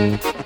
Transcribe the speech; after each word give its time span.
Aqui 0.00 0.26
na 0.26 0.39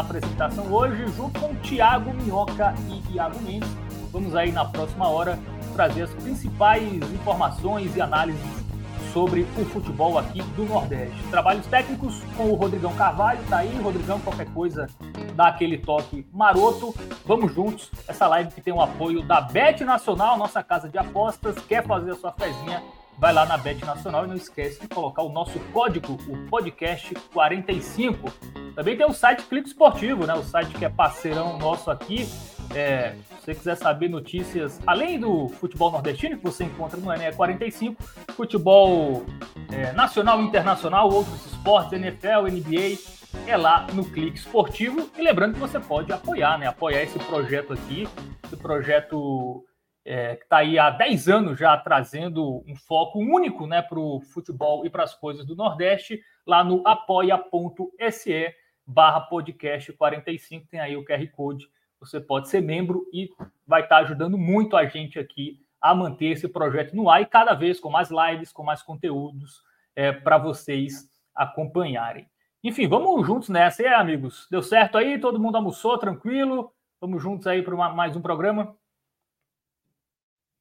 apresentação 0.00 0.72
hoje, 0.72 1.06
junto 1.16 1.38
com 1.40 1.54
Tiago 1.56 2.12
Minhoca 2.14 2.74
e 2.88 3.14
Iago 3.14 3.40
Mendes. 3.42 3.68
Vamos 4.12 4.34
aí 4.34 4.52
na 4.52 4.64
próxima 4.64 5.08
hora 5.08 5.38
trazer 5.74 6.02
as 6.02 6.14
principais 6.14 6.94
informações 7.12 7.94
e 7.94 8.00
análises 8.00 8.68
sobre 9.12 9.42
o 9.56 9.64
futebol 9.66 10.18
aqui 10.18 10.42
do 10.42 10.64
Nordeste. 10.64 11.16
Trabalhos 11.30 11.66
técnicos 11.66 12.22
com 12.36 12.44
o 12.50 12.54
Rodrigão 12.54 12.94
Carvalho, 12.94 13.40
tá 13.48 13.58
aí, 13.58 13.76
Rodrigão, 13.80 14.20
qualquer 14.20 14.46
coisa, 14.52 14.86
dá 15.34 15.48
aquele 15.48 15.78
toque 15.78 16.26
maroto. 16.32 16.94
Vamos 17.24 17.54
juntos, 17.54 17.90
essa 18.06 18.26
live 18.26 18.50
que 18.52 18.60
tem 18.60 18.72
o 18.72 18.80
apoio 18.80 19.22
da 19.22 19.40
Bet 19.40 19.84
Nacional, 19.84 20.36
nossa 20.36 20.62
casa 20.62 20.88
de 20.88 20.98
apostas. 20.98 21.56
Quer 21.66 21.86
fazer 21.86 22.12
a 22.12 22.16
sua 22.16 22.32
fezinha? 22.32 22.82
Vai 23.18 23.32
lá 23.32 23.44
na 23.46 23.56
Bet 23.56 23.84
Nacional 23.84 24.24
e 24.24 24.28
não 24.28 24.36
esquece 24.36 24.80
de 24.80 24.88
colocar 24.88 25.22
o 25.22 25.28
nosso 25.28 25.58
código, 25.72 26.18
o 26.28 26.48
podcast 26.48 27.14
45 27.32 28.32
também 28.78 28.96
tem 28.96 29.04
o 29.04 29.12
site 29.12 29.42
Clique 29.42 29.66
Esportivo, 29.66 30.24
né? 30.24 30.34
O 30.34 30.44
site 30.44 30.72
que 30.74 30.84
é 30.84 30.88
parceirão 30.88 31.58
nosso 31.58 31.90
aqui. 31.90 32.28
É, 32.72 33.16
se 33.40 33.46
você 33.46 33.54
quiser 33.56 33.74
saber 33.74 34.08
notícias, 34.08 34.78
além 34.86 35.18
do 35.18 35.48
futebol 35.48 35.90
nordestino, 35.90 36.36
que 36.36 36.44
você 36.44 36.62
encontra 36.62 36.96
no 36.96 37.08
NE45, 37.08 37.96
futebol 38.36 39.26
é, 39.72 39.90
nacional 39.90 40.40
internacional, 40.40 41.12
outros 41.12 41.44
esportes, 41.46 41.92
NFL, 41.92 42.46
NBA, 42.52 43.00
é 43.48 43.56
lá 43.56 43.84
no 43.92 44.04
Clique 44.04 44.38
Esportivo. 44.38 45.10
E 45.18 45.22
lembrando 45.22 45.54
que 45.54 45.60
você 45.60 45.80
pode 45.80 46.12
apoiar, 46.12 46.56
né? 46.56 46.68
Apoiar 46.68 47.02
esse 47.02 47.18
projeto 47.18 47.72
aqui, 47.72 48.06
esse 48.44 48.56
projeto 48.56 49.64
é, 50.10 50.36
que 50.36 50.44
está 50.44 50.58
aí 50.58 50.78
há 50.78 50.88
10 50.88 51.28
anos 51.28 51.58
já 51.58 51.76
trazendo 51.76 52.64
um 52.66 52.74
foco 52.74 53.18
único 53.18 53.66
né, 53.66 53.82
para 53.82 54.00
o 54.00 54.22
futebol 54.22 54.86
e 54.86 54.88
para 54.88 55.02
as 55.02 55.14
coisas 55.14 55.44
do 55.44 55.54
Nordeste, 55.54 56.22
lá 56.46 56.64
no 56.64 56.82
apoia.se 56.88 58.54
barra 58.86 59.20
podcast 59.20 59.92
45, 59.92 60.66
tem 60.66 60.80
aí 60.80 60.96
o 60.96 61.04
QR 61.04 61.28
Code. 61.30 61.68
Você 62.00 62.18
pode 62.18 62.48
ser 62.48 62.62
membro 62.62 63.06
e 63.12 63.28
vai 63.66 63.82
estar 63.82 63.98
ajudando 63.98 64.38
muito 64.38 64.78
a 64.78 64.86
gente 64.86 65.18
aqui 65.18 65.60
a 65.78 65.94
manter 65.94 66.28
esse 66.28 66.48
projeto 66.48 66.96
no 66.96 67.10
ar 67.10 67.20
e 67.20 67.26
cada 67.26 67.52
vez 67.52 67.78
com 67.78 67.90
mais 67.90 68.08
lives, 68.10 68.50
com 68.50 68.62
mais 68.62 68.82
conteúdos 68.82 69.62
é, 69.94 70.10
para 70.10 70.38
vocês 70.38 71.06
acompanharem. 71.34 72.26
Enfim, 72.64 72.88
vamos 72.88 73.26
juntos 73.26 73.50
nessa, 73.50 73.82
e 73.82 73.86
amigos? 73.86 74.48
Deu 74.50 74.62
certo 74.62 74.96
aí? 74.96 75.20
Todo 75.20 75.38
mundo 75.38 75.56
almoçou, 75.56 75.98
tranquilo? 75.98 76.72
Vamos 76.98 77.22
juntos 77.22 77.46
aí 77.46 77.60
para 77.60 77.76
mais 77.90 78.16
um 78.16 78.22
programa? 78.22 78.74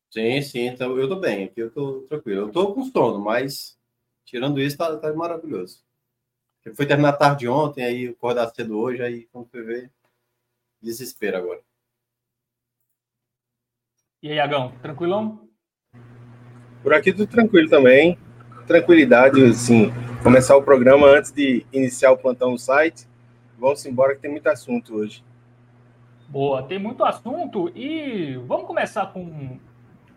Sim, 0.09 0.41
sim, 0.41 0.67
então 0.67 0.97
eu 0.97 1.07
tô 1.07 1.17
bem, 1.17 1.45
aqui 1.45 1.59
eu 1.61 1.71
tô 1.71 2.01
tranquilo. 2.09 2.47
Eu 2.47 2.51
tô 2.51 2.73
com 2.73 2.83
sono, 2.85 3.19
mas 3.19 3.77
tirando 4.25 4.59
isso, 4.61 4.77
tá, 4.77 4.95
tá 4.97 5.13
maravilhoso. 5.13 5.83
Foi 6.75 6.85
terminar 6.85 7.13
tarde 7.13 7.47
ontem, 7.47 7.83
aí 7.83 8.07
acordar 8.07 8.49
cedo 8.53 8.77
hoje, 8.77 9.01
aí 9.01 9.27
quando 9.31 9.47
foi 9.49 9.63
ver, 9.63 9.91
desespero 10.81 11.37
agora. 11.37 11.61
E 14.21 14.31
aí, 14.31 14.39
Agão, 14.39 14.71
tranquilão? 14.81 15.47
Por 16.81 16.93
aqui 16.93 17.13
tudo 17.13 17.27
tranquilo 17.27 17.69
também. 17.69 18.17
Tranquilidade, 18.65 19.43
assim, 19.43 19.91
começar 20.23 20.57
o 20.57 20.63
programa 20.63 21.07
antes 21.07 21.31
de 21.31 21.65
iniciar 21.71 22.11
o 22.11 22.17
plantão 22.17 22.51
no 22.51 22.57
site. 22.57 23.07
Vamos 23.57 23.85
embora 23.85 24.15
que 24.15 24.21
tem 24.21 24.31
muito 24.31 24.47
assunto 24.47 24.95
hoje. 24.95 25.23
Boa, 26.27 26.63
tem 26.63 26.77
muito 26.77 27.05
assunto 27.05 27.71
e 27.75 28.35
vamos 28.45 28.67
começar 28.67 29.05
com. 29.07 29.59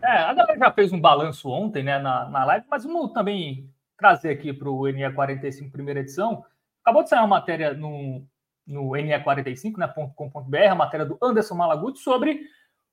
É, 0.01 0.17
a 0.17 0.33
galera 0.33 0.57
já 0.57 0.71
fez 0.71 0.91
um 0.91 0.99
balanço 0.99 1.49
ontem, 1.49 1.83
né, 1.83 1.99
na, 1.99 2.27
na 2.27 2.43
live, 2.45 2.65
mas 2.69 2.83
vamos 2.83 3.13
também 3.13 3.69
trazer 3.97 4.31
aqui 4.31 4.51
para 4.51 4.69
o 4.69 4.81
NE45 4.81 5.71
primeira 5.71 5.99
edição. 5.99 6.43
Acabou 6.83 7.03
de 7.03 7.09
sair 7.09 7.19
uma 7.19 7.27
matéria 7.27 7.73
no, 7.73 8.25
no 8.65 8.89
NE45, 8.89 9.77
né, 9.77 9.87
.com.br, 10.15 10.57
a 10.69 10.75
matéria 10.75 11.05
do 11.05 11.17
Anderson 11.21 11.55
Malaguti 11.55 11.99
sobre 11.99 12.41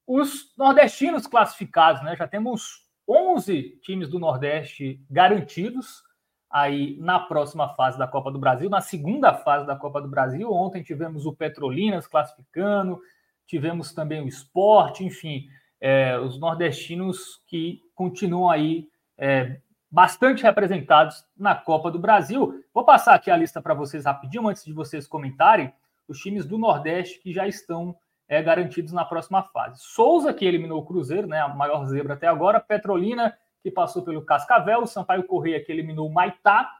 os 0.06 0.54
nordestinos 0.56 1.26
classificados. 1.26 2.02
Né? 2.02 2.14
Já 2.14 2.28
temos 2.28 2.86
11 3.08 3.80
times 3.82 4.08
do 4.10 4.18
Nordeste 4.18 5.00
garantidos 5.10 6.02
aí 6.50 6.96
na 6.98 7.18
próxima 7.20 7.74
fase 7.74 7.98
da 7.98 8.06
Copa 8.06 8.30
do 8.30 8.38
Brasil, 8.38 8.68
na 8.68 8.80
segunda 8.80 9.34
fase 9.34 9.66
da 9.66 9.76
Copa 9.76 10.00
do 10.00 10.08
Brasil. 10.08 10.50
Ontem 10.52 10.82
tivemos 10.82 11.24
o 11.24 11.34
Petrolinas 11.34 12.06
classificando, 12.06 13.00
tivemos 13.46 13.92
também 13.92 14.22
o 14.22 14.28
Esporte, 14.28 15.04
enfim, 15.04 15.48
é, 15.80 16.18
os 16.18 16.38
nordestinos 16.38 17.42
que 17.46 17.80
continuam 17.94 18.50
aí 18.50 18.88
é, 19.16 19.60
bastante 19.90 20.42
representados 20.42 21.24
na 21.36 21.54
Copa 21.54 21.90
do 21.90 21.98
Brasil. 21.98 22.62
Vou 22.74 22.84
passar 22.84 23.14
aqui 23.14 23.30
a 23.30 23.36
lista 23.36 23.62
para 23.62 23.74
vocês 23.74 24.04
rapidinho, 24.04 24.48
antes 24.48 24.64
de 24.64 24.72
vocês 24.72 25.06
comentarem, 25.06 25.72
os 26.06 26.18
times 26.18 26.46
do 26.46 26.58
Nordeste 26.58 27.20
que 27.20 27.32
já 27.32 27.46
estão 27.46 27.96
é, 28.28 28.42
garantidos 28.42 28.92
na 28.92 29.04
próxima 29.04 29.42
fase. 29.42 29.80
Souza, 29.82 30.34
que 30.34 30.44
eliminou 30.44 30.80
o 30.80 30.84
Cruzeiro, 30.84 31.26
né, 31.26 31.40
a 31.40 31.48
maior 31.48 31.84
zebra 31.86 32.14
até 32.14 32.26
agora, 32.26 32.60
Petrolina, 32.60 33.36
que 33.62 33.70
passou 33.70 34.02
pelo 34.02 34.22
Cascavel, 34.22 34.86
Sampaio 34.86 35.24
Correia, 35.24 35.62
que 35.64 35.72
eliminou 35.72 36.08
o 36.08 36.12
Maitá, 36.12 36.70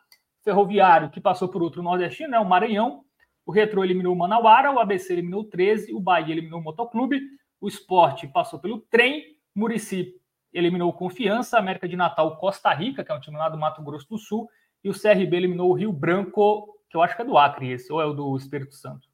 Ferroviário, 0.45 1.11
que 1.11 1.21
passou 1.21 1.49
por 1.49 1.63
outro 1.63 1.83
nordestino, 1.83 2.31
né, 2.31 2.39
o 2.39 2.45
Maranhão, 2.45 3.05
o 3.45 3.53
Retro 3.53 3.83
eliminou 3.83 4.15
o 4.15 4.19
Manauara, 4.19 4.71
o 4.71 4.79
ABC 4.79 5.13
eliminou 5.13 5.41
o 5.41 5.45
13, 5.45 5.95
o 5.95 6.01
Bahia 6.01 6.35
eliminou 6.35 6.61
o 6.61 6.63
Motoclube, 6.63 7.21
o 7.61 7.69
Esporte 7.69 8.27
passou 8.27 8.59
pelo 8.59 8.81
Trem, 8.81 9.37
Murici 9.55 10.15
eliminou 10.53 10.93
Confiança, 10.93 11.59
América 11.59 11.89
de 11.89 11.97
Natal, 11.97 12.37
Costa 12.37 12.73
Rica, 12.73 13.05
que 13.05 13.13
é 13.13 13.15
um 13.15 13.21
time 13.21 13.37
lá 13.37 13.49
do 13.49 13.59
Mato 13.59 13.83
Grosso 13.83 14.09
do 14.09 14.19
Sul, 14.19 14.49
e 14.83 14.89
o 14.89 14.99
CRB 14.99 15.37
eliminou 15.37 15.71
o 15.71 15.75
Rio 15.75 15.93
Branco, 15.93 16.79
que 16.89 16.97
eu 16.97 17.03
acho 17.03 17.15
que 17.15 17.23
é 17.23 17.25
do 17.25 17.37
Acre 17.37 17.71
esse, 17.71 17.93
ou 17.93 18.01
é 18.01 18.07
o 18.07 18.13
do 18.13 18.37
Espírito 18.37 18.75
Santo? 18.75 19.09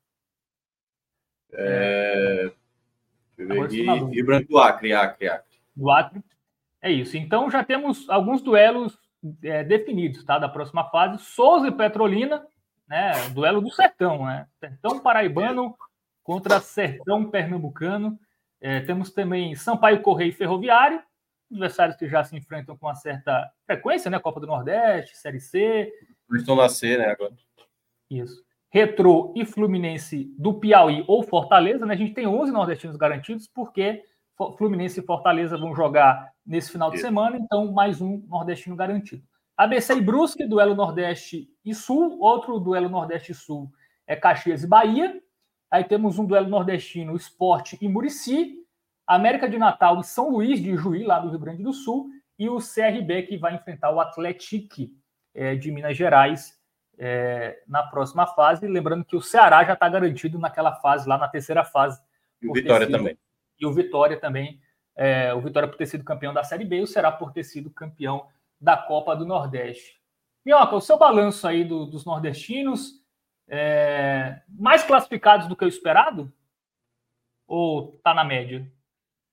É... 1.52 2.52
Rio, 3.38 4.06
Rio 4.06 4.26
Branco 4.26 4.48
do 4.48 4.58
Acre, 4.58 4.92
Acre, 4.92 5.28
Acre. 5.28 5.58
Do 5.74 5.90
Acre. 5.90 6.22
É 6.80 6.90
isso. 6.90 7.16
Então 7.16 7.50
já 7.50 7.64
temos 7.64 8.08
alguns 8.08 8.42
duelos 8.42 8.98
é, 9.42 9.64
definidos, 9.64 10.22
tá? 10.24 10.38
Da 10.38 10.48
próxima 10.48 10.84
fase. 10.90 11.18
Souza 11.24 11.68
e 11.68 11.72
Petrolina, 11.72 12.46
né? 12.86 13.28
Duelo 13.30 13.60
do 13.60 13.70
Sertão, 13.70 14.26
né? 14.26 14.46
Sertão 14.60 15.00
Paraibano 15.00 15.74
contra 16.22 16.60
Sertão 16.60 17.28
Pernambucano. 17.28 18.18
É, 18.64 18.80
temos 18.80 19.10
também 19.10 19.54
Sampaio 19.54 20.00
Correio 20.00 20.32
Ferroviário, 20.32 20.98
adversários 21.52 21.98
que 21.98 22.08
já 22.08 22.24
se 22.24 22.34
enfrentam 22.34 22.74
com 22.74 22.86
uma 22.86 22.94
certa 22.94 23.52
frequência, 23.66 24.10
né? 24.10 24.18
Copa 24.18 24.40
do 24.40 24.46
Nordeste, 24.46 25.18
Série 25.18 25.38
C. 25.38 25.92
Estão 26.32 26.56
na 26.56 26.66
C, 26.70 26.96
né? 26.96 27.08
Agora. 27.08 27.34
Isso. 28.10 28.42
Retro 28.70 29.34
e 29.36 29.44
Fluminense 29.44 30.34
do 30.38 30.54
Piauí 30.54 31.04
ou 31.06 31.22
Fortaleza, 31.22 31.84
né? 31.84 31.92
A 31.92 31.96
gente 31.96 32.14
tem 32.14 32.26
11 32.26 32.52
nordestinos 32.52 32.96
garantidos, 32.96 33.46
porque 33.46 34.02
Fluminense 34.56 34.98
e 34.98 35.04
Fortaleza 35.04 35.58
vão 35.58 35.76
jogar 35.76 36.32
nesse 36.46 36.72
final 36.72 36.90
de 36.90 36.96
semana, 37.02 37.36
então 37.36 37.70
mais 37.70 38.00
um 38.00 38.24
nordestino 38.26 38.74
garantido. 38.74 39.22
ABC 39.58 39.92
e 39.92 40.00
Brusque, 40.00 40.48
duelo 40.48 40.74
Nordeste 40.74 41.50
e 41.62 41.74
Sul. 41.74 42.18
Outro 42.18 42.58
duelo 42.58 42.88
Nordeste 42.88 43.32
e 43.32 43.34
Sul 43.34 43.70
é 44.06 44.16
Caxias 44.16 44.64
e 44.64 44.66
Bahia. 44.66 45.20
Aí 45.74 45.82
temos 45.82 46.20
um 46.20 46.24
duelo 46.24 46.48
nordestino, 46.48 47.16
Esporte 47.16 47.76
e 47.80 47.88
Murici, 47.88 48.64
América 49.04 49.48
de 49.48 49.58
Natal 49.58 49.98
e 49.98 50.04
São 50.04 50.30
Luís 50.30 50.62
de 50.62 50.76
Juí, 50.76 51.02
lá 51.02 51.18
do 51.18 51.28
Rio 51.28 51.38
Grande 51.40 51.64
do 51.64 51.72
Sul, 51.72 52.10
e 52.38 52.48
o 52.48 52.58
CRB 52.58 53.24
que 53.24 53.36
vai 53.36 53.56
enfrentar 53.56 53.90
o 53.90 53.98
Atlético 53.98 54.88
é, 55.34 55.56
de 55.56 55.72
Minas 55.72 55.96
Gerais 55.96 56.56
é, 56.96 57.60
na 57.66 57.82
próxima 57.82 58.24
fase. 58.24 58.68
Lembrando 58.68 59.04
que 59.04 59.16
o 59.16 59.20
Ceará 59.20 59.64
já 59.64 59.72
está 59.72 59.88
garantido 59.88 60.38
naquela 60.38 60.76
fase, 60.76 61.08
lá 61.08 61.18
na 61.18 61.26
terceira 61.26 61.64
fase. 61.64 62.00
E 62.40 62.48
o 62.48 62.52
Vitória 62.52 62.86
sido, 62.86 62.96
também. 62.96 63.18
E 63.58 63.66
o 63.66 63.72
Vitória 63.72 64.16
também. 64.16 64.60
É, 64.94 65.34
o 65.34 65.40
Vitória 65.40 65.68
por 65.68 65.76
ter 65.76 65.86
sido 65.86 66.04
campeão 66.04 66.32
da 66.32 66.44
Série 66.44 66.64
B 66.64 66.76
e 66.76 66.82
o 66.82 66.86
Ceará 66.86 67.10
por 67.10 67.32
ter 67.32 67.42
sido 67.42 67.68
campeão 67.68 68.28
da 68.60 68.76
Copa 68.76 69.16
do 69.16 69.26
Nordeste. 69.26 70.00
Minhoca, 70.46 70.76
o 70.76 70.80
seu 70.80 70.96
balanço 70.96 71.48
aí 71.48 71.64
do, 71.64 71.84
dos 71.84 72.04
nordestinos, 72.04 73.03
é, 73.48 74.40
mais 74.48 74.82
classificados 74.82 75.48
do 75.48 75.56
que 75.56 75.64
o 75.64 75.68
esperado? 75.68 76.32
Ou 77.46 77.98
tá 78.02 78.14
na 78.14 78.24
média? 78.24 78.66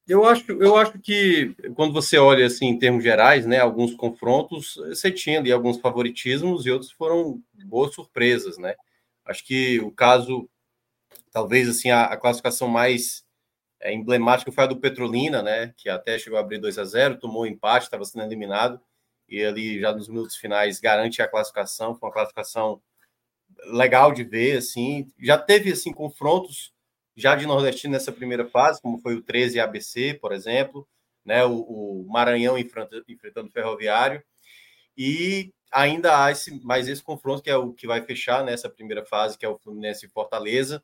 Eu 0.08 0.26
acho, 0.26 0.52
eu 0.52 0.76
acho 0.76 1.00
que 1.00 1.56
quando 1.76 1.94
você 1.94 2.18
olha 2.18 2.46
assim 2.46 2.68
em 2.68 2.80
termos 2.80 3.04
gerais, 3.04 3.46
né, 3.46 3.60
alguns 3.60 3.94
confrontos, 3.96 4.76
você 4.76 5.12
tinha 5.12 5.40
ali 5.40 5.52
alguns 5.52 5.80
favoritismos 5.80 6.66
e 6.66 6.72
outros 6.72 6.92
foram 6.92 7.42
boas 7.66 7.94
surpresas, 7.94 8.58
né? 8.58 8.76
Acho 9.24 9.46
que 9.46 9.80
o 9.80 9.92
caso, 9.92 10.50
talvez 11.32 11.70
assim 11.70 11.92
a, 11.92 12.06
a 12.06 12.18
classificação 12.18 12.68
mais 12.68 13.24
é, 13.80 13.94
emblemática 13.94 14.52
foi 14.52 14.64
a 14.64 14.68
do 14.68 14.80
Petrolina, 14.80 15.42
né? 15.42 15.74
Que 15.78 15.88
até 15.90 16.20
chegou 16.20 16.38
a 16.38 16.42
abrir 16.42 16.58
2 16.60 16.78
a 16.78 16.84
0, 16.84 17.20
tomou 17.20 17.44
um 17.44 17.46
empate, 17.46 17.86
estava 17.86 18.04
sendo 18.04 18.26
eliminado 18.26 18.82
e 19.30 19.44
ali 19.46 19.80
já 19.80 19.94
nos 19.94 20.10
minutos 20.10 20.36
finais 20.36 20.80
garante 20.80 21.22
a 21.22 21.28
classificação. 21.28 21.96
Foi 21.96 22.10
uma 22.10 22.14
classificação 22.14 22.82
legal 23.66 24.12
de 24.12 24.24
ver, 24.24 24.58
assim. 24.58 25.12
Já 25.20 25.38
teve 25.38 25.72
assim 25.72 25.92
confrontos 25.92 26.74
já 27.16 27.36
de 27.36 27.46
nordestino 27.46 27.94
nessa 27.94 28.12
primeira 28.12 28.46
fase, 28.46 28.82
como 28.82 29.00
foi 29.00 29.16
o 29.16 29.22
13 29.22 29.60
ABC, 29.60 30.18
por 30.22 30.32
exemplo, 30.32 30.88
né, 31.26 31.46
o, 31.46 31.60
o 31.60 32.08
Maranhão 32.10 32.58
enfrentando, 32.58 33.04
o 33.48 33.52
Ferroviário, 33.52 34.24
e 34.98 35.54
ainda 35.72 36.24
há 36.24 36.32
esse, 36.32 36.64
mais 36.64 36.88
esse 36.88 37.04
confronto 37.04 37.42
que 37.42 37.50
é 37.50 37.56
o 37.56 37.74
que 37.74 37.88
vai 37.88 38.02
fechar 38.02 38.44
nessa 38.44 38.70
primeira 38.70 39.06
fase, 39.06 39.38
que 39.38 39.46
é 39.46 39.50
o 39.50 39.58
Fluminense 39.58 40.08
Fortaleza, 40.10 40.84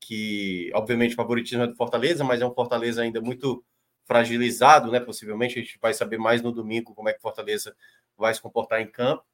que 0.00 0.70
obviamente 0.74 1.12
o 1.12 1.16
favoritismo 1.16 1.64
é 1.64 1.66
do 1.66 1.76
Fortaleza, 1.76 2.24
mas 2.24 2.40
é 2.40 2.46
um 2.46 2.54
Fortaleza 2.54 3.02
ainda 3.02 3.20
muito 3.20 3.64
fragilizado, 4.04 4.90
né? 4.90 5.00
Possivelmente 5.00 5.58
a 5.58 5.62
gente 5.62 5.78
vai 5.80 5.92
saber 5.92 6.18
mais 6.18 6.40
no 6.40 6.52
domingo 6.52 6.94
como 6.94 7.08
é 7.08 7.12
que 7.12 7.20
Fortaleza 7.20 7.74
vai 8.16 8.32
se 8.32 8.40
comportar 8.40 8.80
em 8.80 8.86
campo. 8.90 9.24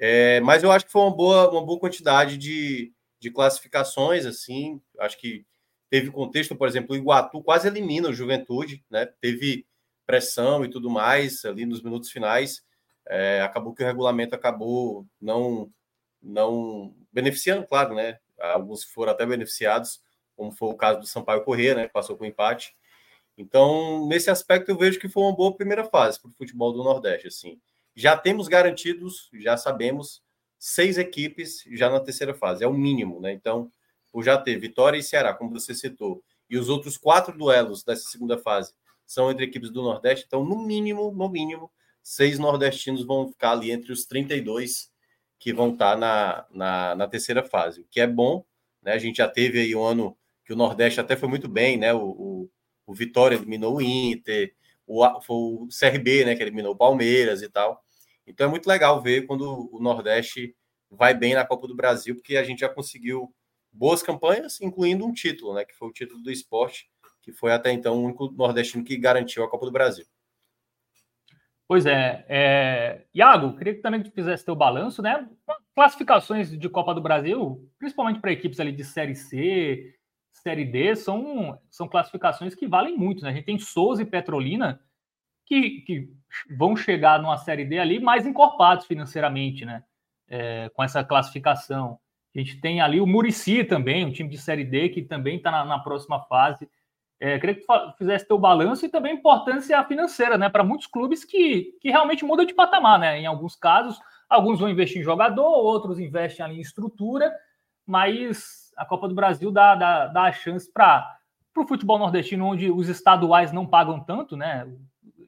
É, 0.00 0.40
mas 0.40 0.62
eu 0.62 0.72
acho 0.72 0.86
que 0.86 0.92
foi 0.92 1.02
uma 1.02 1.14
boa, 1.14 1.50
uma 1.50 1.64
boa 1.64 1.78
quantidade 1.78 2.38
de, 2.38 2.92
de 3.20 3.30
classificações, 3.30 4.26
assim. 4.26 4.80
Acho 4.98 5.18
que 5.18 5.44
Teve 5.90 6.12
contexto, 6.12 6.54
por 6.54 6.68
exemplo, 6.68 6.94
o 6.94 6.96
Iguatu 6.96 7.42
quase 7.42 7.66
elimina 7.66 8.08
o 8.08 8.12
Juventude, 8.12 8.84
né? 8.88 9.06
Teve 9.20 9.66
pressão 10.06 10.64
e 10.64 10.70
tudo 10.70 10.88
mais 10.88 11.44
ali 11.44 11.66
nos 11.66 11.82
minutos 11.82 12.10
finais. 12.12 12.64
É, 13.08 13.42
acabou 13.42 13.74
que 13.74 13.82
o 13.82 13.86
regulamento 13.86 14.34
acabou 14.34 15.04
não 15.20 15.68
não 16.22 16.94
beneficiando, 17.12 17.66
claro, 17.66 17.94
né? 17.94 18.20
Alguns 18.38 18.84
foram 18.84 19.12
até 19.12 19.26
beneficiados, 19.26 20.00
como 20.36 20.52
foi 20.52 20.68
o 20.68 20.76
caso 20.76 21.00
do 21.00 21.06
Sampaio 21.06 21.42
Corrêa, 21.44 21.74
né? 21.74 21.88
Passou 21.88 22.16
com 22.16 22.24
empate. 22.24 22.76
Então, 23.36 24.06
nesse 24.06 24.30
aspecto, 24.30 24.70
eu 24.70 24.78
vejo 24.78 25.00
que 25.00 25.08
foi 25.08 25.24
uma 25.24 25.34
boa 25.34 25.56
primeira 25.56 25.84
fase 25.84 26.20
para 26.20 26.30
o 26.30 26.34
futebol 26.34 26.72
do 26.72 26.84
Nordeste. 26.84 27.26
Assim, 27.28 27.60
já 28.00 28.16
temos 28.16 28.48
garantidos, 28.48 29.28
já 29.34 29.58
sabemos, 29.58 30.22
seis 30.58 30.96
equipes 30.96 31.62
já 31.72 31.90
na 31.90 32.00
terceira 32.00 32.32
fase, 32.32 32.64
é 32.64 32.66
o 32.66 32.72
mínimo, 32.72 33.20
né? 33.20 33.30
Então, 33.30 33.70
por 34.10 34.24
já 34.24 34.38
ter 34.38 34.58
Vitória 34.58 34.98
e 34.98 35.02
Ceará, 35.02 35.34
como 35.34 35.50
você 35.50 35.74
citou, 35.74 36.22
e 36.48 36.56
os 36.56 36.70
outros 36.70 36.96
quatro 36.96 37.36
duelos 37.36 37.84
dessa 37.84 38.08
segunda 38.08 38.38
fase 38.38 38.72
são 39.06 39.30
entre 39.30 39.44
equipes 39.44 39.70
do 39.70 39.82
Nordeste, 39.82 40.24
então, 40.26 40.42
no 40.42 40.64
mínimo, 40.66 41.12
no 41.12 41.28
mínimo, 41.28 41.70
seis 42.02 42.38
nordestinos 42.38 43.04
vão 43.04 43.28
ficar 43.28 43.52
ali 43.52 43.70
entre 43.70 43.92
os 43.92 44.06
32 44.06 44.90
que 45.38 45.52
vão 45.52 45.72
estar 45.72 45.96
na, 45.98 46.46
na, 46.50 46.94
na 46.94 47.06
terceira 47.06 47.42
fase, 47.42 47.82
o 47.82 47.86
que 47.90 48.00
é 48.00 48.06
bom, 48.06 48.44
né? 48.82 48.92
A 48.92 48.98
gente 48.98 49.18
já 49.18 49.28
teve 49.28 49.60
aí 49.60 49.76
um 49.76 49.84
ano 49.84 50.16
que 50.44 50.54
o 50.54 50.56
Nordeste 50.56 51.00
até 51.00 51.16
foi 51.16 51.28
muito 51.28 51.48
bem, 51.48 51.76
né? 51.76 51.92
O, 51.92 52.00
o, 52.02 52.50
o 52.86 52.94
Vitória 52.94 53.36
eliminou 53.36 53.76
o 53.76 53.82
Inter, 53.82 54.54
o, 54.86 55.20
foi 55.20 55.36
o 55.36 55.68
CRB, 55.68 56.24
né? 56.24 56.34
Que 56.34 56.42
eliminou 56.42 56.72
o 56.72 56.76
Palmeiras 56.76 57.42
e 57.42 57.48
tal. 57.50 57.84
Então 58.30 58.46
é 58.46 58.50
muito 58.50 58.66
legal 58.66 59.00
ver 59.02 59.26
quando 59.26 59.68
o 59.72 59.80
Nordeste 59.80 60.54
vai 60.90 61.14
bem 61.14 61.34
na 61.34 61.44
Copa 61.44 61.66
do 61.66 61.76
Brasil, 61.76 62.14
porque 62.14 62.36
a 62.36 62.42
gente 62.42 62.60
já 62.60 62.68
conseguiu 62.68 63.32
boas 63.72 64.02
campanhas, 64.02 64.60
incluindo 64.60 65.04
um 65.04 65.12
título, 65.12 65.54
né, 65.54 65.64
que 65.64 65.74
foi 65.74 65.88
o 65.88 65.92
título 65.92 66.22
do 66.22 66.30
esporte, 66.30 66.90
que 67.22 67.32
foi 67.32 67.52
até 67.52 67.70
então 67.72 67.96
o 67.96 68.04
único 68.04 68.30
nordestino 68.32 68.84
que 68.84 68.96
garantiu 68.96 69.44
a 69.44 69.50
Copa 69.50 69.66
do 69.66 69.72
Brasil. 69.72 70.04
Pois 71.68 71.86
é, 71.86 72.24
é... 72.28 73.04
Iago, 73.14 73.56
queria 73.56 73.74
que 73.74 73.80
também 73.80 74.02
fizesse 74.02 74.44
teu 74.44 74.56
balanço, 74.56 75.00
né? 75.00 75.28
Classificações 75.72 76.50
de 76.50 76.68
Copa 76.68 76.92
do 76.92 77.00
Brasil, 77.00 77.70
principalmente 77.78 78.20
para 78.20 78.32
equipes 78.32 78.58
ali 78.58 78.72
de 78.72 78.82
Série 78.82 79.14
C, 79.14 79.94
Série 80.32 80.64
D, 80.64 80.96
são, 80.96 81.60
são 81.70 81.86
classificações 81.86 82.56
que 82.56 82.66
valem 82.66 82.96
muito, 82.96 83.22
né? 83.22 83.30
A 83.30 83.32
gente 83.32 83.44
tem 83.44 83.58
Souza 83.58 84.02
e 84.02 84.06
Petrolina 84.06 84.80
que, 85.50 85.80
que 85.80 86.08
vão 86.56 86.76
chegar 86.76 87.20
numa 87.20 87.36
Série 87.36 87.64
D 87.64 87.80
ali 87.80 87.98
mais 87.98 88.24
encorpados 88.24 88.86
financeiramente, 88.86 89.64
né? 89.64 89.82
É, 90.28 90.68
com 90.68 90.84
essa 90.84 91.02
classificação. 91.02 91.98
A 92.32 92.38
gente 92.38 92.60
tem 92.60 92.80
ali 92.80 93.00
o 93.00 93.06
Murici 93.06 93.64
também, 93.64 94.06
um 94.06 94.12
time 94.12 94.28
de 94.28 94.38
Série 94.38 94.62
D 94.62 94.90
que 94.90 95.02
também 95.02 95.38
está 95.38 95.50
na, 95.50 95.64
na, 95.64 95.80
próxima 95.80 96.20
fase. 96.20 96.70
É, 97.18 97.36
queria 97.40 97.56
que 97.56 97.66
tu 97.66 97.94
fizesse 97.98 98.28
teu 98.28 98.38
balanço 98.38 98.86
e 98.86 98.88
também 98.88 99.16
importância 99.16 99.82
financeira, 99.84 100.38
né? 100.38 100.48
Para 100.48 100.62
muitos 100.62 100.86
clubes 100.86 101.24
que, 101.24 101.76
que 101.80 101.90
realmente 101.90 102.24
mudam 102.24 102.46
de 102.46 102.54
patamar, 102.54 103.00
né? 103.00 103.18
Em 103.18 103.26
alguns 103.26 103.56
casos, 103.56 104.00
alguns 104.28 104.60
vão 104.60 104.70
investir 104.70 105.00
em 105.00 105.04
jogador, 105.04 105.44
outros 105.44 105.98
investem 105.98 106.46
ali 106.46 106.58
em 106.58 106.60
estrutura, 106.60 107.34
mas 107.84 108.72
a 108.76 108.84
Copa 108.84 109.08
do 109.08 109.16
Brasil 109.16 109.50
dá, 109.50 109.74
dá, 109.74 110.06
dá 110.06 110.22
a 110.22 110.32
chance 110.32 110.72
para 110.72 111.18
o 111.56 111.66
futebol 111.66 111.98
nordestino, 111.98 112.46
onde 112.46 112.70
os 112.70 112.88
estaduais 112.88 113.52
não 113.52 113.66
pagam 113.66 113.98
tanto, 113.98 114.36
né? 114.36 114.64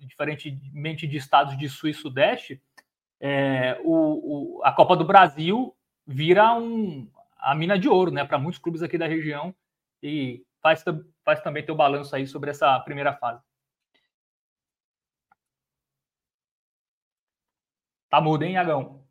Diferentemente 0.07 1.07
de 1.07 1.17
estados 1.17 1.57
de 1.57 1.69
Sul 1.69 1.91
e 1.91 1.95
Sudeste, 1.95 2.61
é, 3.21 3.81
o, 3.85 4.59
o, 4.59 4.65
a 4.65 4.73
Copa 4.73 4.97
do 4.97 5.05
Brasil 5.05 5.75
vira 6.07 6.55
um, 6.55 7.09
a 7.39 7.55
mina 7.55 7.79
de 7.79 7.89
ouro, 7.89 8.11
né, 8.11 8.25
para 8.25 8.39
muitos 8.39 8.61
clubes 8.61 8.83
aqui 8.83 8.99
da 8.99 9.07
região 9.07 9.55
e 10.03 10.45
faz, 10.61 10.85
faz 11.25 11.41
também 11.41 11.65
teu 11.65 11.75
balanço 11.75 12.15
aí 12.15 12.27
sobre 12.27 12.51
essa 12.51 12.79
primeira 12.81 13.13
fase. 13.13 13.43
Tá 18.11 18.21
mudo, 18.21 18.45
hein, 18.45 18.55
Iagão? 18.55 19.03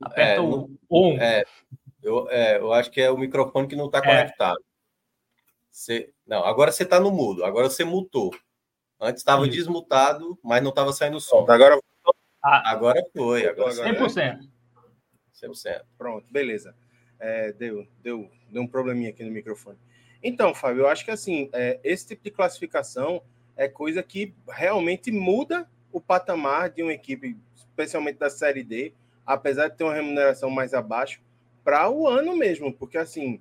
Aperta 0.00 0.40
é, 0.40 0.40
o 0.40 0.70
on. 0.88 1.18
É, 1.18 1.44
eu, 2.02 2.30
é, 2.30 2.58
eu 2.58 2.72
acho 2.72 2.90
que 2.90 3.00
é 3.00 3.10
o 3.10 3.18
microfone 3.18 3.66
que 3.66 3.74
não 3.74 3.86
está 3.86 3.98
é. 3.98 4.02
conectado. 4.02 4.64
Você, 5.70 6.13
não, 6.26 6.44
agora 6.44 6.72
você 6.72 6.82
está 6.84 6.98
no 6.98 7.10
mudo, 7.10 7.44
agora 7.44 7.68
você 7.68 7.84
mutou. 7.84 8.34
Antes 9.00 9.20
estava 9.20 9.46
desmutado, 9.46 10.38
mas 10.42 10.62
não 10.62 10.70
estava 10.70 10.92
saindo 10.92 11.20
som. 11.20 11.44
Agora 11.48 11.78
ah, 12.42 12.70
agora 12.70 13.02
foi. 13.14 13.46
Agora 13.46 13.72
100%. 13.72 14.40
100%. 15.34 15.82
Pronto, 15.96 16.26
beleza. 16.30 16.74
É, 17.18 17.52
deu, 17.52 17.86
deu, 18.02 18.30
deu 18.50 18.62
um 18.62 18.66
probleminha 18.66 19.10
aqui 19.10 19.24
no 19.24 19.30
microfone. 19.30 19.78
Então, 20.22 20.54
Fábio, 20.54 20.82
eu 20.82 20.88
acho 20.88 21.04
que 21.04 21.10
assim, 21.10 21.48
é, 21.52 21.80
esse 21.82 22.08
tipo 22.08 22.22
de 22.22 22.30
classificação 22.30 23.22
é 23.56 23.68
coisa 23.68 24.02
que 24.02 24.34
realmente 24.48 25.10
muda 25.10 25.68
o 25.92 26.00
patamar 26.00 26.70
de 26.70 26.82
uma 26.82 26.92
equipe, 26.92 27.36
especialmente 27.54 28.18
da 28.18 28.28
Série 28.28 28.62
D, 28.62 28.92
apesar 29.24 29.68
de 29.68 29.76
ter 29.76 29.84
uma 29.84 29.94
remuneração 29.94 30.50
mais 30.50 30.74
abaixo, 30.74 31.22
para 31.62 31.88
o 31.88 32.06
ano 32.06 32.36
mesmo, 32.36 32.72
porque 32.72 32.98
assim, 32.98 33.40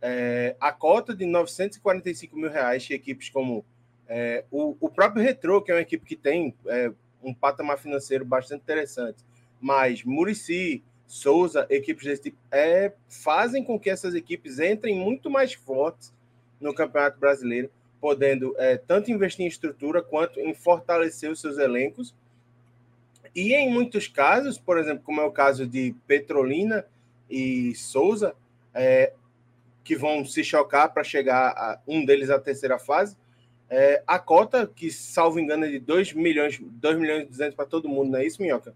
é, 0.00 0.56
a 0.60 0.72
cota 0.72 1.14
de 1.14 1.24
945 1.24 2.36
mil 2.36 2.50
reais 2.50 2.82
de 2.82 2.94
equipes 2.94 3.30
como 3.30 3.64
é, 4.06 4.44
o, 4.50 4.76
o 4.80 4.88
próprio 4.88 5.22
Retro, 5.22 5.62
que 5.62 5.70
é 5.70 5.74
uma 5.74 5.80
equipe 5.80 6.04
que 6.04 6.16
tem 6.16 6.54
é, 6.66 6.92
um 7.22 7.32
patamar 7.32 7.78
financeiro 7.78 8.24
bastante 8.24 8.62
interessante. 8.62 9.24
Mas 9.60 10.04
Murici, 10.04 10.82
Souza, 11.06 11.66
equipes 11.70 12.04
desse 12.04 12.22
tipo, 12.24 12.38
é, 12.50 12.92
fazem 13.08 13.64
com 13.64 13.78
que 13.78 13.88
essas 13.88 14.14
equipes 14.14 14.58
entrem 14.58 14.96
muito 14.96 15.30
mais 15.30 15.54
fortes 15.54 16.12
no 16.60 16.74
Campeonato 16.74 17.18
Brasileiro, 17.18 17.70
podendo 18.00 18.54
é, 18.58 18.76
tanto 18.76 19.10
investir 19.10 19.44
em 19.44 19.48
estrutura 19.48 20.02
quanto 20.02 20.38
em 20.40 20.54
fortalecer 20.54 21.30
os 21.30 21.40
seus 21.40 21.58
elencos. 21.58 22.14
E 23.34 23.52
em 23.54 23.70
muitos 23.70 24.06
casos, 24.06 24.58
por 24.58 24.78
exemplo, 24.78 25.02
como 25.04 25.20
é 25.20 25.24
o 25.24 25.32
caso 25.32 25.66
de 25.66 25.94
Petrolina 26.06 26.86
e 27.28 27.74
Souza, 27.74 28.34
é, 28.72 29.12
que 29.84 29.94
vão 29.94 30.24
se 30.24 30.42
chocar 30.42 30.92
para 30.92 31.04
chegar 31.04 31.50
a 31.50 31.78
um 31.86 32.04
deles 32.04 32.30
à 32.30 32.40
terceira 32.40 32.78
fase, 32.78 33.16
é, 33.68 34.02
a 34.06 34.18
cota, 34.18 34.66
que 34.66 34.90
salvo 34.90 35.38
engano, 35.38 35.66
é 35.66 35.68
de 35.68 35.78
2 35.78 36.14
milhões, 36.14 36.58
2 36.60 36.98
milhões 36.98 37.22
e 37.24 37.26
200 37.26 37.54
para 37.54 37.66
todo 37.66 37.88
mundo, 37.88 38.12
não 38.12 38.18
é 38.18 38.26
isso, 38.26 38.40
Minhoca? 38.42 38.74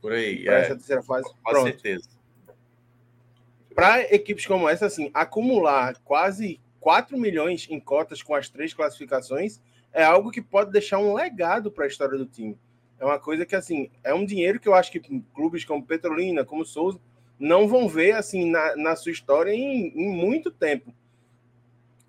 Por 0.00 0.12
aí, 0.12 0.44
para 0.44 0.58
é. 0.58 0.60
essa 0.60 0.76
terceira 0.76 1.02
fase. 1.02 1.24
Com 1.24 1.50
Pronto. 1.50 1.64
certeza. 1.64 2.08
para 3.74 4.02
equipes 4.14 4.46
como 4.46 4.68
essa, 4.68 4.86
assim, 4.86 5.10
acumular 5.12 5.96
quase 6.04 6.60
4 6.78 7.18
milhões 7.18 7.66
em 7.70 7.80
cotas 7.80 8.22
com 8.22 8.34
as 8.34 8.48
três 8.48 8.72
classificações 8.72 9.60
é 9.92 10.04
algo 10.04 10.30
que 10.30 10.42
pode 10.42 10.70
deixar 10.70 10.98
um 10.98 11.14
legado 11.14 11.70
para 11.70 11.84
a 11.84 11.88
história 11.88 12.18
do 12.18 12.26
time. 12.26 12.58
É 12.98 13.04
uma 13.04 13.18
coisa 13.18 13.46
que, 13.46 13.56
assim, 13.56 13.90
é 14.02 14.12
um 14.12 14.24
dinheiro 14.24 14.60
que 14.60 14.68
eu 14.68 14.74
acho 14.74 14.92
que 14.92 15.00
clubes 15.32 15.64
como 15.64 15.84
Petrolina, 15.84 16.44
como 16.44 16.64
Souza, 16.64 17.00
não 17.38 17.66
vão 17.68 17.88
ver, 17.88 18.12
assim, 18.12 18.50
na, 18.50 18.76
na 18.76 18.96
sua 18.96 19.12
história 19.12 19.52
em, 19.52 19.92
em 19.94 20.08
muito 20.08 20.50
tempo. 20.50 20.94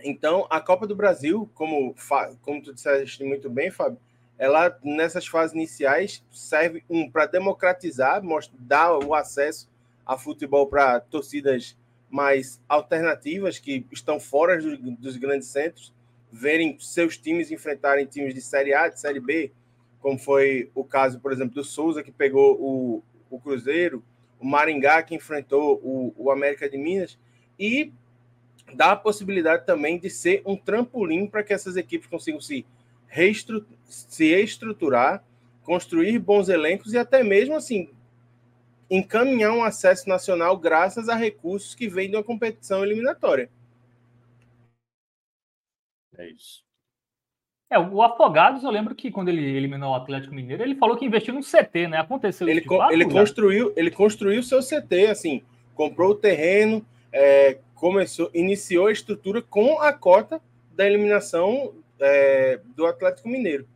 Então, 0.03 0.46
a 0.50 0.62
Copa 0.62 0.86
do 0.86 0.96
Brasil, 0.96 1.50
como, 1.53 1.96
como 2.41 2.62
tu 2.62 2.74
disseste 2.74 3.24
muito 3.24 3.50
bem, 3.50 3.72
Fábio, 3.72 4.00
ela, 4.38 4.77
nessas 4.84 5.25
fases 5.25 5.55
iniciais, 5.55 6.24
serve 6.32 6.84
um 6.89 7.10
para 7.10 7.25
democratizar, 7.25 8.22
mostrar, 8.22 8.58
dar 8.60 8.98
o 9.00 9.13
acesso 9.13 9.70
a 10.05 10.17
futebol 10.17 10.67
para 10.67 11.00
torcidas 11.00 11.77
mais 12.10 12.62
alternativas 12.67 13.58
que 13.58 13.86
estão 13.91 14.20
fora 14.20 14.62
do, 14.62 14.91
dos 14.91 15.17
grandes 15.17 15.48
centros, 15.48 15.94
verem 16.32 16.77
seus 16.79 17.17
times 17.17 17.50
enfrentarem 17.50 18.05
times 18.05 18.34
de 18.34 18.41
Série 18.41 18.74
A, 18.74 18.89
de 18.89 19.00
Série 19.00 19.20
B, 19.20 19.51
como 20.00 20.20
foi 20.20 20.70
o 20.75 20.84
caso, 20.84 21.20
por 21.20 21.32
exemplo, 21.32 21.55
do 21.55 21.63
Souza, 21.63 22.03
que 22.03 22.12
pegou 22.12 22.62
o, 22.62 23.03
o 23.29 23.39
Cruzeiro, 23.39 24.03
o 24.46 24.48
Maringá, 24.48 25.02
que 25.02 25.16
enfrentou 25.16 25.82
o, 25.84 26.14
o 26.16 26.30
América 26.30 26.70
de 26.70 26.78
Minas, 26.78 27.18
e 27.58 27.92
dá 28.75 28.92
a 28.92 28.96
possibilidade 28.96 29.66
também 29.66 29.98
de 29.98 30.08
ser 30.08 30.44
um 30.46 30.56
trampolim 30.56 31.25
para 31.25 31.44
que 31.44 31.52
essas 31.52 31.75
equipes 31.75 32.08
consigam 32.08 32.40
se, 32.40 32.64
reestru 33.08 33.66
se 33.86 34.25
estruturar, 34.25 35.24
construir 35.64 36.20
bons 36.20 36.48
elencos 36.48 36.94
e 36.94 36.98
até 36.98 37.24
mesmo 37.24 37.56
assim 37.56 37.90
encaminhar 38.88 39.52
um 39.52 39.64
acesso 39.64 40.08
nacional 40.08 40.56
graças 40.60 41.10
a 41.10 41.16
recursos 41.16 41.74
que 41.74 41.88
vêm 41.88 42.12
de 42.12 42.16
uma 42.16 42.24
competição 42.24 42.84
eliminatória. 42.84 43.50
É 46.16 46.30
isso. 46.30 46.64
É, 47.75 47.79
o 47.79 48.01
Afogados, 48.01 48.63
eu 48.63 48.72
lembro 48.72 48.96
que 48.96 49.12
quando 49.12 49.27
ele 49.27 49.44
eliminou 49.44 49.91
o 49.91 49.96
Atlético 49.96 50.34
Mineiro, 50.34 50.63
ele 50.63 50.75
falou 50.75 50.96
que 50.96 51.05
investiu 51.05 51.34
num 51.34 51.41
CT, 51.41 51.89
né? 51.89 51.98
Aconteceu 51.98 52.48
ele, 52.48 52.62
isso. 52.62 52.74
ele 52.89 53.05
construiu, 53.05 53.74
ele 53.75 53.91
construiu 53.91 54.41
seu 54.41 54.62
CT, 54.62 55.08
assim, 55.08 55.44
comprou 55.74 56.12
o 56.12 56.15
terreno, 56.15 56.86
é, 57.12 57.58
começou, 57.74 58.32
iniciou 58.34 58.88
a 58.88 58.94
estrutura 58.94 59.41
com 59.41 59.82
a 59.82 59.91
cota 59.91 60.39
da 60.74 60.86
eliminação 60.86 61.74
é, 62.00 62.62
do 62.77 62.86
Atlético 62.86 63.27
Mineiro. 63.27 63.67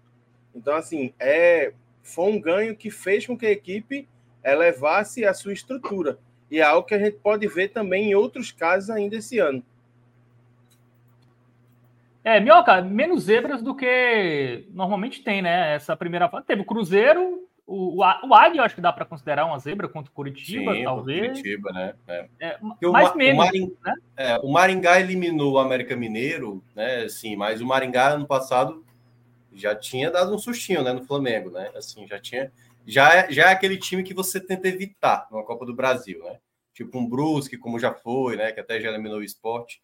Então, 0.56 0.76
assim, 0.76 1.14
é, 1.20 1.74
foi 2.02 2.32
um 2.32 2.40
ganho 2.40 2.78
que 2.78 2.90
fez 2.90 3.28
com 3.28 3.38
que 3.38 3.46
a 3.46 3.52
equipe 3.52 4.08
elevasse 4.46 5.26
a 5.26 5.34
sua 5.34 5.52
estrutura. 5.52 6.18
E 6.50 6.60
é 6.60 6.64
algo 6.64 6.88
que 6.88 6.96
a 6.96 7.00
gente 7.00 7.18
pode 7.18 7.46
ver 7.48 7.68
também 7.68 8.12
em 8.12 8.16
outros 8.16 8.50
casos 8.50 8.90
ainda 8.90 9.18
esse 9.18 9.40
ano. 9.40 9.62
É, 12.24 12.40
Mioca, 12.40 12.82
menos 12.82 13.24
zebras 13.24 13.62
do 13.62 13.76
que 13.76 14.68
normalmente 14.72 15.24
tem, 15.24 15.42
né? 15.42 15.76
Essa 15.76 15.96
primeira 15.96 16.28
fase. 16.30 16.46
Teve 16.46 16.62
o 16.62 16.66
Cruzeiro, 16.66 17.48
o, 17.66 17.98
o, 17.98 18.34
Águia, 18.34 18.62
eu 18.62 18.64
acho 18.64 18.74
que 18.74 18.82
dá 18.82 18.92
para 18.92 19.06
considerar 19.06 19.46
uma 19.46 19.60
zebra 19.60 19.88
contra 19.88 20.12
o 20.12 20.14
Curitiba, 20.14 20.74
Sim, 20.74 20.84
talvez. 20.84 21.40
Curitiba, 21.40 21.72
né? 21.72 21.94
É. 22.08 22.28
É, 22.40 22.58
mais 22.90 23.12
o, 23.12 23.18
menos, 23.18 23.36
o, 23.36 23.46
Maring, 23.46 23.78
né? 23.86 23.94
É, 24.18 24.38
o 24.40 24.52
Maringá 24.52 25.00
eliminou 25.00 25.54
o 25.54 25.60
América 25.60 25.96
Mineiro, 25.96 26.64
né? 26.76 27.08
Sim, 27.08 27.36
mas 27.36 27.62
o 27.62 27.68
Maringá 27.68 28.10
ano 28.10 28.26
passado 28.26 28.84
já 29.54 29.76
tinha 29.76 30.10
dado 30.10 30.34
um 30.34 30.40
sustinho, 30.40 30.84
né, 30.84 30.94
no 30.94 31.06
Flamengo, 31.06 31.52
né? 31.52 31.70
Assim, 31.76 32.08
já 32.08 32.20
tinha 32.20 32.52
já 32.88 33.14
é, 33.14 33.32
já 33.32 33.50
é 33.50 33.54
aquele 33.54 33.78
time 33.78 34.02
que 34.02 34.16
você 34.16 34.40
tenta 34.40 34.68
evitar 34.68 35.28
na 35.32 35.44
Copa 35.44 35.64
do 35.64 35.76
Brasil, 35.76 36.24
né? 36.24 36.38
Tipo 36.74 36.98
um 36.98 37.08
Brusque, 37.08 37.56
como 37.56 37.78
já 37.78 37.94
foi, 37.94 38.36
né? 38.36 38.52
Que 38.52 38.62
até 38.62 38.82
já 38.82 38.90
eliminou 38.90 39.20
o 39.20 39.24
esporte. 39.24 39.80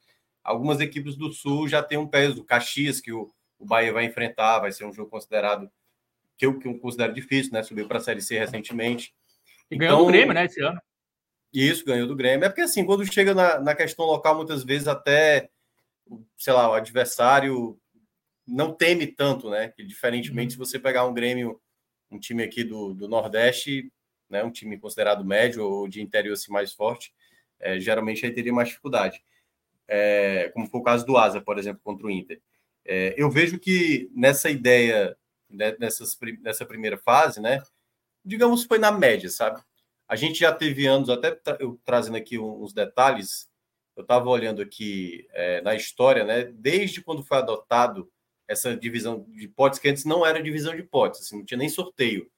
Algumas 0.46 0.80
equipes 0.80 1.16
do 1.16 1.34
Sul 1.34 1.68
já 1.68 1.82
tem 1.82 1.98
um 1.98 2.08
peso. 2.08 2.44
Caxias, 2.44 3.02
que 3.02 3.12
o, 3.12 3.30
o 3.60 3.66
Bahia 3.66 3.92
vai 3.92 4.06
enfrentar, 4.06 4.60
vai 4.60 4.72
ser 4.72 4.86
um 4.86 4.94
jogo 4.94 5.10
considerado, 5.10 5.70
que 6.38 6.46
eu, 6.46 6.60
que 6.60 6.68
eu 6.68 6.78
considero 6.78 7.14
difícil, 7.14 7.52
né? 7.52 7.64
Subiu 7.64 7.88
para 7.88 7.98
a 7.98 8.02
Série 8.02 8.22
C 8.22 8.38
recentemente. 8.38 9.14
E 9.70 9.78
ganhou 9.78 9.96
então, 9.96 10.06
do 10.06 10.12
Grêmio, 10.12 10.34
né, 10.34 10.46
esse 10.46 10.62
ano. 10.62 10.80
Isso, 11.52 11.84
ganhou 11.84 12.08
do 12.08 12.16
Grêmio. 12.16 12.46
É 12.46 12.50
porque, 12.50 12.62
assim, 12.62 12.86
quando 12.86 13.12
chega 13.12 13.34
na, 13.34 13.60
na 13.60 13.75
questão 13.75 14.06
local, 14.06 14.36
muitas 14.36 14.64
vezes 14.64 14.88
até, 14.88 15.50
sei 16.38 16.54
lá, 16.54 16.70
o 16.70 16.74
adversário 16.74 17.80
não 18.48 18.72
teme 18.72 19.08
tanto, 19.08 19.50
né? 19.50 19.70
Que, 19.70 19.84
diferentemente, 19.84 20.54
se 20.54 20.60
você 20.60 20.78
pegar 20.78 21.06
um 21.06 21.14
Grêmio 21.14 21.60
um 22.12 22.20
time 22.20 22.44
aqui 22.44 22.64
do, 22.64 22.94
do 22.94 23.08
Nordeste, 23.08 23.92
né, 24.30 24.44
um 24.44 24.52
time 24.52 24.78
considerado 24.78 25.25
médio 25.25 25.66
ou 25.66 25.88
de 25.88 26.02
interior 26.02 26.34
assim, 26.34 26.52
mais 26.52 26.74
forte, 26.74 27.14
é, 27.60 27.80
geralmente 27.80 28.25
aí 28.25 28.32
teria 28.32 28.54
mais 28.54 28.70
dificuldade. 28.70 29.24
É, 29.88 30.50
como 30.54 30.68
foi 30.68 30.80
o 30.80 30.84
caso 30.84 31.06
do 31.06 31.18
Asa, 31.18 31.42
por 31.42 31.58
exemplo, 31.58 31.82
contra 31.84 32.08
o 32.08 32.12
Inter. 32.12 32.42
É, 32.86 33.13
eu 33.18 33.30
vejo 33.30 33.60
que 33.60 34.10
nessa 34.13 34.50
ideia, 34.50 35.18
né, 35.50 35.75
nessas, 35.80 36.18
nessa 36.42 36.65
primeira 36.65 36.98
fase, 36.98 37.42
né, 37.42 37.62
digamos 38.24 38.63
foi 38.63 38.80
na 38.80 38.92
média, 38.92 39.30
sabe? 39.30 39.62
A 40.08 40.15
gente 40.15 40.39
já 40.39 40.51
teve 40.54 40.86
anos, 40.86 41.10
até 41.10 41.32
tra 41.32 41.58
eu 41.60 41.80
trazendo 41.84 42.18
aqui 42.18 42.38
uns 42.38 42.74
detalhes, 42.74 43.50
eu 43.96 44.04
estava 44.04 44.30
olhando 44.30 44.62
aqui 44.62 45.27
é, 45.32 45.62
na 45.62 45.75
história, 45.75 46.24
né, 46.24 46.46
desde 46.46 47.01
quando 47.01 47.24
foi 47.24 47.38
adotado 47.38 48.12
essa 48.48 48.75
divisão 48.75 49.25
de 49.30 49.48
potes, 49.48 49.80
que 49.80 49.89
antes 49.89 50.06
não 50.06 50.25
era 50.25 50.42
divisão 50.42 50.75
de 50.75 50.84
potes, 50.84 51.22
assim, 51.22 51.38
não 51.38 51.46
tinha 51.46 51.58
nem 51.58 51.70
sorteio. 51.70 52.30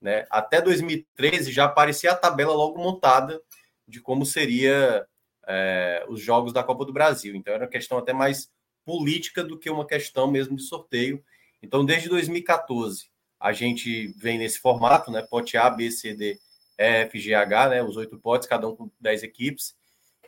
Né? 0.00 0.26
Até 0.28 0.60
2013 0.60 1.50
já 1.50 1.64
aparecia 1.64 2.12
a 2.12 2.16
tabela 2.16 2.52
logo 2.52 2.78
montada 2.78 3.40
de 3.88 4.00
como 4.00 4.26
seria 4.26 5.06
é, 5.46 6.04
os 6.08 6.20
jogos 6.20 6.52
da 6.52 6.62
Copa 6.62 6.84
do 6.84 6.92
Brasil. 6.92 7.34
Então 7.34 7.54
era 7.54 7.64
uma 7.64 7.70
questão 7.70 7.98
até 7.98 8.12
mais 8.12 8.50
política 8.84 9.42
do 9.42 9.58
que 9.58 9.70
uma 9.70 9.86
questão 9.86 10.30
mesmo 10.30 10.56
de 10.56 10.62
sorteio. 10.62 11.22
Então, 11.62 11.84
desde 11.84 12.08
2014, 12.08 13.06
a 13.40 13.52
gente 13.52 14.08
vem 14.18 14.38
nesse 14.38 14.58
formato, 14.58 15.10
né? 15.10 15.22
Pote 15.22 15.56
A, 15.56 15.70
B, 15.70 15.90
C, 15.90 16.14
D, 16.14 16.38
E, 16.78 16.84
F, 17.02 17.18
G, 17.18 17.34
H, 17.34 17.68
né? 17.70 17.82
Os 17.82 17.96
oito 17.96 18.18
potes, 18.18 18.46
cada 18.46 18.68
um 18.68 18.76
com 18.76 18.90
dez 19.00 19.22
equipes. 19.22 19.74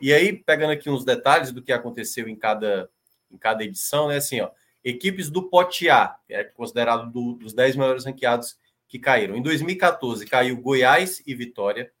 E 0.01 0.13
aí, 0.13 0.33
pegando 0.33 0.71
aqui 0.71 0.89
uns 0.89 1.05
detalhes 1.05 1.51
do 1.51 1.61
que 1.61 1.71
aconteceu 1.71 2.27
em 2.27 2.35
cada, 2.35 2.89
em 3.31 3.37
cada 3.37 3.63
edição, 3.63 4.07
né? 4.07 4.17
Assim, 4.17 4.41
ó, 4.41 4.49
equipes 4.83 5.29
do 5.29 5.43
Pote 5.43 5.89
A, 5.89 6.15
que 6.27 6.33
é 6.33 6.43
considerado 6.43 7.11
do, 7.11 7.33
dos 7.33 7.53
10 7.53 7.75
maiores 7.75 8.05
ranqueados 8.05 8.57
que 8.87 8.97
caíram. 8.97 9.35
Em 9.35 9.41
2014 9.41 10.25
caiu 10.25 10.61
Goiás 10.61 11.21
e 11.25 11.35
Vitória. 11.35 11.91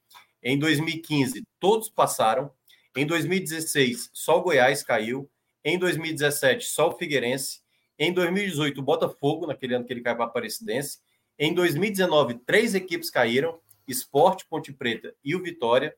Em 0.41 0.57
2015 0.57 1.43
todos 1.59 1.89
passaram. 1.89 2.51
Em 2.97 3.05
2016 3.05 4.09
só 4.13 4.39
o 4.39 4.41
Goiás 4.41 4.83
caiu. 4.83 5.29
Em 5.63 5.77
2017 5.77 6.65
só 6.65 6.89
o 6.89 6.97
Figueirense. 6.97 7.61
Em 7.97 8.11
2018 8.11 8.79
o 8.79 8.83
Botafogo, 8.83 9.47
naquele 9.47 9.75
ano 9.75 9.85
que 9.85 9.93
ele 9.93 10.01
caiu 10.01 10.15
para 10.15 10.25
a 10.25 10.27
Aparecidense. 10.27 10.99
Em 11.39 11.53
2019 11.53 12.39
três 12.45 12.75
equipes 12.75 13.09
caíram: 13.09 13.59
Esporte, 13.87 14.45
Ponte 14.49 14.73
Preta 14.73 15.15
e 15.23 15.35
o 15.35 15.41
Vitória. 15.41 15.95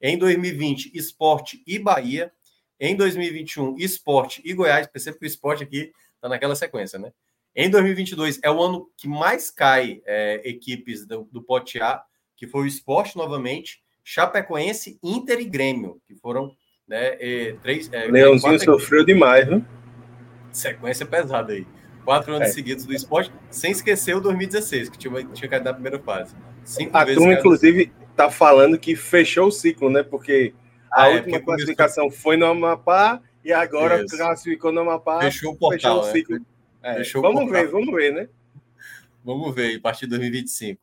Em 0.00 0.18
2020 0.18 0.92
Esporte 0.94 1.62
e 1.66 1.78
Bahia. 1.78 2.32
Em 2.78 2.94
2021 2.94 3.76
Esporte 3.78 4.40
e 4.44 4.52
Goiás. 4.52 4.86
Percebe 4.86 5.18
que 5.18 5.24
o 5.24 5.26
Esporte 5.26 5.64
aqui 5.64 5.92
Está 6.22 6.28
naquela 6.28 6.54
sequência, 6.54 7.00
né? 7.00 7.12
Em 7.52 7.68
2022 7.68 8.38
é 8.44 8.50
o 8.50 8.62
ano 8.62 8.88
que 8.96 9.08
mais 9.08 9.50
cai 9.50 10.00
é, 10.06 10.40
equipes 10.44 11.04
do, 11.04 11.24
do 11.32 11.42
Pote 11.42 11.80
A, 11.80 12.00
que 12.36 12.46
foi 12.46 12.62
o 12.62 12.66
Esporte 12.66 13.16
novamente, 13.16 13.81
Chapecoense, 14.04 14.98
Inter 15.02 15.40
e 15.40 15.44
Grêmio, 15.44 16.00
que 16.06 16.14
foram 16.16 16.54
né, 16.88 17.12
três. 17.62 17.90
É, 17.92 18.06
Leãozinho 18.06 18.58
sofreu 18.58 19.04
demais, 19.04 19.46
viu? 19.46 19.64
Sequência 20.52 21.06
pesada 21.06 21.52
aí. 21.52 21.66
Quatro 22.04 22.34
anos 22.34 22.48
é. 22.48 22.52
seguidos 22.52 22.84
do 22.84 22.92
esporte, 22.92 23.32
sem 23.48 23.70
esquecer 23.70 24.16
o 24.16 24.20
2016, 24.20 24.88
que 24.88 24.98
tinha, 24.98 25.24
tinha 25.26 25.48
caído 25.48 25.64
na 25.64 25.72
primeira 25.72 25.98
fase. 26.00 26.34
Cinco 26.64 26.96
a 26.96 27.06
turma, 27.06 27.32
inclusive, 27.32 27.92
está 28.10 28.28
falando 28.28 28.78
que 28.78 28.96
fechou 28.96 29.48
o 29.48 29.52
ciclo, 29.52 29.88
né? 29.88 30.02
Porque 30.02 30.52
a 30.90 31.04
ah, 31.04 31.10
é, 31.10 31.14
última 31.16 31.40
classificação 31.40 32.04
começou... 32.04 32.22
foi 32.22 32.36
no 32.36 32.46
Amapá 32.46 33.20
e 33.44 33.52
agora 33.52 34.04
Isso. 34.04 34.16
classificou 34.16 34.72
no 34.72 34.80
Amapá. 34.80 35.20
Fechou 35.20 35.52
o 35.52 35.56
portal. 35.56 35.78
Fechou 35.78 36.02
o 36.02 36.06
né? 36.06 36.12
ciclo. 36.12 36.36
Né? 36.36 36.44
É, 36.82 36.94
fechou 36.96 37.22
vamos 37.22 37.50
ver, 37.50 37.68
vamos 37.68 37.94
ver, 37.94 38.12
né? 38.12 38.28
Vamos 39.24 39.54
ver, 39.54 39.76
a 39.76 39.80
partir 39.80 40.06
de 40.06 40.10
2025. 40.10 40.80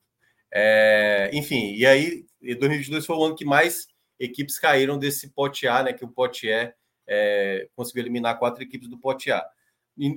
É, 0.52 1.30
enfim, 1.34 1.74
e 1.74 1.86
aí, 1.86 2.26
2022 2.42 3.06
foi 3.06 3.16
o 3.16 3.24
ano 3.24 3.36
que 3.36 3.46
mais 3.46 3.88
equipes 4.20 4.60
caíram 4.60 4.98
desse 4.98 5.30
pote 5.30 5.68
A, 5.68 5.84
né? 5.84 5.94
Que 5.94 6.04
o 6.04 6.10
pote 6.10 6.48
E 6.48 6.74
é, 7.08 7.68
conseguiu 7.76 8.04
eliminar 8.04 8.38
quatro 8.38 8.62
equipes 8.64 8.88
do 8.88 9.00
pote 9.00 9.32
A. 9.32 9.46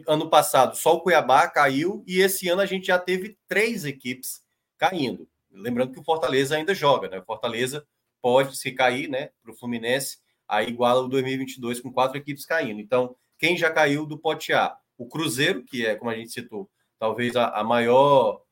Ano 0.07 0.31
passado, 0.31 0.77
só 0.77 0.95
o 0.95 1.01
Cuiabá 1.01 1.49
caiu, 1.49 2.05
e 2.07 2.21
esse 2.21 2.49
ano 2.49 2.61
a 2.61 2.67
gente 2.67 2.87
já 2.87 2.99
teve 2.99 3.37
três 3.49 3.85
equipes 3.85 4.43
caindo. 4.79 5.29
Lembrando 5.51 5.93
que 5.93 6.01
o 6.01 6.05
Fortaleza 6.05 6.57
ainda 6.57 6.75
joga, 6.75 7.09
né? 7.09 7.19
O 7.19 7.25
Fortaleza 7.25 7.85
pode 8.21 8.57
se 8.57 8.71
cair, 8.73 9.09
né? 9.09 9.31
Para 9.43 9.53
o 9.53 9.57
Fluminense 9.57 10.19
aí 10.53 10.69
iguala 10.69 11.01
o 11.01 11.09
2022 11.09 11.81
com 11.81 11.91
quatro 11.91 12.19
equipes 12.19 12.45
caindo. 12.45 12.81
Então, 12.81 13.17
quem 13.39 13.57
já 13.57 13.71
caiu 13.71 14.05
do 14.05 14.19
pote 14.19 14.53
A? 14.53 14.77
O 14.99 15.07
Cruzeiro, 15.07 15.65
que 15.65 15.87
é, 15.87 15.97
como 15.97 16.11
a 16.11 16.15
gente 16.15 16.31
citou, 16.31 16.71
talvez 16.99 17.35
a, 17.37 17.49
a 17.49 17.65
maior, 17.65 18.43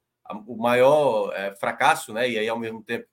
o 0.47 0.57
maior 0.57 1.33
é, 1.35 1.55
fracasso, 1.57 2.13
né? 2.13 2.29
E 2.29 2.39
aí, 2.39 2.49
ao 2.49 2.59
mesmo 2.59 2.83
tempo, 2.83 3.07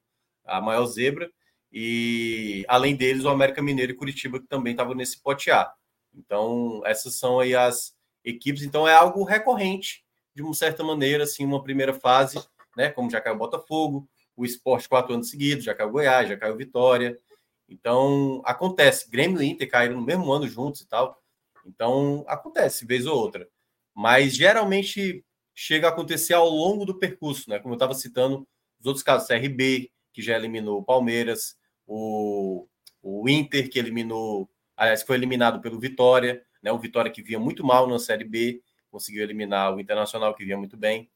a 0.45 0.61
maior 0.61 0.85
zebra. 0.85 1.31
E 1.71 2.65
além 2.67 2.95
deles, 2.95 3.25
o 3.25 3.29
América 3.29 3.61
Mineiro 3.61 3.91
e 3.91 3.95
Curitiba, 3.95 4.39
que 4.39 4.47
também 4.47 4.71
estavam 4.71 4.93
nesse 4.95 5.21
pote 5.21 5.51
A. 5.51 5.71
Então, 6.13 6.81
essas 6.85 7.15
são 7.19 7.39
aí 7.39 7.55
as 7.55 7.95
equipes. 8.23 8.63
Então, 8.63 8.87
é 8.87 8.93
algo 8.93 9.23
recorrente, 9.23 10.03
de 10.33 10.41
uma 10.41 10.53
certa 10.53 10.83
maneira, 10.83 11.23
assim, 11.23 11.45
uma 11.45 11.63
primeira 11.63 11.93
fase, 11.93 12.39
né? 12.75 12.89
Como 12.89 13.09
já 13.09 13.19
caiu 13.19 13.35
o 13.35 13.39
Botafogo, 13.39 14.07
o 14.35 14.45
esporte 14.45 14.87
quatro 14.87 15.13
anos 15.13 15.29
seguidos, 15.29 15.65
já 15.65 15.73
caiu 15.73 15.89
o 15.89 15.91
Goiás, 15.91 16.29
já 16.29 16.37
caiu 16.37 16.55
Vitória. 16.55 17.19
Então, 17.67 18.41
acontece. 18.45 19.09
Grêmio 19.09 19.41
e 19.41 19.47
Inter 19.47 19.69
caíram 19.69 19.95
no 19.95 20.05
mesmo 20.05 20.31
ano 20.31 20.47
juntos 20.47 20.81
e 20.81 20.87
tal. 20.87 21.21
Então, 21.65 22.23
acontece, 22.27 22.85
vez 22.85 23.05
ou 23.05 23.17
outra. 23.17 23.47
Mas 23.93 24.35
geralmente 24.35 25.25
chega 25.59 25.87
a 25.87 25.89
acontecer 25.89 26.35
ao 26.35 26.47
longo 26.47 26.85
do 26.85 26.99
percurso, 26.99 27.49
né? 27.49 27.57
Como 27.57 27.73
eu 27.73 27.77
estava 27.77 27.95
citando 27.95 28.47
os 28.79 28.85
outros 28.85 29.01
casos, 29.01 29.27
CRB, 29.27 29.89
que 30.13 30.21
já 30.21 30.35
eliminou 30.35 30.77
o 30.77 30.83
Palmeiras, 30.83 31.57
o, 31.87 32.67
o 33.01 33.27
Inter, 33.27 33.67
que 33.67 33.79
eliminou, 33.79 34.47
aliás, 34.75 35.01
foi 35.01 35.15
eliminado 35.15 35.59
pelo 35.59 35.79
Vitória, 35.79 36.45
né? 36.61 36.71
O 36.71 36.77
Vitória 36.77 37.09
que 37.09 37.23
vinha 37.23 37.39
muito 37.39 37.65
mal 37.65 37.87
na 37.87 37.97
Série 37.97 38.23
B, 38.23 38.61
conseguiu 38.91 39.23
eliminar 39.23 39.73
o 39.73 39.79
Internacional, 39.79 40.35
que 40.35 40.45
vinha 40.45 40.57
muito 40.57 40.77
bem. 40.77 41.09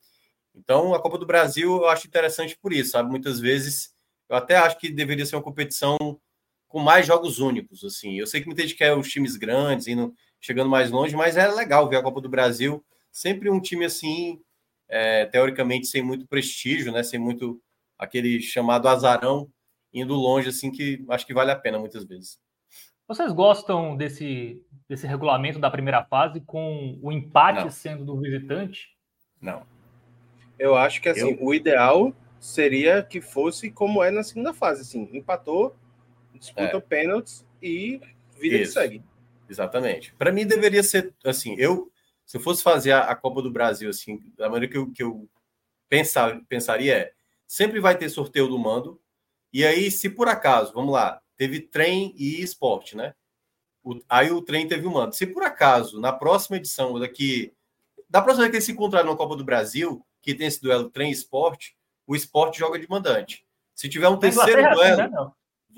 Então, 0.55 0.95
a 0.95 0.99
Copa 0.99 1.19
do 1.19 1.25
Brasil 1.25 1.77
eu 1.77 1.87
acho 1.87 2.07
interessante 2.07 2.57
por 2.57 2.73
isso, 2.73 2.91
sabe? 2.91 3.11
Muitas 3.11 3.39
vezes 3.39 3.93
eu 4.27 4.35
até 4.35 4.55
acho 4.55 4.79
que 4.79 4.89
deveria 4.89 5.25
ser 5.25 5.35
uma 5.35 5.43
competição 5.43 6.19
com 6.67 6.79
mais 6.79 7.05
jogos 7.05 7.37
únicos, 7.37 7.83
assim. 7.83 8.17
Eu 8.17 8.25
sei 8.25 8.41
que 8.41 8.47
muita 8.47 8.63
gente 8.63 8.73
quer 8.73 8.97
os 8.97 9.07
times 9.07 9.35
grandes, 9.35 9.85
indo, 9.85 10.15
chegando 10.39 10.69
mais 10.69 10.89
longe, 10.89 11.15
mas 11.15 11.37
é 11.37 11.47
legal 11.47 11.87
ver 11.87 11.97
a 11.97 12.01
Copa 12.01 12.19
do 12.19 12.27
Brasil. 12.27 12.83
Sempre 13.11 13.49
um 13.49 13.59
time 13.59 13.85
assim, 13.85 14.41
é, 14.87 15.25
teoricamente 15.25 15.87
sem 15.87 16.01
muito 16.01 16.25
prestígio, 16.27 16.91
né? 16.91 17.03
Sem 17.03 17.19
muito 17.19 17.61
aquele 17.97 18.41
chamado 18.41 18.87
azarão, 18.87 19.49
indo 19.93 20.15
longe, 20.15 20.49
assim, 20.49 20.71
que 20.71 21.03
acho 21.09 21.25
que 21.25 21.33
vale 21.33 21.51
a 21.51 21.55
pena 21.55 21.77
muitas 21.77 22.03
vezes. 22.03 22.39
Vocês 23.07 23.31
gostam 23.33 23.97
desse, 23.97 24.63
desse 24.87 25.05
regulamento 25.05 25.59
da 25.59 25.69
primeira 25.69 26.03
fase 26.05 26.39
com 26.41 26.97
o 27.01 27.11
empate 27.11 27.63
Não. 27.63 27.69
sendo 27.69 28.05
do 28.05 28.17
visitante? 28.19 28.95
Não. 29.41 29.65
Eu 30.57 30.75
acho 30.75 31.01
que 31.01 31.09
assim, 31.09 31.31
eu... 31.31 31.43
o 31.43 31.53
ideal 31.53 32.15
seria 32.39 33.03
que 33.03 33.19
fosse 33.19 33.69
como 33.69 34.03
é 34.03 34.11
na 34.11 34.23
segunda 34.23 34.53
fase, 34.53 34.81
assim, 34.81 35.09
empatou, 35.11 35.75
disputa 36.33 36.77
é. 36.77 36.79
pênaltis 36.79 37.45
e 37.61 37.99
vida 38.39 38.57
Isso. 38.57 38.73
que 38.73 38.79
segue. 38.79 39.03
Exatamente. 39.49 40.13
Para 40.15 40.31
mim 40.31 40.47
deveria 40.47 40.81
ser 40.81 41.13
assim, 41.25 41.55
eu 41.57 41.91
se 42.31 42.37
eu 42.37 42.41
fosse 42.41 42.63
fazer 42.63 42.93
a, 42.93 43.01
a, 43.01 43.15
Copa 43.15 43.41
do 43.41 43.51
Brasil 43.51 43.89
assim, 43.89 44.23
da 44.37 44.49
maneira 44.49 44.71
que 44.71 44.77
eu, 44.77 44.89
que 44.89 45.03
eu 45.03 45.29
pensar, 45.89 46.39
pensaria 46.47 46.95
é, 46.95 47.13
sempre 47.45 47.81
vai 47.81 47.97
ter 47.97 48.07
sorteio 48.07 48.47
do 48.47 48.57
mando. 48.57 49.01
E 49.51 49.65
aí, 49.65 49.91
se 49.91 50.09
por 50.09 50.29
acaso, 50.29 50.71
vamos 50.73 50.93
lá, 50.93 51.21
teve 51.35 51.59
trem 51.59 52.15
e 52.17 52.41
esporte, 52.41 52.95
né? 52.95 53.13
O, 53.83 53.99
aí 54.07 54.31
o 54.31 54.41
trem 54.41 54.65
teve 54.65 54.87
o 54.87 54.91
mando. 54.91 55.13
Se 55.13 55.27
por 55.27 55.43
acaso, 55.43 55.99
na 55.99 56.13
próxima 56.13 56.55
edição, 56.55 56.97
daqui. 56.97 57.53
Da 58.09 58.21
próxima 58.21 58.43
vez 58.43 58.51
que 58.51 58.55
eles 58.55 58.65
se 58.65 58.71
encontrarem 58.71 59.11
na 59.11 59.17
Copa 59.17 59.35
do 59.35 59.43
Brasil, 59.43 60.01
que 60.21 60.33
tem 60.33 60.47
esse 60.47 60.61
duelo 60.61 60.89
trem 60.89 61.09
e 61.09 61.13
esporte, 61.13 61.75
o 62.07 62.15
esporte 62.15 62.59
joga 62.59 62.79
de 62.79 62.89
mandante. 62.89 63.45
Se 63.75 63.89
tiver 63.89 64.07
um 64.07 64.17
terceiro 64.17 64.73
duelo. 64.73 64.97
Né, 64.97 65.33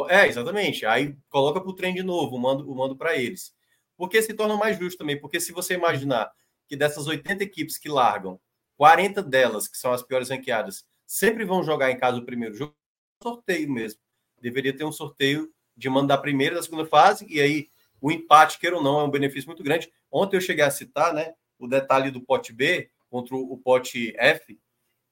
é, 0.08 0.28
exatamente. 0.28 0.86
Aí 0.86 1.18
coloca 1.32 1.60
para 1.60 1.70
o 1.72 1.76
trem 1.76 1.96
de 1.96 2.04
novo, 2.04 2.38
mando, 2.38 2.72
o 2.72 2.76
mando 2.76 2.96
para 2.96 3.16
eles. 3.16 3.56
Porque 3.98 4.22
se 4.22 4.36
torna 4.36 4.56
mais 4.56 4.78
justo 4.78 5.00
também. 5.00 5.20
Porque 5.20 5.40
se 5.40 5.52
você 5.52 5.74
imaginar 5.74 6.32
que 6.74 6.78
dessas 6.78 7.06
80 7.06 7.44
equipes 7.44 7.78
que 7.78 7.88
largam, 7.88 8.42
40 8.78 9.22
delas, 9.22 9.68
que 9.68 9.78
são 9.78 9.94
as 9.94 10.02
piores 10.02 10.30
ranqueadas, 10.30 10.84
sempre 11.06 11.46
vão 11.46 11.64
jogar 11.64 11.92
em 11.92 12.00
casa 12.00 12.18
o 12.18 12.26
primeiro 12.26 12.56
jogo, 12.56 12.76
sorteio 13.22 13.72
mesmo. 13.72 14.00
Deveria 14.42 14.76
ter 14.76 14.84
um 14.84 14.92
sorteio 14.92 15.54
de 15.78 15.88
mando 15.88 16.08
da 16.08 16.18
primeira 16.18 16.56
e 16.56 16.58
da 16.58 16.64
segunda 16.64 16.88
fase, 16.88 17.28
e 17.30 17.40
aí 17.40 17.70
o 18.02 18.12
empate, 18.12 18.58
queira 18.58 18.76
ou 18.76 18.82
não, 18.82 19.02
é 19.02 19.04
um 19.04 19.12
benefício 19.12 19.48
muito 19.48 19.62
grande. 19.62 19.88
Ontem 20.12 20.36
eu 20.36 20.42
cheguei 20.42 20.66
a 20.66 20.72
citar 20.72 21.14
né, 21.14 21.36
o 21.60 21.68
detalhe 21.68 22.10
do 22.10 22.22
pote 22.22 22.52
B 22.52 22.90
contra 23.08 23.36
o 23.36 23.56
pote 23.56 24.12
F. 24.18 24.60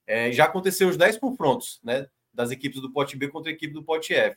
É, 0.08 0.32
já 0.32 0.46
aconteceu 0.46 0.90
os 0.90 0.98
10 0.98 1.20
confrontos 1.20 1.80
né, 1.84 2.08
das 2.34 2.50
equipes 2.50 2.82
do 2.82 2.92
pote 2.92 3.16
B 3.16 3.28
contra 3.28 3.52
a 3.52 3.54
equipe 3.54 3.72
do 3.72 3.84
pote 3.84 4.16
F 4.16 4.36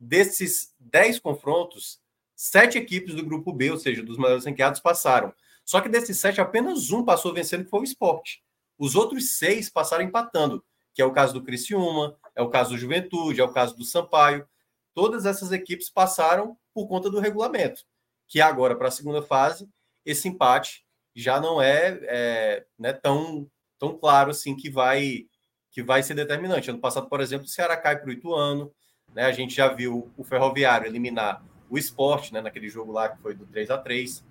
desses 0.00 0.74
10 0.80 1.18
confrontos, 1.18 2.00
sete 2.34 2.78
equipes 2.78 3.14
do 3.14 3.26
grupo 3.26 3.52
B, 3.52 3.70
ou 3.70 3.76
seja, 3.76 4.02
dos 4.02 4.16
maiores 4.16 4.46
ranqueados, 4.46 4.80
passaram. 4.80 5.34
Só 5.66 5.80
que 5.80 5.88
desses 5.88 6.20
sete, 6.20 6.40
apenas 6.40 6.92
um 6.92 7.04
passou 7.04 7.34
vencendo, 7.34 7.64
que 7.64 7.70
foi 7.70 7.80
o 7.80 7.84
esporte. 7.84 8.40
Os 8.78 8.94
outros 8.94 9.36
seis 9.36 9.68
passaram 9.68 10.04
empatando, 10.04 10.64
que 10.94 11.02
é 11.02 11.04
o 11.04 11.12
caso 11.12 11.34
do 11.34 11.42
Criciúma, 11.42 12.16
é 12.36 12.40
o 12.40 12.48
caso 12.48 12.70
do 12.70 12.78
Juventude, 12.78 13.40
é 13.40 13.44
o 13.44 13.52
caso 13.52 13.76
do 13.76 13.84
Sampaio. 13.84 14.46
Todas 14.94 15.26
essas 15.26 15.50
equipes 15.50 15.90
passaram 15.90 16.56
por 16.72 16.86
conta 16.86 17.10
do 17.10 17.18
regulamento, 17.18 17.82
que 18.28 18.40
agora, 18.40 18.76
para 18.76 18.88
a 18.88 18.92
segunda 18.92 19.20
fase, 19.20 19.68
esse 20.04 20.28
empate 20.28 20.86
já 21.14 21.40
não 21.40 21.60
é, 21.60 21.98
é 22.02 22.66
né, 22.78 22.92
tão, 22.92 23.50
tão 23.78 23.98
claro 23.98 24.30
assim 24.30 24.54
que 24.54 24.70
vai 24.70 25.26
que 25.72 25.82
vai 25.82 26.02
ser 26.02 26.14
determinante. 26.14 26.70
Ano 26.70 26.78
passado, 26.78 27.06
por 27.06 27.20
exemplo, 27.20 27.44
o 27.44 27.50
Ceará 27.50 27.76
cai 27.76 27.98
para 27.98 28.08
o 28.08 28.12
Ituano, 28.12 28.72
né? 29.12 29.26
A 29.26 29.32
gente 29.32 29.54
já 29.54 29.68
viu 29.68 30.10
o 30.16 30.24
Ferroviário 30.24 30.86
eliminar 30.86 31.44
o 31.68 31.76
esporte 31.76 32.32
né? 32.32 32.40
naquele 32.40 32.68
jogo 32.70 32.92
lá 32.92 33.10
que 33.10 33.20
foi 33.20 33.34
do 33.34 33.44
3 33.46 33.70
a 33.70 33.76
3 33.76 34.24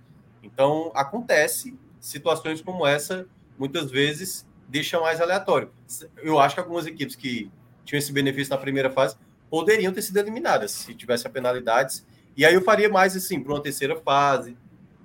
Então, 0.45 0.91
acontece 0.93 1.75
situações 1.99 2.61
como 2.61 2.85
essa, 2.85 3.27
muitas 3.57 3.89
vezes 3.89 4.47
deixa 4.67 4.99
mais 4.99 5.19
aleatório. 5.19 5.71
Eu 6.17 6.39
acho 6.39 6.55
que 6.55 6.61
algumas 6.61 6.85
equipes 6.85 7.15
que 7.15 7.51
tinham 7.83 7.97
esse 7.97 8.11
benefício 8.11 8.51
na 8.51 8.57
primeira 8.57 8.91
fase 8.91 9.17
poderiam 9.49 9.91
ter 9.91 10.03
sido 10.03 10.17
eliminadas 10.17 10.71
se 10.71 10.93
tivesse 10.93 11.27
penalidades. 11.29 12.05
E 12.37 12.45
aí 12.45 12.53
eu 12.53 12.61
faria 12.61 12.89
mais 12.89 13.15
assim, 13.15 13.41
para 13.41 13.53
uma 13.53 13.61
terceira 13.61 13.95
fase. 13.95 14.55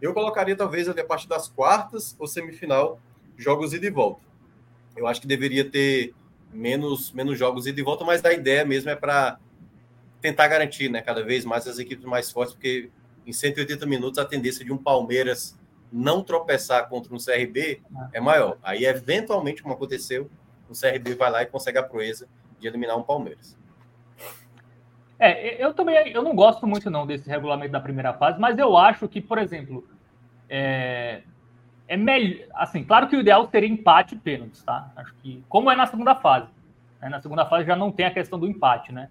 Eu 0.01 0.13
colocaria 0.13 0.57
talvez 0.57 0.89
ali 0.89 1.01
a 1.01 1.05
partir 1.05 1.29
das 1.29 1.49
quartas 1.49 2.15
ou 2.19 2.27
semifinal 2.27 3.01
jogos 3.37 3.73
ida 3.73 3.87
e 3.87 3.91
volta. 3.91 4.21
Eu 4.97 5.07
acho 5.07 5.21
que 5.21 5.27
deveria 5.27 5.65
ter 5.65 6.15
menos, 6.53 7.13
menos 7.13 7.39
jogos 7.39 7.67
ida 7.67 7.81
e 7.81 7.83
volta, 7.83 8.05
mas 8.05 8.23
a 8.25 8.33
ideia 8.33 8.65
mesmo 8.65 8.91
é 8.91 8.97
para 8.97 9.39
tentar 10.21 10.49
garantir 10.49 10.91
né, 10.91 11.01
cada 11.01 11.25
vez 11.25 11.45
mais 11.45 11.67
as 11.67 11.79
equipes 11.79 12.05
mais 12.05 12.31
fortes, 12.31 12.55
porque 12.55 12.91
em 13.27 13.33
180 13.33 13.87
minutos 13.87 14.19
a 14.19 14.25
tendência 14.25 14.65
de 14.65 14.73
um 14.73 14.79
Palmeiras 14.79 15.59
não 15.93 16.23
tropeçar 16.23 16.89
contra 16.89 17.15
um 17.15 17.19
CRB 17.19 17.83
é 18.13 18.21
maior. 18.21 18.57
Aí, 18.63 18.85
eventualmente, 18.85 19.63
como 19.63 19.75
aconteceu, 19.75 20.31
o 20.69 20.73
CRB 20.73 21.15
vai 21.15 21.31
lá 21.31 21.43
e 21.43 21.47
consegue 21.47 21.79
a 21.79 21.83
proeza 21.83 22.29
de 22.61 22.69
eliminar 22.69 22.97
um 22.97 23.03
Palmeiras. 23.03 23.59
É, 25.19 25.63
eu 25.63 25.75
também 25.75 26.11
eu 26.13 26.23
não 26.23 26.35
gosto 26.35 26.67
muito 26.67 26.89
não 26.91 27.07
desse 27.07 27.29
regulamento 27.29 27.73
da 27.73 27.81
primeira 27.81 28.15
fase, 28.15 28.41
mas 28.41 28.59
eu 28.59 28.77
acho 28.77 29.07
que, 29.07 29.21
por 29.21 29.37
exemplo, 29.37 29.87
é, 30.49 31.23
é 31.87 31.97
melhor. 31.97 32.47
Assim, 32.55 32.83
claro 32.85 33.07
que 33.07 33.17
o 33.17 33.21
ideal 33.21 33.47
seria 33.51 33.69
empate 33.69 34.15
e 34.15 34.19
pênaltis, 34.19 34.63
tá? 34.63 34.91
Acho 34.97 35.15
que, 35.17 35.45
como 35.49 35.71
é 35.71 35.77
na 35.77 35.87
segunda 35.87 36.15
fase. 36.15 36.49
Né? 37.01 37.09
Na 37.11 37.21
segunda 37.21 37.45
fase 37.45 37.67
já 37.67 37.77
não 37.77 37.93
tem 37.93 38.07
a 38.07 38.11
questão 38.11 38.39
do 38.39 38.47
empate, 38.47 38.93
né? 38.93 39.11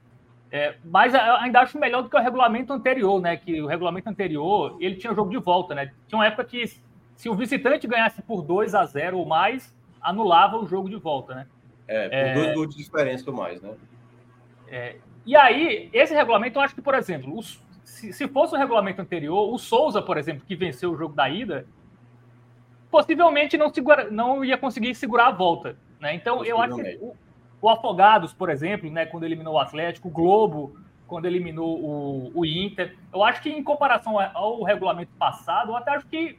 É, 0.51 0.75
mas 0.83 1.13
ainda 1.13 1.59
acho 1.59 1.79
melhor 1.79 2.01
do 2.01 2.09
que 2.09 2.15
o 2.15 2.19
regulamento 2.19 2.73
anterior, 2.73 3.21
né? 3.21 3.37
Que 3.37 3.61
o 3.61 3.67
regulamento 3.67 4.09
anterior 4.09 4.77
ele 4.79 4.95
tinha 4.95 5.13
jogo 5.13 5.29
de 5.29 5.37
volta, 5.37 5.75
né? 5.75 5.91
Tinha 6.07 6.17
uma 6.17 6.25
época 6.25 6.43
que 6.45 6.65
se 7.15 7.29
o 7.29 7.35
visitante 7.35 7.85
ganhasse 7.85 8.21
por 8.21 8.41
2 8.41 8.73
a 8.73 8.85
0 8.85 9.19
ou 9.19 9.25
mais, 9.25 9.75
anulava 10.01 10.57
o 10.57 10.65
jogo 10.67 10.89
de 10.89 10.95
volta, 10.95 11.35
né? 11.35 11.47
É, 11.87 12.07
por 12.07 12.15
é, 12.15 12.33
dois 12.33 12.55
gols 12.55 12.69
de 12.75 12.83
diferença 12.83 13.29
ou 13.29 13.35
mais, 13.35 13.61
né? 13.61 13.73
É, 14.67 14.95
e 15.25 15.35
aí, 15.35 15.89
esse 15.93 16.13
regulamento, 16.13 16.57
eu 16.57 16.63
acho 16.63 16.73
que, 16.73 16.81
por 16.81 16.95
exemplo, 16.95 17.37
os, 17.37 17.61
se, 17.83 18.13
se, 18.13 18.27
fosse 18.27 18.55
o 18.55 18.57
regulamento 18.57 19.01
anterior, 19.01 19.53
o 19.53 19.57
Souza, 19.57 20.01
por 20.01 20.17
exemplo, 20.17 20.43
que 20.47 20.55
venceu 20.55 20.91
o 20.91 20.97
jogo 20.97 21.13
da 21.13 21.29
ida, 21.29 21.67
possivelmente 22.89 23.57
não, 23.57 23.71
segura, 23.71 24.09
não 24.09 24.43
ia 24.43 24.57
conseguir 24.57 24.95
segurar 24.95 25.27
a 25.27 25.31
volta. 25.31 25.75
Né? 25.99 26.15
Então, 26.15 26.43
eu 26.45 26.59
acho 26.61 26.75
que 26.75 26.97
o, 27.01 27.15
o 27.61 27.69
Afogados, 27.69 28.33
por 28.33 28.49
exemplo, 28.49 28.89
né, 28.89 29.05
quando 29.05 29.25
eliminou 29.25 29.55
o 29.55 29.59
Atlético, 29.59 30.07
o 30.07 30.11
Globo, 30.11 30.77
quando 31.07 31.25
eliminou 31.25 31.79
o, 31.79 32.31
o 32.33 32.45
Inter. 32.45 32.95
Eu 33.13 33.23
acho 33.23 33.41
que, 33.41 33.49
em 33.49 33.63
comparação 33.63 34.19
ao 34.19 34.63
regulamento 34.63 35.11
passado, 35.17 35.71
eu 35.71 35.75
até 35.75 35.91
acho 35.91 36.07
que 36.07 36.37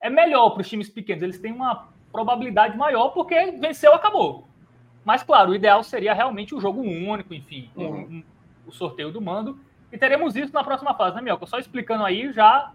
é 0.00 0.10
melhor 0.10 0.50
para 0.50 0.60
os 0.60 0.68
times 0.68 0.88
pequenos. 0.88 1.22
Eles 1.22 1.38
têm 1.38 1.52
uma 1.52 1.88
probabilidade 2.12 2.76
maior 2.76 3.08
porque 3.08 3.52
venceu, 3.52 3.94
acabou. 3.94 4.46
Mas, 5.04 5.22
claro, 5.22 5.50
o 5.50 5.54
ideal 5.54 5.82
seria 5.82 6.14
realmente 6.14 6.54
o 6.54 6.58
um 6.58 6.60
jogo 6.60 6.80
único, 6.80 7.34
enfim, 7.34 7.70
uhum. 7.74 7.86
um, 7.86 7.98
um, 7.98 8.24
o 8.66 8.72
sorteio 8.72 9.10
do 9.10 9.20
mando. 9.20 9.58
E 9.90 9.98
teremos 9.98 10.36
isso 10.36 10.52
na 10.52 10.62
próxima 10.62 10.94
fase, 10.94 11.16
né, 11.16 11.22
Mielco? 11.22 11.46
Só 11.46 11.58
explicando 11.58 12.04
aí, 12.04 12.32
já 12.32 12.72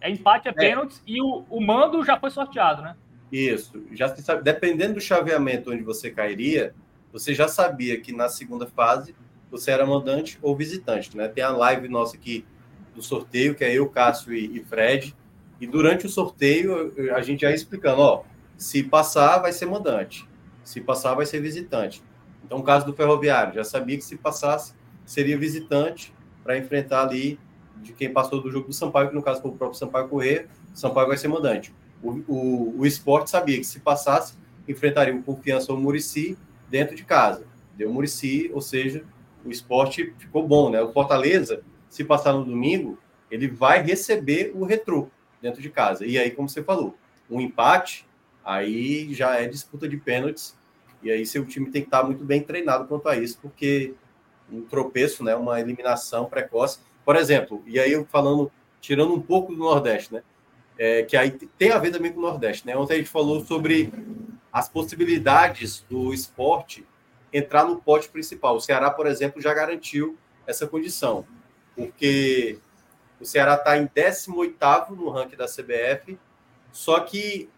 é 0.00 0.10
empate, 0.10 0.48
é, 0.48 0.50
é. 0.50 0.54
pênaltis 0.54 1.02
e 1.06 1.20
o, 1.20 1.44
o 1.50 1.60
mando 1.60 2.04
já 2.04 2.18
foi 2.18 2.30
sorteado, 2.30 2.82
né? 2.82 2.94
Isso. 3.32 3.84
Já 3.90 4.08
se 4.08 4.22
sabe, 4.22 4.42
dependendo 4.42 4.94
do 4.94 5.00
chaveamento 5.00 5.72
onde 5.72 5.82
você 5.82 6.10
cairia, 6.10 6.74
você 7.14 7.32
já 7.32 7.46
sabia 7.46 8.00
que 8.00 8.12
na 8.12 8.28
segunda 8.28 8.66
fase 8.66 9.14
você 9.48 9.70
era 9.70 9.86
mandante 9.86 10.36
ou 10.42 10.56
visitante, 10.56 11.16
né? 11.16 11.28
Tem 11.28 11.44
a 11.44 11.50
live 11.50 11.88
nossa 11.88 12.16
aqui 12.16 12.44
do 12.92 13.00
sorteio, 13.00 13.54
que 13.54 13.62
é 13.62 13.72
eu, 13.72 13.88
Cássio 13.88 14.34
e, 14.34 14.64
Fred. 14.64 15.14
E 15.60 15.66
durante 15.66 16.06
o 16.06 16.08
sorteio, 16.08 16.92
a 17.14 17.22
gente 17.22 17.42
já 17.42 17.52
explicando, 17.52 18.00
ó, 18.00 18.24
se 18.58 18.82
passar, 18.82 19.38
vai 19.38 19.52
ser 19.52 19.66
mandante. 19.66 20.28
Se 20.64 20.80
passar, 20.80 21.14
vai 21.14 21.24
ser 21.24 21.40
visitante. 21.40 22.02
Então, 22.44 22.58
o 22.58 22.64
caso 22.64 22.84
do 22.84 22.92
ferroviário, 22.92 23.54
já 23.54 23.62
sabia 23.62 23.96
que 23.96 24.04
se 24.04 24.16
passasse, 24.16 24.74
seria 25.06 25.38
visitante 25.38 26.12
para 26.42 26.58
enfrentar 26.58 27.02
ali 27.02 27.38
de 27.76 27.92
quem 27.92 28.12
passou 28.12 28.42
do 28.42 28.50
jogo 28.50 28.66
do 28.66 28.74
Sampaio, 28.74 29.10
que 29.10 29.14
no 29.14 29.22
caso 29.22 29.40
foi 29.40 29.52
o 29.52 29.54
próprio 29.54 29.78
Sampaio 29.78 30.08
Corrêa, 30.08 30.48
Sampaio 30.74 31.06
vai 31.06 31.16
ser 31.16 31.28
mandante. 31.28 31.72
O, 32.02 32.10
o, 32.26 32.80
o 32.80 32.84
esporte 32.84 33.30
sabia 33.30 33.56
que 33.56 33.64
se 33.64 33.78
passasse, 33.78 34.34
enfrentaria 34.66 35.14
o 35.14 35.22
Confiança 35.22 35.70
ou 35.70 35.78
o 35.78 35.80
Murici 35.80 36.36
dentro 36.68 36.94
de 36.94 37.04
casa. 37.04 37.46
Deu 37.74 37.92
Murici, 37.92 38.50
ou 38.52 38.60
seja, 38.60 39.04
o 39.44 39.50
esporte 39.50 40.14
ficou 40.18 40.46
bom, 40.46 40.70
né? 40.70 40.80
O 40.80 40.92
Fortaleza, 40.92 41.62
se 41.88 42.04
passar 42.04 42.32
no 42.32 42.44
domingo, 42.44 42.98
ele 43.30 43.48
vai 43.48 43.82
receber 43.82 44.52
o 44.54 44.64
retrô 44.64 45.08
dentro 45.42 45.60
de 45.60 45.68
casa. 45.68 46.06
E 46.06 46.18
aí, 46.18 46.30
como 46.30 46.48
você 46.48 46.62
falou, 46.62 46.96
um 47.30 47.40
empate, 47.40 48.06
aí 48.44 49.12
já 49.12 49.40
é 49.40 49.46
disputa 49.46 49.88
de 49.88 49.96
pênaltis. 49.96 50.56
E 51.02 51.10
aí 51.10 51.26
seu 51.26 51.44
time 51.44 51.70
tem 51.70 51.82
que 51.82 51.88
estar 51.88 52.02
muito 52.02 52.24
bem 52.24 52.42
treinado 52.42 52.86
quanto 52.86 53.08
a 53.08 53.16
isso, 53.16 53.38
porque 53.42 53.94
um 54.50 54.62
tropeço, 54.62 55.22
né, 55.22 55.34
uma 55.34 55.60
eliminação 55.60 56.26
precoce. 56.26 56.78
Por 57.04 57.16
exemplo, 57.16 57.62
e 57.66 57.78
aí 57.78 57.92
eu 57.92 58.06
falando, 58.06 58.50
tirando 58.80 59.14
um 59.14 59.20
pouco 59.20 59.52
do 59.52 59.58
Nordeste, 59.58 60.14
né? 60.14 60.22
É, 60.76 61.02
que 61.02 61.16
aí 61.16 61.30
tem 61.30 61.70
a 61.70 61.78
ver 61.78 61.90
também 61.90 62.12
com 62.12 62.18
o 62.18 62.22
Nordeste, 62.22 62.66
né? 62.66 62.76
Ontem 62.76 62.94
a 62.94 62.96
gente 62.96 63.10
falou 63.10 63.44
sobre 63.44 63.92
as 64.54 64.68
possibilidades 64.68 65.84
do 65.90 66.14
esporte 66.14 66.86
entrar 67.32 67.64
no 67.64 67.82
pote 67.82 68.08
principal. 68.08 68.54
O 68.54 68.60
Ceará, 68.60 68.88
por 68.88 69.04
exemplo, 69.04 69.42
já 69.42 69.52
garantiu 69.52 70.16
essa 70.46 70.64
condição, 70.64 71.26
porque 71.74 72.60
o 73.20 73.24
Ceará 73.24 73.54
está 73.54 73.76
em 73.76 73.88
18º 73.88 74.90
no 74.90 75.10
ranking 75.10 75.34
da 75.34 75.46
CBF, 75.46 76.16
só 76.70 77.00
que 77.00 77.50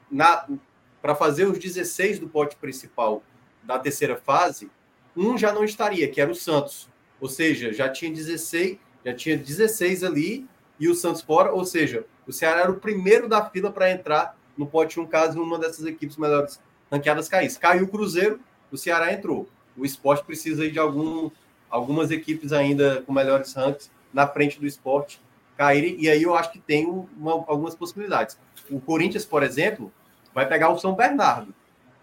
para 1.03 1.15
fazer 1.15 1.45
os 1.45 1.59
16 1.59 2.19
do 2.19 2.31
pote 2.31 2.57
principal 2.57 3.23
da 3.63 3.79
terceira 3.79 4.17
fase, 4.17 4.71
um 5.15 5.37
já 5.37 5.53
não 5.53 5.65
estaria, 5.65 6.09
que 6.09 6.19
era 6.19 6.31
o 6.31 6.35
Santos. 6.35 6.89
Ou 7.21 7.29
seja, 7.29 7.75
já 7.75 7.91
tinha 7.91 8.11
16, 8.11 8.79
já 9.05 9.15
tinha 9.15 9.37
16 9.37 10.03
ali 10.03 10.49
e 10.81 10.89
o 10.89 10.95
Santos 10.95 11.21
fora, 11.21 11.53
ou 11.53 11.65
seja, 11.67 12.07
o 12.27 12.33
Ceará 12.33 12.61
era 12.61 12.71
o 12.71 12.81
primeiro 12.81 13.29
da 13.29 13.45
fila 13.51 13.71
para 13.71 13.91
entrar 13.91 14.35
no 14.57 14.67
pote 14.67 14.99
1 14.99 15.07
caso 15.07 15.43
uma 15.43 15.59
dessas 15.59 15.85
equipes 15.85 16.17
melhores 16.17 16.59
ranqueadas 16.91 17.29
caísse. 17.29 17.59
Caiu 17.59 17.85
o 17.85 17.89
Cruzeiro, 17.89 18.41
o 18.71 18.77
Ceará 18.77 19.13
entrou. 19.13 19.49
O 19.77 19.85
esporte 19.85 20.25
precisa 20.25 20.71
de 20.71 20.79
algum, 20.79 21.31
algumas 21.69 22.11
equipes 22.11 22.53
ainda 22.53 23.03
com 23.03 23.13
melhores 23.13 23.53
rankings 23.55 23.91
na 24.13 24.27
frente 24.27 24.59
do 24.59 24.67
esporte 24.67 25.21
caírem, 25.57 25.97
e 25.99 26.09
aí 26.09 26.23
eu 26.23 26.35
acho 26.35 26.53
que 26.53 26.59
tem 26.59 26.87
uma, 26.87 27.33
algumas 27.33 27.75
possibilidades. 27.75 28.39
O 28.71 28.81
Corinthians, 28.81 29.25
por 29.25 29.43
exemplo, 29.43 29.91
vai 30.35 30.47
pegar 30.47 30.69
o 30.69 30.79
São 30.79 30.95
Bernardo, 30.95 31.55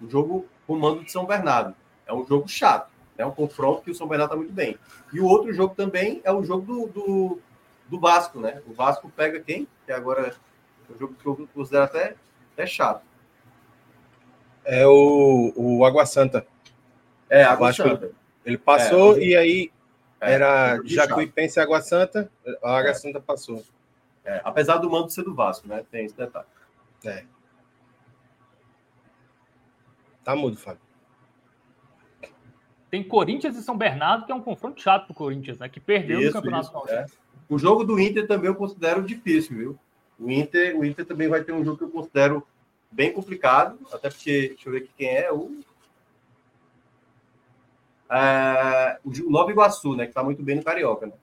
o 0.02 0.10
jogo 0.10 0.46
comando 0.66 1.04
de 1.04 1.12
São 1.12 1.26
Bernardo. 1.26 1.76
É 2.06 2.14
um 2.14 2.26
jogo 2.26 2.48
chato, 2.48 2.90
é 3.18 3.26
um 3.26 3.32
confronto 3.32 3.84
que 3.84 3.92
o 3.92 3.96
São 3.96 4.08
Bernardo 4.08 4.32
está 4.32 4.38
muito 4.38 4.54
bem. 4.54 4.78
E 5.14 5.20
o 5.20 5.26
outro 5.26 5.54
jogo 5.54 5.76
também 5.76 6.20
é 6.24 6.32
o 6.32 6.44
jogo 6.44 6.66
do, 6.66 6.88
do, 6.88 7.40
do 7.88 8.00
Vasco, 8.00 8.40
né? 8.40 8.62
O 8.68 8.74
Vasco 8.74 9.12
pega 9.16 9.40
quem? 9.40 9.68
Que 9.86 9.92
agora 9.92 10.36
é 10.90 10.94
um 10.94 10.98
jogo 10.98 11.14
que 11.14 11.26
eu 11.26 11.48
considero 11.54 11.84
até, 11.84 12.16
até 12.54 12.66
chato. 12.66 13.04
É 14.66 14.88
o, 14.88 15.54
o 15.56 15.86
Água 15.86 16.06
Santa. 16.06 16.46
É, 17.30 17.44
Água 17.44 17.74
Santa. 17.74 18.12
Ele 18.46 18.58
passou 18.58 19.18
é, 19.18 19.20
e 19.20 19.36
aí 19.36 19.72
é, 20.20 20.34
era 20.34 20.82
Jacuipense 20.86 21.60
e 21.60 21.62
Água 21.62 21.82
Santa, 21.82 22.30
a 22.64 22.78
Água 22.78 22.92
é. 22.92 22.94
Santa 22.94 23.20
passou. 23.20 23.64
É, 24.26 24.42
apesar 24.44 24.78
do 24.78 24.90
mando 24.90 25.10
ser 25.10 25.24
do 25.24 25.36
Vasco, 25.36 25.68
né? 25.68 25.84
Tem 25.92 26.06
esse 26.06 26.16
detalhe. 26.16 26.46
É. 27.04 27.26
Tá 30.24 30.36
mudo, 30.36 30.56
Fábio. 30.56 30.82
Tem 32.90 33.04
Corinthians 33.04 33.58
e 33.58 33.64
São 33.64 33.78
Bernardo, 33.78 34.26
que 34.26 34.32
é 34.32 34.36
um 34.36 34.42
confronto 34.42 34.82
chato 34.82 35.08
pro 35.08 35.16
Corinthians, 35.16 35.60
né? 35.60 35.68
Que 35.68 35.80
perdeu 35.80 36.20
isso, 36.20 36.28
no 36.28 36.34
Campeonato 36.34 36.68
isso, 36.68 36.94
é. 36.94 37.06
O 37.50 37.58
jogo 37.58 37.84
do 37.84 38.00
Inter 38.00 38.28
também 38.28 38.48
eu 38.48 38.56
considero 38.56 39.04
difícil, 39.04 39.58
viu? 39.58 39.80
O 40.20 40.32
Inter, 40.32 40.78
o 40.78 40.86
Inter 40.86 41.06
também 41.06 41.28
vai 41.28 41.44
ter 41.44 41.52
um 41.52 41.66
jogo 41.66 41.78
que 41.78 41.84
eu 41.84 41.90
considero 41.90 42.48
bem 42.94 43.12
complicado, 43.12 43.80
até 43.92 44.10
porque, 44.10 44.50
deixa 44.50 44.70
eu 44.70 44.74
ver 44.74 44.80
aqui 44.80 44.92
quem 44.96 45.10
é, 45.10 45.32
o 45.32 45.60
é, 48.12 49.00
o 49.04 49.30
Nova 49.30 49.52
Iguaçu, 49.52 49.96
né, 49.96 50.04
que 50.06 50.12
está 50.12 50.24
muito 50.24 50.44
bem 50.44 50.56
no 50.56 50.64
Carioca, 50.64 51.08
né? 51.08 51.14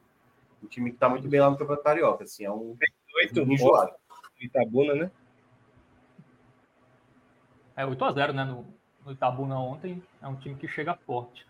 O 0.62 0.66
time 0.66 0.90
que 0.90 0.96
está 0.96 1.08
muito 1.08 1.28
bem 1.28 1.40
lá 1.40 1.48
no 1.48 1.56
Campeonato 1.56 1.84
Carioca, 1.84 2.24
assim, 2.24 2.44
é 2.44 2.50
um, 2.50 2.76
8, 3.22 3.42
um 3.42 3.52
enjoado. 3.52 3.92
Itabuna, 4.40 4.94
né? 4.94 5.10
É 7.76 7.86
8 7.86 8.04
a 8.04 8.12
0 8.12 8.32
né, 8.32 8.44
no, 8.44 8.66
no 9.04 9.12
Itabuna 9.12 9.58
ontem, 9.58 10.02
é 10.20 10.26
um 10.26 10.36
time 10.36 10.56
que 10.56 10.66
chega 10.66 10.94
forte. 10.94 11.46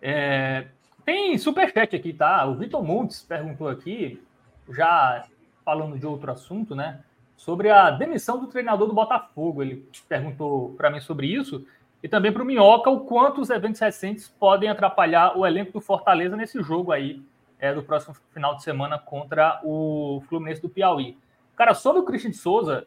É, 0.00 0.68
tem 1.04 1.36
superchat 1.36 1.94
aqui, 1.94 2.12
tá? 2.12 2.44
O 2.46 2.56
Vitor 2.56 2.82
Montes 2.82 3.22
perguntou 3.22 3.68
aqui, 3.68 4.22
já 4.70 5.28
falando 5.64 5.98
de 5.98 6.06
outro 6.06 6.32
assunto, 6.32 6.74
né? 6.74 7.04
Sobre 7.36 7.70
a 7.70 7.90
demissão 7.90 8.38
do 8.38 8.46
treinador 8.46 8.88
do 8.88 8.94
Botafogo. 8.94 9.62
Ele 9.62 9.88
perguntou 10.08 10.74
para 10.76 10.90
mim 10.90 11.00
sobre 11.00 11.26
isso 11.26 11.66
e 12.02 12.08
também 12.08 12.32
para 12.32 12.42
o 12.42 12.46
Minhoca 12.46 12.90
o 12.90 13.00
quanto 13.00 13.40
os 13.40 13.50
eventos 13.50 13.80
recentes 13.80 14.28
podem 14.28 14.68
atrapalhar 14.68 15.36
o 15.36 15.46
elenco 15.46 15.72
do 15.72 15.80
Fortaleza 15.80 16.36
nesse 16.36 16.62
jogo 16.62 16.92
aí 16.92 17.22
é, 17.58 17.72
do 17.72 17.82
próximo 17.82 18.14
final 18.32 18.54
de 18.54 18.62
semana 18.62 18.98
contra 18.98 19.60
o 19.64 20.22
Fluminense 20.28 20.62
do 20.62 20.68
Piauí. 20.68 21.16
Cara, 21.54 21.74
sobre 21.74 22.00
o 22.00 22.04
Christian 22.04 22.30
de 22.30 22.36
Souza, 22.36 22.86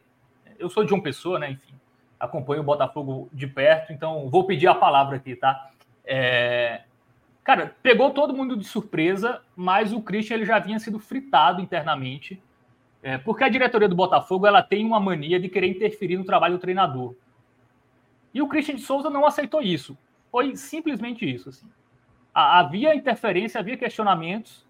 eu 0.58 0.70
sou 0.70 0.84
de 0.84 0.94
uma 0.94 1.02
pessoa, 1.02 1.40
né? 1.40 1.52
Enfim, 1.52 1.74
acompanho 2.20 2.62
o 2.62 2.66
Botafogo 2.66 3.30
de 3.34 3.48
perto, 3.48 3.92
então 3.92 4.30
vou 4.30 4.44
pedir 4.44 4.68
a 4.68 4.76
palavra 4.76 5.16
aqui, 5.16 5.36
tá? 5.36 5.70
É... 6.06 6.82
Cara, 7.44 7.76
pegou 7.82 8.12
todo 8.12 8.36
mundo 8.36 8.56
de 8.56 8.64
surpresa, 8.64 9.42
mas 9.56 9.92
o 9.92 10.02
Christian 10.02 10.36
ele 10.36 10.46
já 10.46 10.60
vinha 10.60 10.78
sido 10.78 11.00
fritado 11.00 11.62
internamente, 11.62 12.42
é, 13.02 13.18
porque 13.18 13.44
a 13.44 13.50
diretoria 13.50 13.88
do 13.88 13.96
Botafogo 13.96 14.46
ela 14.46 14.62
tem 14.62 14.86
uma 14.86 15.00
mania 15.00 15.40
de 15.40 15.50
querer 15.50 15.68
interferir 15.68 16.18
no 16.18 16.26
trabalho 16.26 16.56
do 16.56 16.62
treinador. 16.62 17.16
E 18.34 18.42
o 18.42 18.48
Christian 18.48 18.76
de 18.76 18.82
Souza 18.82 19.10
não 19.10 19.26
aceitou 19.26 19.62
isso. 19.62 19.98
Foi 20.32 20.56
simplesmente 20.56 21.30
isso. 21.30 21.50
Assim. 21.50 21.68
Havia 22.34 22.96
interferência, 22.96 23.60
havia 23.60 23.78
questionamentos, 23.78 24.66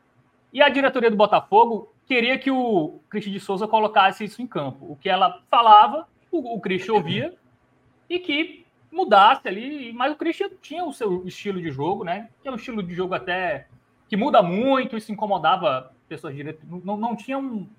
e 0.53 0.61
a 0.61 0.69
diretoria 0.69 1.11
do 1.11 1.17
Botafogo 1.17 1.93
queria 2.05 2.37
que 2.37 2.49
o 2.49 2.99
Christian 3.09 3.33
de 3.33 3.39
Souza 3.39 3.67
colocasse 3.67 4.23
isso 4.23 4.41
em 4.41 4.47
campo. 4.47 4.91
O 4.91 4.95
que 4.95 5.09
ela 5.09 5.41
falava, 5.49 6.07
o, 6.31 6.55
o 6.55 6.59
Christian 6.59 6.95
ouvia, 6.95 7.35
e 8.09 8.19
que 8.19 8.65
mudasse 8.91 9.47
ali. 9.47 9.91
Mas 9.93 10.13
o 10.13 10.15
Christian 10.15 10.49
tinha 10.61 10.83
o 10.85 10.93
seu 10.93 11.27
estilo 11.27 11.61
de 11.61 11.69
jogo, 11.71 12.03
né? 12.03 12.29
Que 12.41 12.47
é 12.47 12.51
um 12.51 12.55
estilo 12.55 12.81
de 12.81 12.93
jogo 12.93 13.13
até 13.13 13.67
que 14.07 14.17
muda 14.17 14.41
muito, 14.41 14.97
isso 14.97 15.11
incomodava 15.11 15.93
pessoas 16.07 16.35
direto. 16.35 16.65
Não, 16.65 16.97
não 16.97 17.15
tinha 17.15 17.37
um, 17.37 17.69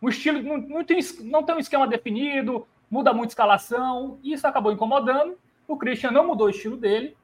um 0.00 0.08
estilo, 0.08 0.42
não, 0.42 0.58
não, 0.58 0.84
tem, 0.84 0.98
não 1.22 1.42
tem 1.42 1.54
um 1.54 1.58
esquema 1.58 1.86
definido, 1.86 2.66
muda 2.90 3.12
muito 3.12 3.30
a 3.30 3.32
escalação, 3.32 4.18
e 4.22 4.32
isso 4.32 4.46
acabou 4.46 4.72
incomodando. 4.72 5.38
O 5.66 5.76
Christian 5.76 6.10
não 6.10 6.26
mudou 6.26 6.46
o 6.46 6.50
estilo 6.50 6.76
dele, 6.76 7.16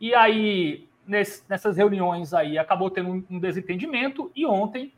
e 0.00 0.14
aí 0.14 0.88
nesse, 1.06 1.42
nessas 1.48 1.76
reuniões 1.76 2.32
aí 2.32 2.56
acabou 2.56 2.90
tendo 2.90 3.10
um, 3.10 3.24
um 3.30 3.38
desentendimento, 3.38 4.30
e 4.34 4.46
ontem 4.46 4.92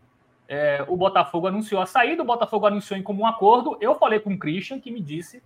é, 0.48 0.85
o 0.87 0.96
Botafogo 0.96 1.46
anunciou 1.46 1.81
a 1.81 1.87
saída, 1.87 2.22
o 2.22 2.26
Botafogo 2.26 2.66
anunciou 2.66 2.98
em 2.98 3.02
comum 3.02 3.26
acordo. 3.26 3.76
Eu 3.81 3.94
falei 3.96 4.20
com 4.20 4.33
o 4.33 4.38
Christian, 4.38 4.79
que 4.79 4.90
me 4.90 5.00
disse 5.00 5.42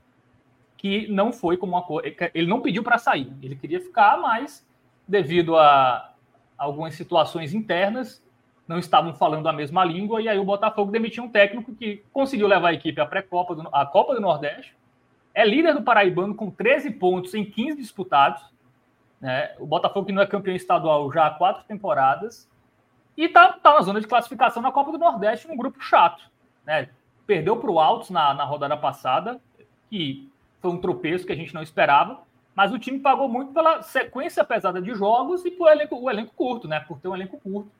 que 0.76 1.08
não 1.08 1.32
foi 1.32 1.56
como 1.56 1.72
um 1.72 1.76
acordo, 1.76 2.08
ele 2.34 2.46
não 2.46 2.60
pediu 2.60 2.82
para 2.82 2.98
sair, 2.98 3.32
ele 3.42 3.56
queria 3.56 3.80
ficar, 3.80 4.18
mas 4.18 4.66
devido 5.06 5.56
a 5.56 6.14
algumas 6.56 6.94
situações 6.94 7.52
internas, 7.54 8.22
não 8.70 8.78
estavam 8.78 9.12
falando 9.12 9.48
a 9.48 9.52
mesma 9.52 9.84
língua, 9.84 10.22
e 10.22 10.28
aí 10.28 10.38
o 10.38 10.44
Botafogo 10.44 10.92
demitiu 10.92 11.24
um 11.24 11.28
técnico 11.28 11.74
que 11.74 12.04
conseguiu 12.12 12.46
levar 12.46 12.68
a 12.68 12.72
equipe 12.72 13.00
à 13.00 13.04
pré-copa, 13.04 13.68
a 13.72 13.84
Copa 13.84 14.14
do 14.14 14.20
Nordeste, 14.20 14.76
é 15.34 15.44
líder 15.44 15.74
do 15.74 15.82
Paraibano 15.82 16.36
com 16.36 16.52
13 16.52 16.92
pontos 16.92 17.34
em 17.34 17.44
15 17.44 17.78
disputados, 17.78 18.40
né? 19.20 19.56
o 19.58 19.66
Botafogo 19.66 20.06
que 20.06 20.12
não 20.12 20.22
é 20.22 20.26
campeão 20.26 20.54
estadual 20.54 21.12
já 21.12 21.26
há 21.26 21.30
quatro 21.30 21.64
temporadas, 21.64 22.48
e 23.16 23.28
tá, 23.28 23.54
tá 23.54 23.74
na 23.74 23.80
zona 23.80 24.00
de 24.00 24.06
classificação 24.06 24.62
na 24.62 24.70
Copa 24.70 24.92
do 24.92 24.98
Nordeste, 24.98 25.48
num 25.48 25.56
grupo 25.56 25.82
chato, 25.82 26.22
né? 26.64 26.90
Perdeu 27.26 27.56
para 27.56 27.70
o 27.72 27.80
Altos 27.80 28.10
na, 28.10 28.32
na 28.34 28.44
rodada 28.44 28.76
passada, 28.76 29.40
que 29.90 30.30
foi 30.60 30.70
um 30.70 30.78
tropeço 30.78 31.26
que 31.26 31.32
a 31.32 31.36
gente 31.36 31.52
não 31.52 31.62
esperava, 31.62 32.20
mas 32.54 32.72
o 32.72 32.78
time 32.78 33.00
pagou 33.00 33.28
muito 33.28 33.52
pela 33.52 33.82
sequência 33.82 34.44
pesada 34.44 34.80
de 34.80 34.94
jogos 34.94 35.44
e 35.44 35.50
por 35.50 35.68
elenco, 35.68 35.96
o 35.96 36.08
elenco 36.08 36.32
curto, 36.36 36.68
né? 36.68 36.78
Por 36.78 37.00
ter 37.00 37.08
um 37.08 37.16
elenco 37.16 37.36
curto. 37.40 37.79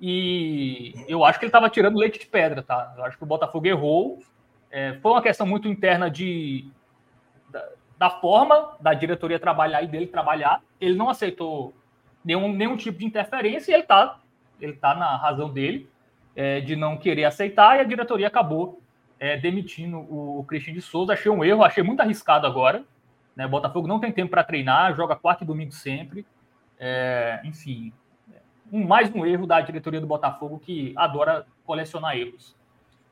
E 0.00 0.92
eu 1.08 1.24
acho 1.24 1.38
que 1.38 1.44
ele 1.44 1.50
estava 1.50 1.70
tirando 1.70 1.98
leite 1.98 2.18
de 2.18 2.26
pedra, 2.26 2.62
tá? 2.62 2.94
Eu 2.96 3.04
acho 3.04 3.16
que 3.16 3.22
o 3.22 3.26
Botafogo 3.26 3.66
errou. 3.66 4.18
É, 4.70 4.94
foi 5.00 5.12
uma 5.12 5.22
questão 5.22 5.46
muito 5.46 5.68
interna 5.68 6.10
de 6.10 6.68
da, 7.48 7.68
da, 7.98 8.10
forma 8.10 8.76
da 8.80 8.92
diretoria 8.92 9.38
trabalhar 9.38 9.82
e 9.82 9.86
dele 9.86 10.06
trabalhar. 10.06 10.60
Ele 10.80 10.96
não 10.96 11.08
aceitou 11.08 11.72
nenhum, 12.24 12.52
nenhum 12.52 12.76
tipo 12.76 12.98
de 12.98 13.04
interferência 13.04 13.70
e 13.70 13.74
ele 13.74 13.82
está 13.84 14.18
ele 14.60 14.74
tá 14.74 14.94
na 14.94 15.16
razão 15.16 15.52
dele 15.52 15.88
é, 16.34 16.60
de 16.60 16.74
não 16.74 16.96
querer 16.96 17.24
aceitar 17.24 17.76
e 17.76 17.80
a 17.80 17.84
diretoria 17.84 18.26
acabou 18.26 18.80
é, 19.18 19.36
demitindo 19.36 19.98
o, 19.98 20.40
o 20.40 20.44
Christian 20.44 20.74
de 20.74 20.82
Souza. 20.82 21.12
Achei 21.12 21.30
um 21.30 21.44
erro, 21.44 21.64
achei 21.64 21.82
muito 21.82 22.00
arriscado 22.00 22.46
agora. 22.46 22.84
Né? 23.36 23.46
Botafogo 23.46 23.86
não 23.86 24.00
tem 24.00 24.12
tempo 24.12 24.30
para 24.30 24.44
treinar, 24.44 24.94
joga 24.94 25.16
quarto 25.16 25.42
e 25.42 25.46
domingo 25.46 25.72
sempre. 25.72 26.26
É, 26.78 27.40
enfim, 27.44 27.92
mais 28.70 29.14
um 29.14 29.24
erro 29.24 29.46
da 29.46 29.60
diretoria 29.60 30.00
do 30.00 30.06
Botafogo 30.06 30.58
que 30.58 30.92
adora 30.96 31.46
colecionar 31.64 32.16
erros. 32.16 32.56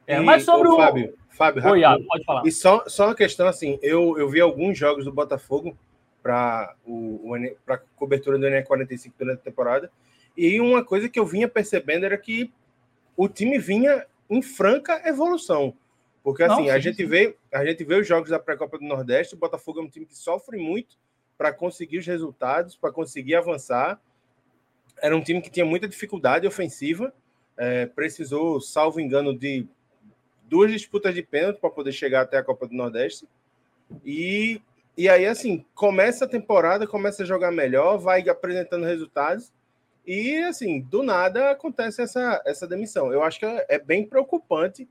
É, 0.06 0.20
mas 0.20 0.44
sobre 0.44 0.68
o. 0.68 0.76
Fábio, 0.76 1.14
Fábio 1.30 1.66
Oi, 1.70 1.80
Iago, 1.80 2.04
pode 2.06 2.24
falar. 2.24 2.46
E 2.46 2.50
só, 2.50 2.84
só 2.86 3.06
uma 3.06 3.14
questão 3.14 3.46
assim: 3.46 3.78
eu, 3.82 4.18
eu 4.18 4.28
vi 4.28 4.40
alguns 4.40 4.76
jogos 4.76 5.04
do 5.04 5.12
Botafogo 5.12 5.76
para 6.22 6.74
o, 6.84 7.32
o 7.32 7.78
cobertura 7.96 8.38
do 8.38 8.46
Enem 8.46 8.64
45 8.64 9.14
durante 9.18 9.40
a 9.40 9.42
temporada. 9.42 9.90
E 10.36 10.60
uma 10.60 10.84
coisa 10.84 11.08
que 11.08 11.18
eu 11.18 11.26
vinha 11.26 11.48
percebendo 11.48 12.04
era 12.04 12.16
que 12.16 12.52
o 13.16 13.28
time 13.28 13.58
vinha 13.58 14.06
em 14.30 14.40
franca 14.40 15.02
evolução. 15.06 15.74
Porque 16.22 16.42
assim, 16.42 16.54
Não, 16.54 16.64
sim, 16.64 16.70
a 16.70 16.78
gente 16.78 16.96
sim. 16.96 17.06
vê, 17.06 17.36
a 17.52 17.64
gente 17.64 17.84
vê 17.84 17.96
os 17.96 18.06
jogos 18.06 18.30
da 18.30 18.38
pré-copa 18.38 18.78
do 18.78 18.84
Nordeste, 18.84 19.34
o 19.34 19.38
Botafogo 19.38 19.80
é 19.80 19.82
um 19.82 19.88
time 19.88 20.06
que 20.06 20.16
sofre 20.16 20.56
muito 20.56 20.96
para 21.36 21.52
conseguir 21.52 21.98
os 21.98 22.06
resultados, 22.06 22.76
para 22.76 22.92
conseguir 22.92 23.34
avançar. 23.34 24.00
Era 25.02 25.16
um 25.16 25.20
time 25.20 25.42
que 25.42 25.50
tinha 25.50 25.66
muita 25.66 25.88
dificuldade 25.88 26.46
ofensiva, 26.46 27.12
é, 27.56 27.86
precisou, 27.86 28.60
salvo 28.60 29.00
engano, 29.00 29.36
de 29.36 29.66
duas 30.44 30.70
disputas 30.70 31.12
de 31.12 31.22
pênalti 31.22 31.58
para 31.58 31.70
poder 31.70 31.90
chegar 31.90 32.20
até 32.20 32.38
a 32.38 32.44
Copa 32.44 32.68
do 32.68 32.74
Nordeste. 32.74 33.26
E, 34.04 34.62
e 34.96 35.08
aí, 35.08 35.26
assim, 35.26 35.64
começa 35.74 36.24
a 36.24 36.28
temporada, 36.28 36.86
começa 36.86 37.24
a 37.24 37.26
jogar 37.26 37.50
melhor, 37.50 37.98
vai 37.98 38.26
apresentando 38.28 38.86
resultados. 38.86 39.52
E, 40.06 40.38
assim, 40.38 40.80
do 40.80 41.02
nada 41.02 41.50
acontece 41.50 42.00
essa, 42.00 42.40
essa 42.46 42.66
demissão. 42.66 43.12
Eu 43.12 43.22
acho 43.22 43.40
que 43.40 43.46
é 43.46 43.78
bem 43.78 44.06
preocupante, 44.06 44.88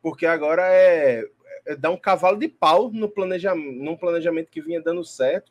porque 0.00 0.24
agora 0.24 0.62
é, 0.72 1.24
é 1.66 1.74
dar 1.74 1.90
um 1.90 1.96
cavalo 1.96 2.38
de 2.38 2.48
pau 2.48 2.90
no 2.92 3.08
planejamento, 3.08 3.82
num 3.82 3.96
planejamento 3.96 4.50
que 4.50 4.60
vinha 4.60 4.80
dando 4.80 5.04
certo, 5.04 5.50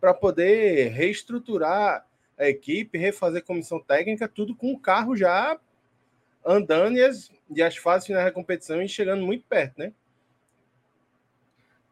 para 0.00 0.14
poder 0.14 0.90
reestruturar 0.90 2.06
a 2.42 2.48
equipe, 2.48 2.98
refazer 2.98 3.44
comissão 3.44 3.80
técnica, 3.80 4.28
tudo 4.28 4.54
com 4.54 4.72
o 4.72 4.78
carro 4.78 5.16
já 5.16 5.58
andando 6.44 6.96
e 6.96 7.02
as, 7.02 7.30
e 7.54 7.62
as 7.62 7.76
fases 7.76 8.06
finais 8.06 8.24
da 8.24 8.32
competição 8.32 8.82
e 8.82 8.88
chegando 8.88 9.24
muito 9.24 9.44
perto, 9.46 9.78
né? 9.78 9.92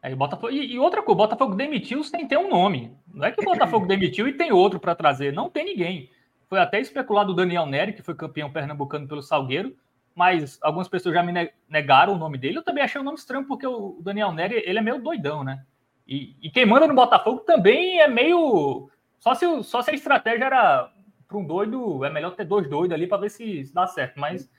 É, 0.01 0.15
Botafogo, 0.15 0.51
e, 0.51 0.73
e, 0.73 0.79
outra 0.79 1.01
coisa, 1.03 1.13
o 1.13 1.27
Botafogo 1.27 1.55
demitiu 1.55 2.03
sem 2.03 2.27
ter 2.27 2.37
um 2.37 2.49
nome. 2.49 2.95
Não 3.13 3.25
é 3.25 3.31
que 3.31 3.39
o 3.39 3.45
Botafogo 3.45 3.85
demitiu 3.87 4.27
e 4.27 4.33
tem 4.33 4.51
outro 4.51 4.79
para 4.79 4.95
trazer. 4.95 5.31
Não 5.31 5.49
tem 5.49 5.63
ninguém. 5.63 6.09
Foi 6.49 6.59
até 6.59 6.79
especulado 6.79 7.31
o 7.31 7.35
Daniel 7.35 7.65
Neri, 7.65 7.93
que 7.93 8.01
foi 8.01 8.15
campeão 8.15 8.51
pernambucano 8.51 9.07
pelo 9.07 9.21
Salgueiro, 9.21 9.75
mas 10.15 10.57
algumas 10.61 10.89
pessoas 10.89 11.15
já 11.15 11.23
me 11.23 11.51
negaram 11.69 12.13
o 12.13 12.17
nome 12.17 12.37
dele. 12.37 12.57
Eu 12.57 12.63
também 12.63 12.83
achei 12.83 12.99
o 12.99 13.03
nome 13.03 13.17
estranho, 13.17 13.45
porque 13.45 13.65
o 13.65 13.99
Daniel 14.01 14.31
Neri 14.31 14.63
ele 14.65 14.79
é 14.79 14.81
meio 14.81 15.01
doidão, 15.01 15.43
né? 15.43 15.63
E, 16.07 16.35
e 16.41 16.49
quem 16.49 16.65
manda 16.65 16.87
no 16.87 16.95
Botafogo 16.95 17.41
também 17.41 17.99
é 17.99 18.07
meio. 18.07 18.89
Só 19.21 19.35
se, 19.35 19.63
só 19.63 19.81
se 19.83 19.91
a 19.91 19.93
estratégia 19.93 20.45
era 20.45 20.91
para 21.27 21.37
um 21.37 21.45
doido, 21.45 22.03
é 22.03 22.09
melhor 22.09 22.35
ter 22.35 22.43
dois 22.43 22.67
doidos 22.67 22.93
ali 22.93 23.07
para 23.07 23.21
ver 23.21 23.29
se, 23.29 23.63
se, 23.63 23.73
dá 23.73 23.87
certo. 23.87 24.19
Mas. 24.19 24.49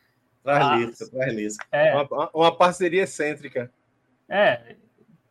Traz 0.42 0.80
lista, 0.80 1.10
traz 1.10 1.34
lista. 1.34 1.66
É, 1.70 1.94
uma, 1.94 2.30
uma, 2.32 2.56
parceria 2.56 3.02
excêntrica. 3.02 3.70
É, 4.28 4.76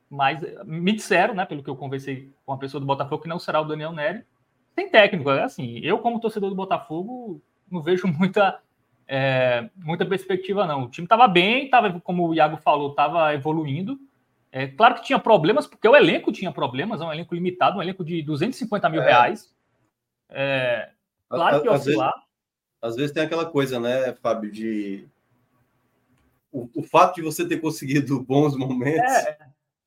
mas 0.09 0.41
me 0.65 0.91
disseram, 0.91 1.33
né, 1.33 1.45
pelo 1.45 1.63
que 1.63 1.69
eu 1.69 1.75
conversei 1.75 2.31
com 2.45 2.53
a 2.53 2.57
pessoa 2.57 2.79
do 2.79 2.85
Botafogo, 2.85 3.23
que 3.23 3.29
não 3.29 3.39
será 3.39 3.61
o 3.61 3.65
Daniel 3.65 3.93
Neri. 3.93 4.23
Tem 4.75 4.89
técnico, 4.89 5.29
é 5.31 5.43
assim. 5.43 5.79
Eu, 5.79 5.99
como 5.99 6.19
torcedor 6.19 6.49
do 6.49 6.55
Botafogo, 6.55 7.41
não 7.69 7.81
vejo 7.81 8.07
muita. 8.07 8.59
É, 9.07 9.69
muita 9.75 10.05
perspectiva, 10.05 10.67
não. 10.67 10.83
O 10.83 10.89
time 10.89 11.05
estava 11.05 11.27
bem, 11.27 11.69
tava, 11.69 11.99
como 12.01 12.27
o 12.27 12.35
Iago 12.35 12.57
falou, 12.57 12.91
estava 12.91 13.33
evoluindo. 13.33 13.97
É, 14.51 14.67
claro 14.67 14.95
que 14.95 15.03
tinha 15.03 15.19
problemas, 15.19 15.65
porque 15.65 15.87
o 15.87 15.95
elenco 15.95 16.31
tinha 16.31 16.51
problemas, 16.51 16.99
é 16.99 17.05
um 17.05 17.13
elenco 17.13 17.33
limitado, 17.33 17.77
um 17.77 17.81
elenco 17.81 18.03
de 18.03 18.21
250 18.21 18.89
mil 18.89 19.01
é. 19.01 19.05
reais. 19.05 19.53
É, 20.29 20.89
Claro 21.31 21.61
que 21.61 21.69
às 21.69 21.81
oscilar. 21.81 22.13
Vezes, 22.13 22.27
às 22.81 22.95
vezes 22.95 23.11
tem 23.11 23.23
aquela 23.23 23.45
coisa, 23.45 23.79
né, 23.79 24.13
Fábio, 24.15 24.51
de. 24.51 25.07
O, 26.51 26.69
o 26.75 26.83
fato 26.83 27.15
de 27.15 27.21
você 27.21 27.47
ter 27.47 27.61
conseguido 27.61 28.19
bons 28.21 28.57
momentos, 28.57 29.09
é. 29.09 29.37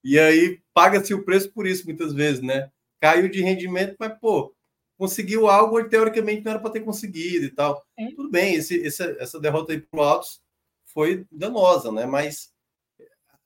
e 0.02 0.18
aí 0.18 0.60
paga-se 0.72 1.12
o 1.12 1.22
preço 1.22 1.52
por 1.52 1.66
isso, 1.66 1.84
muitas 1.84 2.14
vezes, 2.14 2.40
né? 2.40 2.70
Caiu 2.98 3.28
de 3.28 3.42
rendimento, 3.42 3.96
mas, 3.98 4.18
pô, 4.18 4.54
conseguiu 4.96 5.46
algo 5.46 5.82
que 5.82 5.90
teoricamente 5.90 6.42
não 6.42 6.52
era 6.52 6.60
para 6.60 6.70
ter 6.70 6.80
conseguido 6.80 7.44
e 7.44 7.50
tal. 7.50 7.84
Tudo 8.16 8.30
bem, 8.30 8.54
esse, 8.54 8.76
esse, 8.76 9.02
essa 9.20 9.38
derrota 9.38 9.72
aí 9.72 9.80
para 9.80 10.00
o 10.00 10.02
Altos 10.02 10.40
foi 10.86 11.26
danosa, 11.30 11.92
né? 11.92 12.06
Mas 12.06 12.53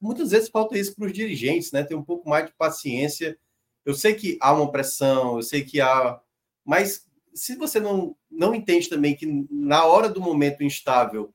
muitas 0.01 0.31
vezes 0.31 0.49
falta 0.49 0.79
isso 0.79 0.95
para 0.95 1.07
os 1.07 1.13
dirigentes, 1.13 1.73
né? 1.73 1.85
Ter 1.85 1.95
um 1.95 2.03
pouco 2.03 2.29
mais 2.29 2.47
de 2.47 2.53
paciência. 2.53 3.39
Eu 3.85 3.95
sei 3.95 4.15
que 4.15 4.39
há 4.41 4.53
uma 4.53 4.71
pressão, 4.71 5.37
eu 5.37 5.43
sei 5.43 5.65
que 5.65 5.81
há. 5.81 6.21
Mas 6.65 7.07
se 7.35 7.57
você 7.57 7.81
não, 7.81 8.17
não 8.31 8.55
entende 8.55 8.89
também 8.89 9.17
que 9.17 9.27
na 9.51 9.85
hora 9.85 10.09
do 10.09 10.21
momento 10.21 10.63
instável 10.63 11.33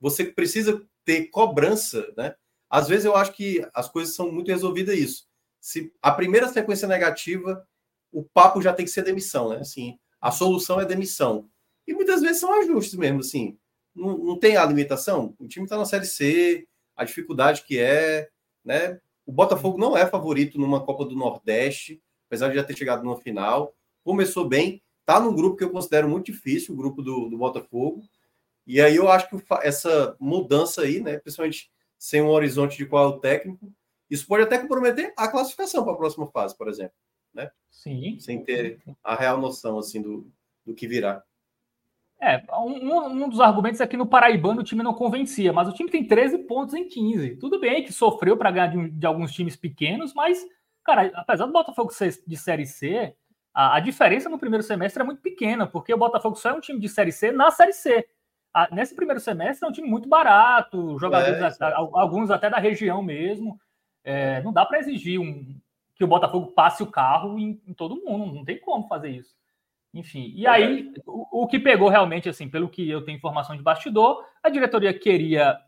você 0.00 0.24
precisa 0.24 0.82
ter 1.04 1.26
cobrança, 1.28 2.12
né? 2.16 2.34
Às 2.68 2.88
vezes 2.88 3.04
eu 3.04 3.14
acho 3.14 3.32
que 3.32 3.66
as 3.74 3.88
coisas 3.88 4.14
são 4.14 4.32
muito 4.32 4.48
resolvidas 4.48 4.98
isso. 4.98 5.26
Se 5.60 5.92
a 6.00 6.10
primeira 6.10 6.48
sequência 6.48 6.88
negativa, 6.88 7.66
o 8.10 8.24
papo 8.24 8.62
já 8.62 8.72
tem 8.72 8.84
que 8.84 8.90
ser 8.90 9.04
demissão, 9.04 9.50
né? 9.50 9.58
Assim, 9.58 9.98
a 10.20 10.30
solução 10.30 10.80
é 10.80 10.84
demissão. 10.84 11.48
E 11.86 11.92
muitas 11.92 12.20
vezes 12.20 12.40
são 12.40 12.52
ajustes 12.60 12.94
mesmo, 12.94 13.20
assim. 13.20 13.58
Não, 13.94 14.16
não 14.16 14.38
tem 14.38 14.56
a 14.56 14.64
limitação. 14.64 15.34
O 15.38 15.46
time 15.46 15.66
está 15.66 15.76
na 15.76 15.84
Série 15.84 16.06
C, 16.06 16.66
a 16.96 17.04
dificuldade 17.04 17.62
que 17.64 17.78
é, 17.78 18.28
né? 18.64 19.00
O 19.24 19.32
Botafogo 19.32 19.78
não 19.78 19.96
é 19.96 20.06
favorito 20.06 20.58
numa 20.58 20.84
Copa 20.84 21.04
do 21.04 21.14
Nordeste, 21.14 22.02
apesar 22.26 22.48
de 22.48 22.56
já 22.56 22.64
ter 22.64 22.76
chegado 22.76 23.04
numa 23.04 23.20
final. 23.20 23.74
Começou 24.04 24.48
bem, 24.48 24.82
Tá 25.04 25.18
num 25.18 25.34
grupo 25.34 25.56
que 25.56 25.64
eu 25.64 25.70
considero 25.70 26.08
muito 26.08 26.26
difícil, 26.26 26.74
o 26.74 26.76
grupo 26.76 27.02
do, 27.02 27.28
do 27.28 27.36
Botafogo. 27.36 28.02
E 28.66 28.80
aí 28.80 28.94
eu 28.94 29.10
acho 29.10 29.28
que 29.28 29.44
essa 29.62 30.16
mudança 30.20 30.82
aí, 30.82 31.00
né, 31.00 31.18
principalmente 31.18 31.70
sem 31.98 32.22
um 32.22 32.28
horizonte 32.28 32.76
de 32.76 32.86
qual 32.86 33.04
é 33.04 33.08
o 33.08 33.18
técnico, 33.18 33.72
isso 34.08 34.26
pode 34.26 34.44
até 34.44 34.58
comprometer 34.58 35.12
a 35.16 35.28
classificação 35.28 35.82
para 35.84 35.94
a 35.94 35.96
próxima 35.96 36.26
fase, 36.30 36.56
por 36.56 36.68
exemplo, 36.68 36.94
né? 37.34 37.50
Sim. 37.70 38.18
Sem 38.20 38.44
ter 38.44 38.80
a 39.02 39.14
real 39.14 39.40
noção 39.40 39.78
assim 39.78 40.00
do, 40.00 40.30
do 40.64 40.74
que 40.74 40.86
virá. 40.86 41.24
É, 42.24 42.40
um, 42.56 43.24
um 43.24 43.28
dos 43.28 43.40
argumentos 43.40 43.80
é 43.80 43.86
que 43.86 43.96
no 43.96 44.06
Paraibano 44.06 44.60
o 44.60 44.64
time 44.64 44.80
não 44.80 44.94
convencia, 44.94 45.52
mas 45.52 45.66
o 45.66 45.72
time 45.72 45.90
tem 45.90 46.06
13 46.06 46.38
pontos 46.38 46.72
em 46.72 46.86
15. 46.86 47.34
Tudo 47.34 47.58
bem 47.58 47.82
que 47.82 47.92
sofreu 47.92 48.36
para 48.36 48.52
ganhar 48.52 48.68
de, 48.68 48.90
de, 48.90 49.04
alguns 49.04 49.32
times 49.32 49.56
pequenos, 49.56 50.14
mas, 50.14 50.40
cara, 50.84 51.10
apesar 51.14 51.46
do 51.46 51.52
Botafogo 51.52 51.92
ser 51.92 52.16
de 52.24 52.36
Série 52.36 52.64
C, 52.64 53.12
a, 53.52 53.74
a, 53.76 53.80
diferença 53.80 54.28
no 54.28 54.38
primeiro 54.38 54.62
semestre 54.62 55.02
é 55.02 55.04
muito 55.04 55.20
pequena, 55.20 55.66
porque 55.66 55.92
o 55.92 55.98
Botafogo 55.98 56.36
só 56.36 56.50
é 56.50 56.52
um 56.52 56.60
time 56.60 56.78
de 56.78 56.88
Série 56.88 57.10
C 57.10 57.32
na 57.32 57.50
Série 57.50 57.72
C. 57.72 58.06
A, 58.54 58.72
nesse 58.72 58.94
primeiro 58.94 59.18
semestre 59.18 59.66
é 59.66 59.68
um 59.68 59.72
time 59.72 59.88
muito 59.88 60.08
barato, 60.08 60.96
jogadores, 61.00 61.40
é, 61.40 61.64
até, 61.64 61.74
alguns 61.74 62.30
até 62.30 62.48
da 62.48 62.58
região 62.58 63.02
mesmo. 63.02 63.58
É, 64.04 64.40
não 64.42 64.52
dá 64.52 64.64
para 64.64 64.78
exigir 64.78 65.18
um, 65.18 65.58
que 65.96 66.04
o 66.04 66.08
Botafogo 66.08 66.52
passe 66.52 66.84
o 66.84 66.90
carro 66.90 67.36
em, 67.36 67.60
em, 67.66 67.74
todo 67.74 68.00
mundo, 68.04 68.32
não 68.32 68.44
tem 68.44 68.60
como 68.60 68.86
fazer 68.86 69.08
isso. 69.08 69.34
Enfim, 69.94 70.32
e 70.34 70.46
aí 70.46 70.92
o, 71.06 71.42
o 71.42 71.46
que 71.46 71.58
pegou 71.58 71.88
realmente, 71.88 72.28
assim, 72.28 72.48
pelo 72.48 72.68
que 72.68 72.88
eu 72.88 73.04
tenho 73.04 73.16
informação 73.16 73.56
de 73.56 73.62
bastidor, 73.62 74.24
a 74.42 74.48
diretoria 74.48 74.92
queria 74.98 75.58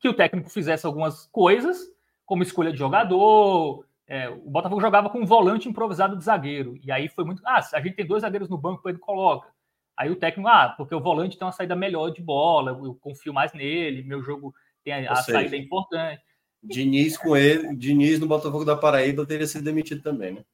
que 0.00 0.08
o 0.08 0.14
técnico 0.14 0.50
fizesse 0.50 0.86
algumas 0.86 1.26
coisas, 1.26 1.78
como 2.26 2.42
escolha 2.42 2.72
de 2.72 2.78
jogador, 2.78 3.84
é, 4.06 4.28
o 4.28 4.50
Botafogo 4.50 4.80
jogava 4.80 5.10
com 5.10 5.20
um 5.20 5.26
volante 5.26 5.68
improvisado 5.68 6.16
de 6.16 6.24
zagueiro. 6.24 6.78
E 6.82 6.90
aí 6.90 7.08
foi 7.08 7.24
muito. 7.24 7.42
Ah, 7.44 7.60
a 7.72 7.80
gente 7.80 7.94
tem 7.94 8.06
dois 8.06 8.22
zagueiros 8.22 8.48
no 8.48 8.58
banco, 8.58 8.88
ele 8.88 8.98
coloca. 8.98 9.48
Aí 9.96 10.10
o 10.10 10.16
técnico, 10.16 10.48
ah, 10.48 10.74
porque 10.76 10.94
o 10.94 11.00
volante 11.00 11.36
tem 11.36 11.44
uma 11.46 11.52
saída 11.52 11.76
melhor 11.76 12.10
de 12.10 12.22
bola, 12.22 12.70
eu 12.70 12.94
confio 12.94 13.34
mais 13.34 13.52
nele, 13.52 14.02
meu 14.02 14.22
jogo 14.22 14.54
tem 14.84 15.06
a, 15.06 15.12
a 15.12 15.16
saída 15.16 15.56
é 15.56 15.58
importante. 15.58 16.22
Diniz 16.62 17.16
com 17.16 17.36
ele, 17.36 17.76
Diniz 17.76 18.18
no 18.18 18.26
Botafogo 18.26 18.64
da 18.64 18.76
Paraíba 18.76 19.26
teria 19.26 19.46
sido 19.46 19.64
demitido 19.64 20.02
também, 20.02 20.32
né? 20.32 20.44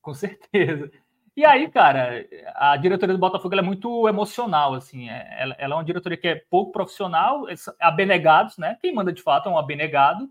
Com 0.00 0.12
certeza. 0.12 0.90
E 1.36 1.44
aí, 1.44 1.68
cara, 1.68 2.24
a 2.54 2.76
diretoria 2.76 3.14
do 3.14 3.20
Botafogo 3.20 3.56
é 3.56 3.62
muito 3.62 4.08
emocional, 4.08 4.74
assim. 4.74 5.08
É, 5.10 5.36
ela, 5.42 5.54
ela, 5.58 5.74
é 5.74 5.76
uma 5.76 5.84
diretoria 5.84 6.16
que 6.16 6.28
é 6.28 6.36
pouco 6.48 6.70
profissional, 6.70 7.48
é 7.48 7.54
abenegados, 7.80 8.56
né? 8.56 8.78
Quem 8.80 8.94
manda 8.94 9.12
de 9.12 9.20
fato 9.20 9.48
é 9.48 9.52
um 9.52 9.58
abenegado. 9.58 10.30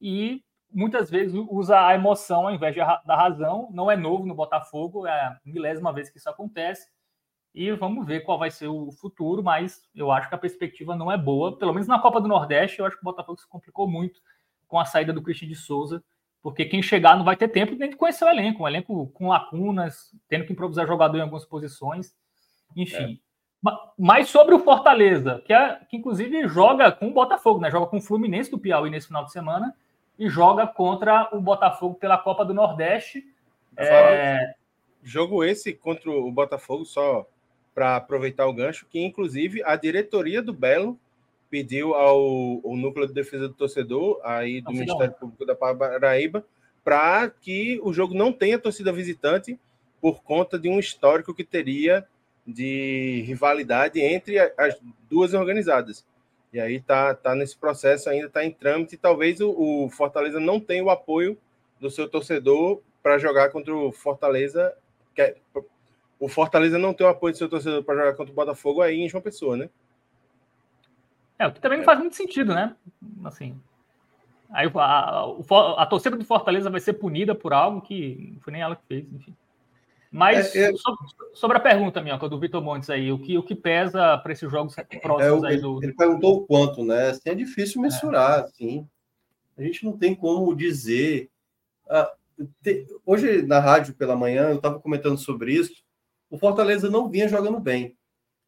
E 0.00 0.44
muitas 0.70 1.10
vezes 1.10 1.34
usa 1.50 1.84
a 1.84 1.94
emoção 1.94 2.46
ao 2.46 2.54
invés 2.54 2.76
da 2.76 3.16
razão. 3.16 3.68
Não 3.72 3.90
é 3.90 3.96
novo 3.96 4.24
no 4.24 4.36
Botafogo, 4.36 5.06
é 5.06 5.10
a 5.10 5.40
milésima 5.44 5.92
vez 5.92 6.10
que 6.10 6.18
isso 6.18 6.30
acontece. 6.30 6.88
E 7.52 7.72
vamos 7.72 8.06
ver 8.06 8.20
qual 8.20 8.38
vai 8.38 8.50
ser 8.50 8.68
o 8.68 8.92
futuro, 8.92 9.42
mas 9.42 9.82
eu 9.94 10.12
acho 10.12 10.28
que 10.28 10.34
a 10.34 10.38
perspectiva 10.38 10.94
não 10.94 11.10
é 11.10 11.18
boa. 11.18 11.58
Pelo 11.58 11.72
menos 11.72 11.88
na 11.88 11.98
Copa 11.98 12.20
do 12.20 12.28
Nordeste, 12.28 12.78
eu 12.78 12.86
acho 12.86 12.96
que 12.96 13.02
o 13.02 13.04
Botafogo 13.04 13.40
se 13.40 13.48
complicou 13.48 13.88
muito 13.88 14.20
com 14.68 14.78
a 14.78 14.84
saída 14.84 15.12
do 15.12 15.22
Christian 15.22 15.48
de 15.48 15.56
Souza, 15.56 16.04
porque 16.46 16.64
quem 16.64 16.80
chegar 16.80 17.16
não 17.16 17.24
vai 17.24 17.36
ter 17.36 17.48
tempo 17.48 17.74
nem 17.74 17.90
de 17.90 17.96
conhecer 17.96 18.24
o 18.24 18.28
elenco. 18.28 18.62
Um 18.62 18.68
elenco 18.68 19.08
com 19.08 19.26
lacunas, 19.26 20.14
tendo 20.28 20.46
que 20.46 20.52
improvisar 20.52 20.86
jogador 20.86 21.18
em 21.18 21.22
algumas 21.22 21.44
posições. 21.44 22.14
Enfim. 22.76 23.20
É. 23.64 23.76
Mas 23.98 24.28
sobre 24.28 24.54
o 24.54 24.60
Fortaleza, 24.60 25.42
que, 25.44 25.52
é, 25.52 25.80
que 25.90 25.96
inclusive 25.96 26.46
joga 26.46 26.92
com 26.92 27.08
o 27.08 27.12
Botafogo, 27.12 27.58
né? 27.58 27.68
Joga 27.68 27.88
com 27.88 27.96
o 27.96 28.00
Fluminense 28.00 28.48
do 28.48 28.60
Piauí 28.60 28.88
nesse 28.90 29.08
final 29.08 29.24
de 29.24 29.32
semana 29.32 29.74
e 30.16 30.28
joga 30.28 30.68
contra 30.68 31.28
o 31.32 31.40
Botafogo 31.40 31.96
pela 31.96 32.16
Copa 32.16 32.44
do 32.44 32.54
Nordeste. 32.54 33.24
É... 33.76 34.54
Jogo 35.02 35.42
esse 35.42 35.72
contra 35.72 36.08
o 36.12 36.30
Botafogo, 36.30 36.84
só 36.84 37.26
para 37.74 37.96
aproveitar 37.96 38.46
o 38.46 38.54
gancho, 38.54 38.86
que 38.88 39.00
inclusive 39.00 39.64
a 39.64 39.74
diretoria 39.74 40.40
do 40.40 40.52
Belo 40.52 40.96
pediu 41.50 41.94
ao, 41.94 42.60
ao 42.64 42.76
Núcleo 42.76 43.06
de 43.06 43.12
Defesa 43.12 43.48
do 43.48 43.54
Torcedor, 43.54 44.20
aí 44.24 44.60
do 44.60 44.72
Ministério 44.72 45.14
Público 45.14 45.44
da 45.44 45.54
Paraíba, 45.54 46.44
para 46.84 47.28
que 47.28 47.80
o 47.82 47.92
jogo 47.92 48.14
não 48.14 48.32
tenha 48.32 48.58
torcida 48.58 48.92
visitante 48.92 49.58
por 50.00 50.22
conta 50.22 50.58
de 50.58 50.68
um 50.68 50.78
histórico 50.78 51.34
que 51.34 51.44
teria 51.44 52.06
de 52.46 53.24
rivalidade 53.26 54.00
entre 54.00 54.38
as 54.38 54.78
duas 55.10 55.34
organizadas. 55.34 56.04
E 56.52 56.60
aí 56.60 56.80
tá, 56.80 57.14
tá 57.14 57.34
nesse 57.34 57.56
processo, 57.56 58.08
ainda 58.08 58.28
está 58.28 58.44
em 58.44 58.52
trâmite, 58.52 58.94
e 58.94 58.98
talvez 58.98 59.40
o, 59.40 59.50
o, 59.50 59.90
Fortaleza 59.90 60.38
não 60.38 60.60
tenha 60.60 60.84
o 60.84 60.90
apoio 60.90 61.36
do 61.80 61.90
seu 61.90 62.08
torcedor 62.08 62.80
para 63.02 63.18
jogar 63.18 63.50
contra 63.50 63.74
o 63.74 63.92
Fortaleza. 63.92 64.72
Que 65.14 65.22
é, 65.22 65.36
o 66.18 66.28
Fortaleza 66.28 66.78
não 66.78 66.94
tem 66.94 67.06
o 67.06 67.10
apoio 67.10 67.34
do 67.34 67.38
seu 67.38 67.48
torcedor 67.48 67.82
para 67.82 67.96
jogar 67.96 68.14
contra 68.14 68.32
o 68.32 68.36
Botafogo 68.36 68.80
aí 68.80 69.00
em 69.00 69.08
João 69.08 69.22
Pessoa, 69.22 69.56
né? 69.56 69.68
É, 71.38 71.46
o 71.46 71.52
que 71.52 71.60
também 71.60 71.78
não 71.78 71.84
faz 71.84 71.98
muito 71.98 72.16
sentido, 72.16 72.54
né? 72.54 72.74
Assim, 73.24 73.58
aí 74.50 74.70
a, 74.74 74.80
a, 74.80 75.82
a 75.82 75.86
torcida 75.86 76.16
do 76.16 76.24
Fortaleza 76.24 76.70
vai 76.70 76.80
ser 76.80 76.94
punida 76.94 77.34
por 77.34 77.52
algo 77.52 77.80
que 77.80 78.32
não 78.34 78.40
foi 78.40 78.52
nem 78.52 78.62
ela 78.62 78.76
que 78.76 78.86
fez, 78.86 79.12
enfim. 79.12 79.34
Mas 80.10 80.54
é, 80.54 80.70
é... 80.70 80.76
Sobre, 80.76 81.06
sobre, 81.34 81.56
a 81.58 81.60
pergunta, 81.60 82.00
Minhoca, 82.00 82.28
do 82.28 82.40
Vitor 82.40 82.62
Montes 82.62 82.88
aí, 82.88 83.12
o 83.12 83.18
que, 83.18 83.36
o 83.36 83.42
que 83.42 83.54
pesa 83.54 84.16
para 84.18 84.32
esses 84.32 84.50
jogos 84.50 84.74
próximos 85.02 85.44
é, 85.44 85.48
aí 85.48 85.60
do. 85.60 85.82
Ele 85.82 85.92
perguntou 85.92 86.36
o 86.36 86.46
quanto, 86.46 86.84
né? 86.84 87.10
Assim, 87.10 87.28
é 87.28 87.34
difícil 87.34 87.82
mensurar, 87.82 88.40
é. 88.40 88.42
assim. 88.44 88.88
A 89.58 89.62
gente 89.62 89.84
não 89.84 89.96
tem 89.96 90.14
como 90.14 90.54
dizer. 90.54 91.28
Ah, 91.88 92.10
te... 92.62 92.86
Hoje, 93.04 93.42
na 93.42 93.58
rádio 93.58 93.94
pela 93.94 94.16
manhã, 94.16 94.50
eu 94.50 94.56
estava 94.56 94.78
comentando 94.80 95.18
sobre 95.18 95.52
isso. 95.52 95.82
O 96.30 96.38
Fortaleza 96.38 96.88
não 96.88 97.10
vinha 97.10 97.28
jogando 97.28 97.60
bem 97.60 97.94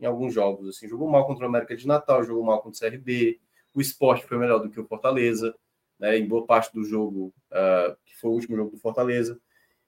em 0.01 0.07
alguns 0.07 0.33
jogos. 0.33 0.69
Assim, 0.69 0.89
jogou 0.89 1.09
mal 1.09 1.27
contra 1.27 1.45
o 1.45 1.49
América 1.49 1.77
de 1.77 1.87
Natal, 1.87 2.23
jogou 2.23 2.45
mal 2.45 2.63
contra 2.63 2.87
o 2.87 2.91
CRB. 2.91 3.41
O 3.75 3.81
esporte 3.81 4.27
foi 4.27 4.39
melhor 4.39 4.59
do 4.59 4.71
que 4.71 4.81
o 4.81 4.87
Fortaleza, 4.87 5.55
né, 5.99 6.17
em 6.19 6.27
boa 6.27 6.47
parte 6.47 6.73
do 6.73 6.85
jogo, 6.85 7.33
uh, 7.51 7.97
que 8.05 8.17
foi 8.17 8.31
o 8.31 8.35
último 8.35 8.57
jogo 8.57 8.71
do 8.71 8.79
Fortaleza. 8.79 9.41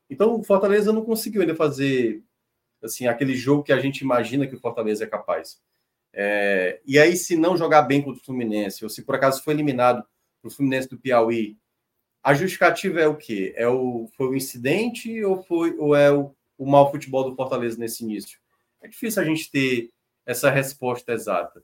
Então, 0.08 0.34
o 0.38 0.42
Fortaleza 0.42 0.92
não 0.92 1.04
conseguiu 1.04 1.40
ainda 1.40 1.54
fazer 1.54 2.22
assim 2.82 3.06
aquele 3.06 3.34
jogo 3.34 3.62
que 3.62 3.72
a 3.72 3.78
gente 3.78 4.00
imagina 4.00 4.46
que 4.46 4.54
o 4.54 4.60
Fortaleza 4.60 5.04
é 5.04 5.06
capaz. 5.06 5.60
É, 6.12 6.80
e 6.84 6.98
aí, 6.98 7.16
se 7.16 7.36
não 7.36 7.56
jogar 7.56 7.82
bem 7.82 8.02
contra 8.02 8.20
o 8.20 8.24
Fluminense, 8.24 8.82
ou 8.82 8.90
se 8.90 9.02
por 9.02 9.14
acaso 9.14 9.42
foi 9.42 9.54
eliminado 9.54 10.04
o 10.42 10.50
Fluminense 10.50 10.88
do 10.88 10.98
Piauí, 10.98 11.56
a 12.22 12.34
justificativa 12.34 13.00
é 13.00 13.06
o 13.06 13.16
quê? 13.16 13.52
É 13.56 13.68
o, 13.68 14.08
foi 14.16 14.28
o 14.28 14.36
incidente 14.36 15.22
ou, 15.24 15.42
foi, 15.42 15.76
ou 15.78 15.94
é 15.94 16.12
o, 16.12 16.34
o 16.58 16.66
mau 16.66 16.90
futebol 16.90 17.28
do 17.28 17.36
Fortaleza 17.36 17.78
nesse 17.78 18.02
início? 18.02 18.38
É 18.80 18.88
difícil 18.88 19.22
a 19.22 19.24
gente 19.24 19.50
ter 19.50 19.90
essa 20.30 20.48
resposta 20.48 21.12
exata. 21.12 21.60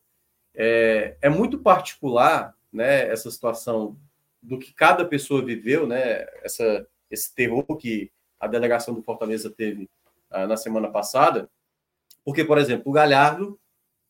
É, 0.53 1.17
é 1.23 1.29
muito 1.29 1.59
particular 1.61 2.53
né, 2.73 3.09
essa 3.09 3.31
situação 3.31 3.97
do 4.43 4.59
que 4.59 4.75
cada 4.75 5.05
pessoa 5.05 5.45
viveu, 5.45 5.87
né, 5.87 6.27
essa, 6.43 6.85
esse 7.09 7.33
terror 7.33 7.65
que 7.77 8.11
a 8.41 8.49
delegação 8.49 8.93
do 8.93 9.05
Fortaleza 9.05 9.51
teve 9.51 9.89
uh, 10.33 10.49
na 10.49 10.57
semana 10.57 10.91
passada, 10.91 11.49
porque, 12.25 12.45
por 12.45 12.59
exemplo, 12.59 12.91
o 12.91 12.93
Galhardo 12.93 13.59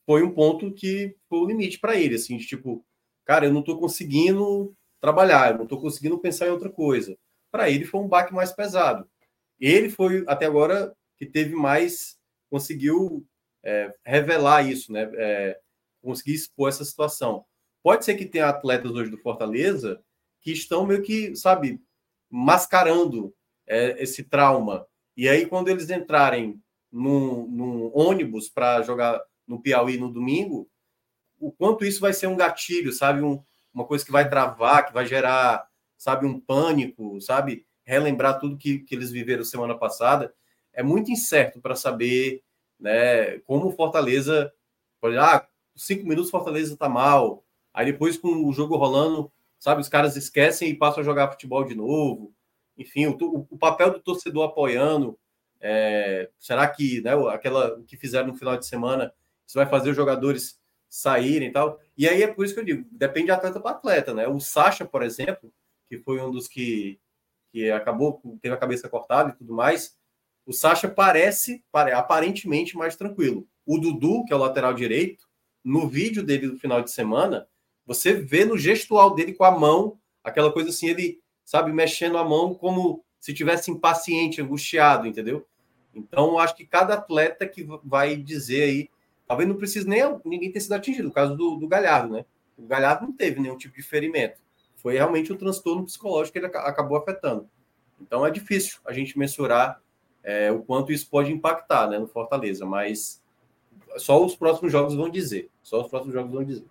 foi 0.07 0.23
um 0.23 0.33
ponto 0.33 0.73
que 0.73 1.15
foi 1.29 1.39
o 1.41 1.47
limite 1.47 1.79
para 1.79 1.97
ele, 1.97 2.15
assim, 2.15 2.39
de 2.39 2.47
tipo, 2.47 2.83
cara, 3.27 3.45
eu 3.45 3.53
não 3.53 3.61
estou 3.61 3.79
conseguindo 3.79 4.75
trabalhar, 5.03 5.51
eu 5.51 5.57
não 5.57 5.65
estou 5.65 5.81
conseguindo 5.81 6.19
pensar 6.19 6.47
em 6.47 6.51
outra 6.51 6.71
coisa. 6.71 7.17
Para 7.51 7.69
ele 7.69 7.85
foi 7.85 8.01
um 8.01 8.09
baque 8.09 8.33
mais 8.33 8.53
pesado. 8.53 9.07
Ele 9.61 9.91
foi, 9.91 10.25
até 10.27 10.47
agora, 10.47 10.97
que 11.19 11.27
teve 11.27 11.55
mais, 11.55 12.19
conseguiu 12.49 13.27
é, 13.67 13.93
revelar 14.05 14.63
isso, 14.63 14.93
né? 14.93 15.11
É, 15.15 15.59
conseguir 16.01 16.35
expor 16.35 16.69
essa 16.69 16.85
situação. 16.85 17.45
Pode 17.83 18.05
ser 18.05 18.15
que 18.15 18.25
tenha 18.25 18.49
atletas 18.49 18.93
hoje 18.93 19.11
do 19.11 19.19
Fortaleza 19.19 20.01
que 20.41 20.53
estão 20.53 20.87
meio 20.87 21.03
que, 21.03 21.35
sabe, 21.35 21.83
mascarando 22.31 23.35
é, 23.67 24.01
esse 24.01 24.23
trauma. 24.23 24.87
E 25.17 25.29
aí, 25.29 25.47
quando 25.47 25.69
eles 25.69 25.91
entrarem 25.91 26.63
num, 26.93 27.49
num 27.49 27.91
ônibus 27.93 28.49
para 28.49 28.83
jogar 28.83 29.21
no 29.45 29.61
Piauí 29.61 29.99
no 29.99 30.13
domingo, 30.13 30.71
o 31.41 31.51
quanto 31.51 31.85
isso 31.85 32.01
vai 32.01 32.13
ser 32.13 32.29
um 32.29 32.37
gatilho, 32.37 32.93
sabe? 32.93 33.23
Um, 33.23 33.43
uma 33.75 33.85
coisa 33.85 34.05
que 34.05 34.13
vai 34.13 34.29
travar, 34.29 34.87
que 34.87 34.95
vai 34.95 35.07
gerar, 35.07 35.67
sabe, 35.99 36.25
um 36.25 36.39
pânico, 36.39 37.21
sabe? 37.21 37.67
Relembrar 37.85 38.39
tudo 38.39 38.57
que, 38.57 38.79
que 38.79 38.95
eles 38.95 39.11
viveram 39.11 39.43
semana 39.43 39.77
passada. 39.77 40.33
É 40.73 40.85
muito 40.85 41.11
incerto 41.11 41.61
para 41.61 41.75
saber 41.75 42.45
né, 42.79 43.39
como 43.41 43.71
Fortaleza. 43.73 44.53
Pode, 45.01 45.17
ah, 45.19 45.47
cinco 45.75 46.07
minutos 46.07 46.31
Fortaleza 46.31 46.75
está 46.75 46.89
mal. 46.89 47.45
Aí 47.75 47.87
depois, 47.93 48.17
com 48.17 48.47
o 48.49 48.53
jogo 48.53 48.77
rolando, 48.77 49.31
sabe, 49.59 49.81
os 49.81 49.89
caras 49.89 50.17
esquecem 50.17 50.71
e 50.71 50.77
passam 50.77 51.03
a 51.03 51.05
jogar 51.05 51.31
futebol 51.31 51.65
de 51.65 51.75
novo 51.75 52.35
enfim, 52.77 53.07
o, 53.07 53.47
o 53.51 53.59
papel 53.59 53.93
do 53.93 54.01
torcedor 54.01 54.45
apoiando. 54.45 55.19
É, 55.61 56.31
será 56.39 56.69
que 56.69 57.01
né, 57.01 57.13
aquela 57.31 57.83
que 57.85 57.97
fizeram 57.97 58.29
no 58.29 58.37
final 58.37 58.57
de 58.57 58.67
semana 58.67 59.13
isso 59.47 59.57
vai 59.57 59.67
fazer 59.67 59.91
os 59.91 59.97
jogadores 59.97 60.61
saírem 60.89 61.49
e 61.49 61.53
tal? 61.53 61.81
E 61.97 62.07
aí 62.09 62.23
é 62.23 62.27
por 62.27 62.45
isso 62.45 62.55
que 62.55 62.61
eu 62.61 62.65
digo, 62.65 62.87
depende 62.91 63.27
de 63.27 63.33
atleta 63.33 63.61
para 63.61 63.71
atleta, 63.71 64.13
né? 64.15 64.29
O 64.29 64.39
Sacha, 64.39 64.85
por 64.85 65.03
exemplo, 65.03 65.53
que 65.89 65.99
foi 65.99 66.21
um 66.21 66.31
dos 66.31 66.47
que, 66.47 67.01
que 67.53 67.71
acabou, 67.71 68.21
teve 68.43 68.55
a 68.55 68.59
cabeça 68.59 68.89
cortada 68.89 69.31
e 69.31 69.33
tudo 69.35 69.55
mais, 69.55 69.97
o 70.47 70.53
Sacha 70.53 70.89
parece, 70.89 71.65
pare, 71.73 71.93
aparentemente 71.93 72.77
mais 72.77 72.95
tranquilo. 72.95 73.47
O 73.67 73.79
Dudu, 73.79 74.25
que 74.25 74.33
é 74.33 74.37
o 74.37 74.39
lateral 74.39 74.73
direito, 74.73 75.27
no 75.65 75.89
vídeo 75.89 76.23
dele 76.23 76.49
do 76.49 76.59
final 76.59 76.81
de 76.81 76.91
semana, 76.93 77.49
você 77.85 78.13
vê 78.13 78.45
no 78.45 78.57
gestual 78.57 79.15
dele 79.15 79.35
com 79.35 79.43
a 79.43 79.51
mão, 79.51 79.99
aquela 80.23 80.53
coisa 80.53 80.71
assim, 80.71 80.87
ele 80.89 81.21
sabe, 81.45 81.73
mexendo 81.73 82.17
a 82.19 82.25
mão 82.25 82.55
como 82.55 83.05
se 83.19 83.35
tivesse 83.35 83.71
impaciente, 83.71 84.41
angustiado, 84.41 85.07
entendeu? 85.07 85.47
Então, 85.95 86.39
acho 86.39 86.55
que 86.55 86.67
cada 86.67 86.95
atleta 86.95 87.47
que 87.47 87.67
vai 87.83 88.17
dizer 88.17 88.63
aí, 88.65 88.91
talvez 89.27 89.49
não 89.49 89.57
precise 89.57 89.89
nem 89.89 90.03
ninguém 90.25 90.53
ter 90.53 90.61
sido 90.61 90.75
atingido, 90.75 91.09
no 91.09 91.15
caso 91.15 91.37
do, 91.37 91.57
do 91.57 91.67
Galhardo, 91.67 92.13
né? 92.13 92.25
O 92.57 92.67
Galhardo 92.67 93.07
não 93.07 93.13
teve 93.13 93.41
nenhum 93.41 93.57
tipo 93.57 93.75
de 93.75 93.83
ferimento. 93.83 94.41
Foi 94.77 94.95
realmente 94.95 95.33
um 95.33 95.37
transtorno 95.37 95.85
psicológico 95.85 96.33
que 96.33 96.39
ele 96.39 96.47
acabou 96.47 96.99
afetando. 96.99 97.49
Então, 98.01 98.27
é 98.27 98.31
difícil 98.31 98.79
a 98.85 98.93
gente 98.93 99.19
mensurar 99.19 99.81
é, 100.27 100.51
o 100.51 100.59
quanto 100.59 100.93
isso 100.93 101.09
pode 101.09 101.33
impactar 101.33 101.89
né, 101.89 102.01
no 102.01 102.09
Fortaleza, 102.09 102.67
mas 102.67 103.23
só 103.97 104.23
os 104.23 104.35
próximos 104.35 104.73
jogos 104.73 104.97
vão 104.97 105.09
dizer. 105.09 105.49
Só 105.63 105.81
os 105.81 105.89
próximos 105.89 106.13
jogos 106.13 106.33
vão 106.33 106.43
dizer. 106.43 106.65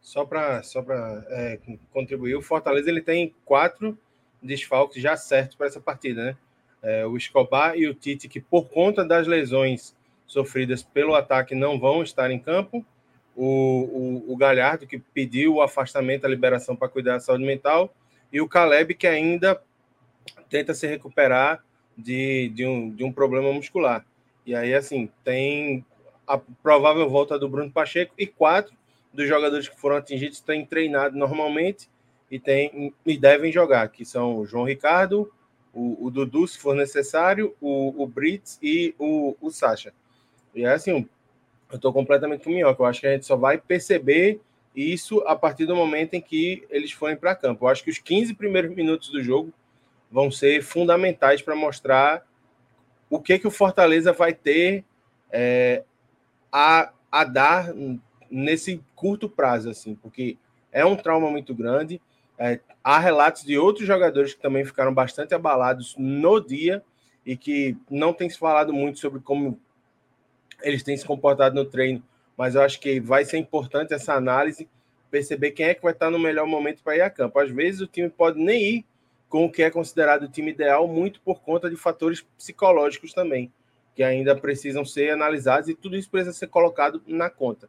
Só 0.00 0.24
para 0.24 0.64
só 0.64 0.84
é, 1.28 1.60
contribuir, 1.92 2.34
o 2.34 2.42
Fortaleza 2.42 2.90
ele 2.90 3.00
tem 3.00 3.32
quatro 3.44 3.96
desfalques 4.42 5.00
já 5.00 5.16
certos 5.16 5.56
para 5.56 5.68
essa 5.68 5.80
partida, 5.80 6.24
né? 6.24 6.36
É, 6.82 7.06
o 7.06 7.16
Escobar 7.16 7.76
e 7.76 7.86
o 7.86 7.94
Tite, 7.94 8.28
que 8.28 8.40
por 8.40 8.68
conta 8.68 9.04
das 9.04 9.28
lesões 9.28 9.94
sofridas 10.26 10.82
pelo 10.82 11.14
ataque 11.14 11.54
não 11.54 11.78
vão 11.78 12.02
estar 12.02 12.32
em 12.32 12.38
campo. 12.40 12.84
O, 13.36 14.24
o, 14.26 14.32
o 14.32 14.36
Galhardo, 14.36 14.88
que 14.88 14.98
pediu 14.98 15.54
o 15.54 15.62
afastamento, 15.62 16.24
a 16.24 16.28
liberação 16.28 16.74
para 16.74 16.88
cuidar 16.88 17.12
da 17.12 17.20
saúde 17.20 17.44
mental. 17.44 17.94
E 18.32 18.40
o 18.40 18.48
Caleb, 18.48 18.94
que 18.94 19.06
ainda 19.06 19.62
tenta 20.50 20.74
se 20.74 20.88
recuperar 20.88 21.64
de, 21.96 22.48
de, 22.50 22.66
um, 22.66 22.90
de 22.90 23.04
um 23.04 23.12
problema 23.12 23.52
muscular. 23.52 24.04
E 24.44 24.54
aí, 24.54 24.74
assim, 24.74 25.08
tem 25.24 25.84
a 26.26 26.38
provável 26.38 27.08
volta 27.08 27.38
do 27.38 27.48
Bruno 27.48 27.70
Pacheco 27.70 28.14
e 28.18 28.26
quatro 28.26 28.74
dos 29.12 29.28
jogadores 29.28 29.68
que 29.68 29.78
foram 29.78 29.96
atingidos 29.96 30.40
têm 30.40 30.64
treinado 30.64 31.16
normalmente 31.16 31.88
e, 32.30 32.38
tem, 32.38 32.94
e 33.04 33.18
devem 33.18 33.52
jogar, 33.52 33.88
que 33.88 34.04
são 34.04 34.38
o 34.38 34.46
João 34.46 34.64
Ricardo, 34.64 35.30
o, 35.72 36.06
o 36.06 36.10
Dudu, 36.10 36.46
se 36.46 36.58
for 36.58 36.74
necessário, 36.74 37.54
o, 37.60 38.02
o 38.02 38.06
Brits 38.06 38.58
e 38.62 38.94
o, 38.98 39.36
o 39.40 39.50
Sacha. 39.50 39.92
E 40.54 40.64
é 40.64 40.72
assim, 40.72 41.06
eu 41.70 41.76
estou 41.76 41.92
completamente 41.92 42.44
com 42.44 42.50
o 42.50 42.52
Minhoca. 42.52 42.82
Eu 42.82 42.86
acho 42.86 43.00
que 43.00 43.06
a 43.06 43.12
gente 43.12 43.26
só 43.26 43.36
vai 43.36 43.58
perceber 43.58 44.40
isso 44.74 45.22
a 45.26 45.36
partir 45.36 45.66
do 45.66 45.76
momento 45.76 46.14
em 46.14 46.20
que 46.20 46.66
eles 46.70 46.92
forem 46.92 47.16
para 47.16 47.34
campo. 47.34 47.64
Eu 47.64 47.68
acho 47.68 47.84
que 47.84 47.90
os 47.90 47.98
15 47.98 48.34
primeiros 48.34 48.74
minutos 48.74 49.10
do 49.10 49.22
jogo 49.22 49.52
vão 50.12 50.30
ser 50.30 50.62
fundamentais 50.62 51.40
para 51.40 51.56
mostrar 51.56 52.22
o 53.08 53.18
que, 53.18 53.38
que 53.38 53.48
o 53.48 53.50
Fortaleza 53.50 54.12
vai 54.12 54.34
ter 54.34 54.84
é, 55.30 55.84
a, 56.52 56.92
a 57.10 57.24
dar 57.24 57.72
nesse 58.30 58.82
curto 58.94 59.28
prazo, 59.28 59.70
assim, 59.70 59.94
porque 59.94 60.36
é 60.70 60.84
um 60.84 60.96
trauma 60.96 61.30
muito 61.30 61.54
grande. 61.54 62.00
É, 62.38 62.60
há 62.84 62.98
relatos 62.98 63.42
de 63.42 63.56
outros 63.58 63.86
jogadores 63.86 64.34
que 64.34 64.40
também 64.40 64.64
ficaram 64.64 64.92
bastante 64.92 65.34
abalados 65.34 65.94
no 65.98 66.40
dia 66.40 66.82
e 67.24 67.36
que 67.36 67.76
não 67.90 68.12
tem 68.12 68.28
se 68.28 68.38
falado 68.38 68.72
muito 68.72 68.98
sobre 68.98 69.20
como 69.20 69.58
eles 70.62 70.82
têm 70.82 70.96
se 70.96 71.06
comportado 71.06 71.54
no 71.54 71.64
treino, 71.64 72.02
mas 72.36 72.54
eu 72.54 72.62
acho 72.62 72.78
que 72.80 73.00
vai 73.00 73.24
ser 73.24 73.38
importante 73.38 73.94
essa 73.94 74.14
análise, 74.14 74.68
perceber 75.10 75.52
quem 75.52 75.66
é 75.66 75.74
que 75.74 75.82
vai 75.82 75.92
estar 75.92 76.10
no 76.10 76.18
melhor 76.18 76.46
momento 76.46 76.82
para 76.82 76.96
ir 76.96 77.02
a 77.02 77.10
campo. 77.10 77.38
Às 77.38 77.50
vezes 77.50 77.80
o 77.80 77.86
time 77.86 78.08
pode 78.08 78.38
nem 78.38 78.62
ir 78.62 78.86
com 79.32 79.46
o 79.46 79.50
que 79.50 79.62
é 79.62 79.70
considerado 79.70 80.24
o 80.24 80.28
time 80.28 80.50
ideal, 80.50 80.86
muito 80.86 81.18
por 81.22 81.40
conta 81.40 81.70
de 81.70 81.74
fatores 81.74 82.20
psicológicos 82.36 83.14
também. 83.14 83.50
que 83.94 84.02
ainda 84.02 84.36
precisam 84.36 84.84
ser 84.84 85.10
analisados 85.10 85.68
e 85.70 85.74
tudo 85.74 85.96
isso 85.96 86.10
precisa 86.10 86.34
ser 86.34 86.48
colocado 86.48 87.02
na 87.06 87.28
conta. 87.30 87.68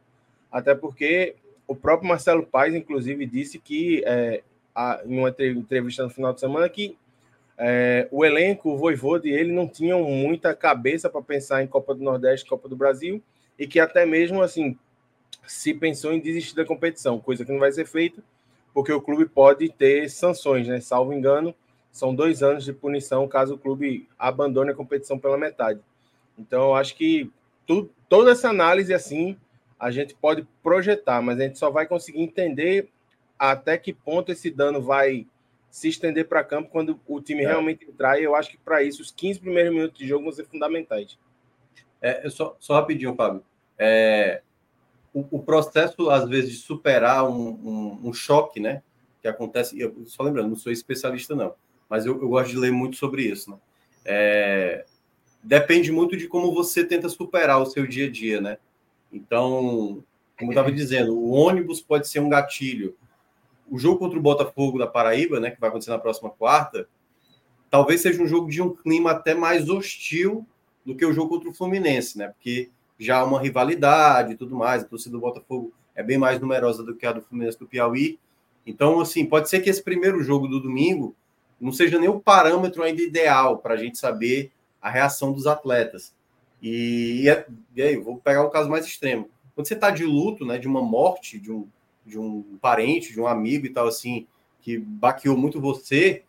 Até 0.50 0.74
porque 0.74 1.36
o 1.66 1.74
próprio 1.74 2.08
Marcelo 2.08 2.46
Paes, 2.46 2.74
inclusive, 2.74 3.26
disse 3.26 3.58
que 3.58 4.02
é, 4.06 4.42
a, 4.74 5.02
em 5.06 5.18
uma 5.18 5.28
entrevista 5.28 6.02
no 6.02 6.10
final 6.10 6.32
de 6.32 6.40
semana 6.40 6.66
que 6.68 6.96
é, 7.58 8.08
o 8.10 8.24
elenco, 8.24 8.70
o 8.70 8.76
Voivode, 8.76 9.28
ele 9.30 9.52
não 9.52 9.68
tinham 9.68 10.02
muita 10.02 10.54
cabeça 10.54 11.10
para 11.10 11.22
pensar 11.22 11.62
em 11.62 11.66
Copa 11.66 11.94
do 11.94 12.02
Nordeste, 12.02 12.48
Copa 12.48 12.68
do 12.68 12.76
Brasil, 12.76 13.22
e 13.58 13.66
que 13.66 13.80
até 13.80 14.04
mesmo 14.06 14.42
assim 14.42 14.78
se 15.46 15.72
pensou 15.74 16.12
em 16.12 16.20
desistir 16.20 16.54
da 16.54 16.64
competição, 16.64 17.20
coisa 17.20 17.44
que 17.44 17.52
não 17.52 17.60
vai 17.60 17.72
ser 17.72 17.86
feita, 17.86 18.22
porque 18.74 18.92
o 18.92 19.00
clube 19.00 19.24
pode 19.26 19.68
ter 19.70 20.10
sanções, 20.10 20.66
né? 20.66 20.80
Salvo 20.80 21.14
engano, 21.14 21.54
são 21.92 22.12
dois 22.12 22.42
anos 22.42 22.64
de 22.64 22.72
punição 22.72 23.28
caso 23.28 23.54
o 23.54 23.58
clube 23.58 24.08
abandone 24.18 24.72
a 24.72 24.74
competição 24.74 25.16
pela 25.16 25.38
metade. 25.38 25.80
Então, 26.36 26.64
eu 26.64 26.74
acho 26.74 26.96
que 26.96 27.30
tudo, 27.64 27.88
toda 28.08 28.32
essa 28.32 28.50
análise 28.50 28.92
assim 28.92 29.38
a 29.78 29.90
gente 29.90 30.14
pode 30.14 30.46
projetar, 30.62 31.22
mas 31.22 31.38
a 31.38 31.44
gente 31.44 31.58
só 31.58 31.70
vai 31.70 31.86
conseguir 31.86 32.20
entender 32.20 32.88
até 33.38 33.78
que 33.78 33.92
ponto 33.92 34.32
esse 34.32 34.50
dano 34.50 34.82
vai 34.82 35.26
se 35.70 35.88
estender 35.88 36.26
para 36.28 36.44
campo 36.44 36.70
quando 36.70 36.98
o 37.06 37.20
time 37.20 37.44
é. 37.44 37.48
realmente 37.48 37.84
entrar. 37.84 38.18
E 38.18 38.24
eu 38.24 38.34
acho 38.34 38.50
que 38.50 38.56
para 38.56 38.82
isso 38.82 39.02
os 39.02 39.10
15 39.10 39.40
primeiros 39.40 39.72
minutos 39.72 39.98
de 39.98 40.06
jogo 40.06 40.24
vão 40.24 40.32
ser 40.32 40.46
fundamentais. 40.46 41.18
É, 42.00 42.28
só, 42.28 42.56
só 42.58 42.74
rapidinho, 42.74 43.14
Fábio. 43.14 43.42
É, 43.78 44.42
o, 45.14 45.24
o, 45.30 45.42
processo, 45.42 46.10
às 46.10 46.28
vezes, 46.28 46.50
de 46.50 46.56
superar 46.58 47.24
um, 47.24 47.48
um, 47.48 48.08
um, 48.08 48.12
choque, 48.12 48.58
né? 48.58 48.82
Que 49.22 49.28
acontece. 49.28 49.78
Eu, 49.78 50.02
só 50.06 50.24
lembrando, 50.24 50.48
não 50.48 50.56
sou 50.56 50.72
especialista, 50.72 51.36
não, 51.36 51.54
mas 51.88 52.04
eu, 52.04 52.20
eu 52.20 52.28
gosto 52.28 52.50
de 52.50 52.58
ler 52.58 52.72
muito 52.72 52.96
sobre 52.96 53.22
isso, 53.22 53.52
né? 53.52 53.56
É, 54.04 54.84
depende 55.42 55.92
muito 55.92 56.16
de 56.16 56.26
como 56.26 56.52
você 56.52 56.84
tenta 56.84 57.08
superar 57.08 57.62
o 57.62 57.66
seu 57.66 57.86
dia 57.86 58.06
a 58.06 58.10
dia, 58.10 58.40
né? 58.40 58.58
Então, 59.12 60.02
como 60.36 60.50
eu 60.50 60.54
estava 60.54 60.72
dizendo, 60.72 61.16
o 61.16 61.30
ônibus 61.30 61.80
pode 61.80 62.08
ser 62.08 62.18
um 62.18 62.28
gatilho. 62.28 62.96
O 63.70 63.78
jogo 63.78 63.98
contra 63.98 64.18
o 64.18 64.22
Botafogo 64.22 64.78
da 64.78 64.86
Paraíba, 64.86 65.38
né, 65.38 65.50
que 65.50 65.60
vai 65.60 65.70
acontecer 65.70 65.90
na 65.90 65.98
próxima 65.98 66.28
quarta, 66.28 66.88
talvez 67.70 68.02
seja 68.02 68.22
um 68.22 68.26
jogo 68.26 68.50
de 68.50 68.60
um 68.60 68.74
clima 68.74 69.12
até 69.12 69.34
mais 69.34 69.70
hostil 69.70 70.46
do 70.84 70.94
que 70.94 71.06
o 71.06 71.12
jogo 71.12 71.30
contra 71.30 71.48
o 71.48 71.54
Fluminense, 71.54 72.18
né? 72.18 72.28
Porque 72.28 72.70
já 73.04 73.18
há 73.18 73.24
uma 73.24 73.40
rivalidade 73.40 74.32
e 74.32 74.36
tudo 74.36 74.56
mais, 74.56 74.82
a 74.82 74.86
torcida 74.86 75.12
do 75.12 75.20
Botafogo 75.20 75.72
é 75.94 76.02
bem 76.02 76.18
mais 76.18 76.40
numerosa 76.40 76.82
do 76.82 76.94
que 76.94 77.06
a 77.06 77.12
do 77.12 77.22
Fluminense 77.22 77.58
do 77.58 77.66
Piauí. 77.66 78.18
Então, 78.66 79.00
assim, 79.00 79.24
pode 79.26 79.48
ser 79.48 79.60
que 79.60 79.70
esse 79.70 79.82
primeiro 79.82 80.22
jogo 80.22 80.48
do 80.48 80.60
domingo 80.60 81.14
não 81.60 81.72
seja 81.72 81.98
nem 81.98 82.08
o 82.08 82.20
parâmetro 82.20 82.82
ainda 82.82 83.02
ideal 83.02 83.58
para 83.58 83.74
a 83.74 83.76
gente 83.76 83.98
saber 83.98 84.50
a 84.80 84.90
reação 84.90 85.32
dos 85.32 85.46
atletas. 85.46 86.14
E, 86.62 87.24
e 87.76 87.82
aí, 87.82 87.96
vou 87.96 88.16
pegar 88.16 88.42
o 88.42 88.48
um 88.48 88.50
caso 88.50 88.70
mais 88.70 88.86
extremo. 88.86 89.28
Quando 89.54 89.68
você 89.68 89.74
está 89.74 89.90
de 89.90 90.04
luto, 90.04 90.44
né, 90.44 90.58
de 90.58 90.66
uma 90.66 90.82
morte, 90.82 91.38
de 91.38 91.52
um, 91.52 91.68
de 92.04 92.18
um 92.18 92.58
parente, 92.60 93.12
de 93.12 93.20
um 93.20 93.26
amigo 93.26 93.66
e 93.66 93.70
tal, 93.70 93.86
assim, 93.86 94.26
que 94.60 94.78
baqueou 94.78 95.36
muito 95.36 95.60
você, 95.60 96.22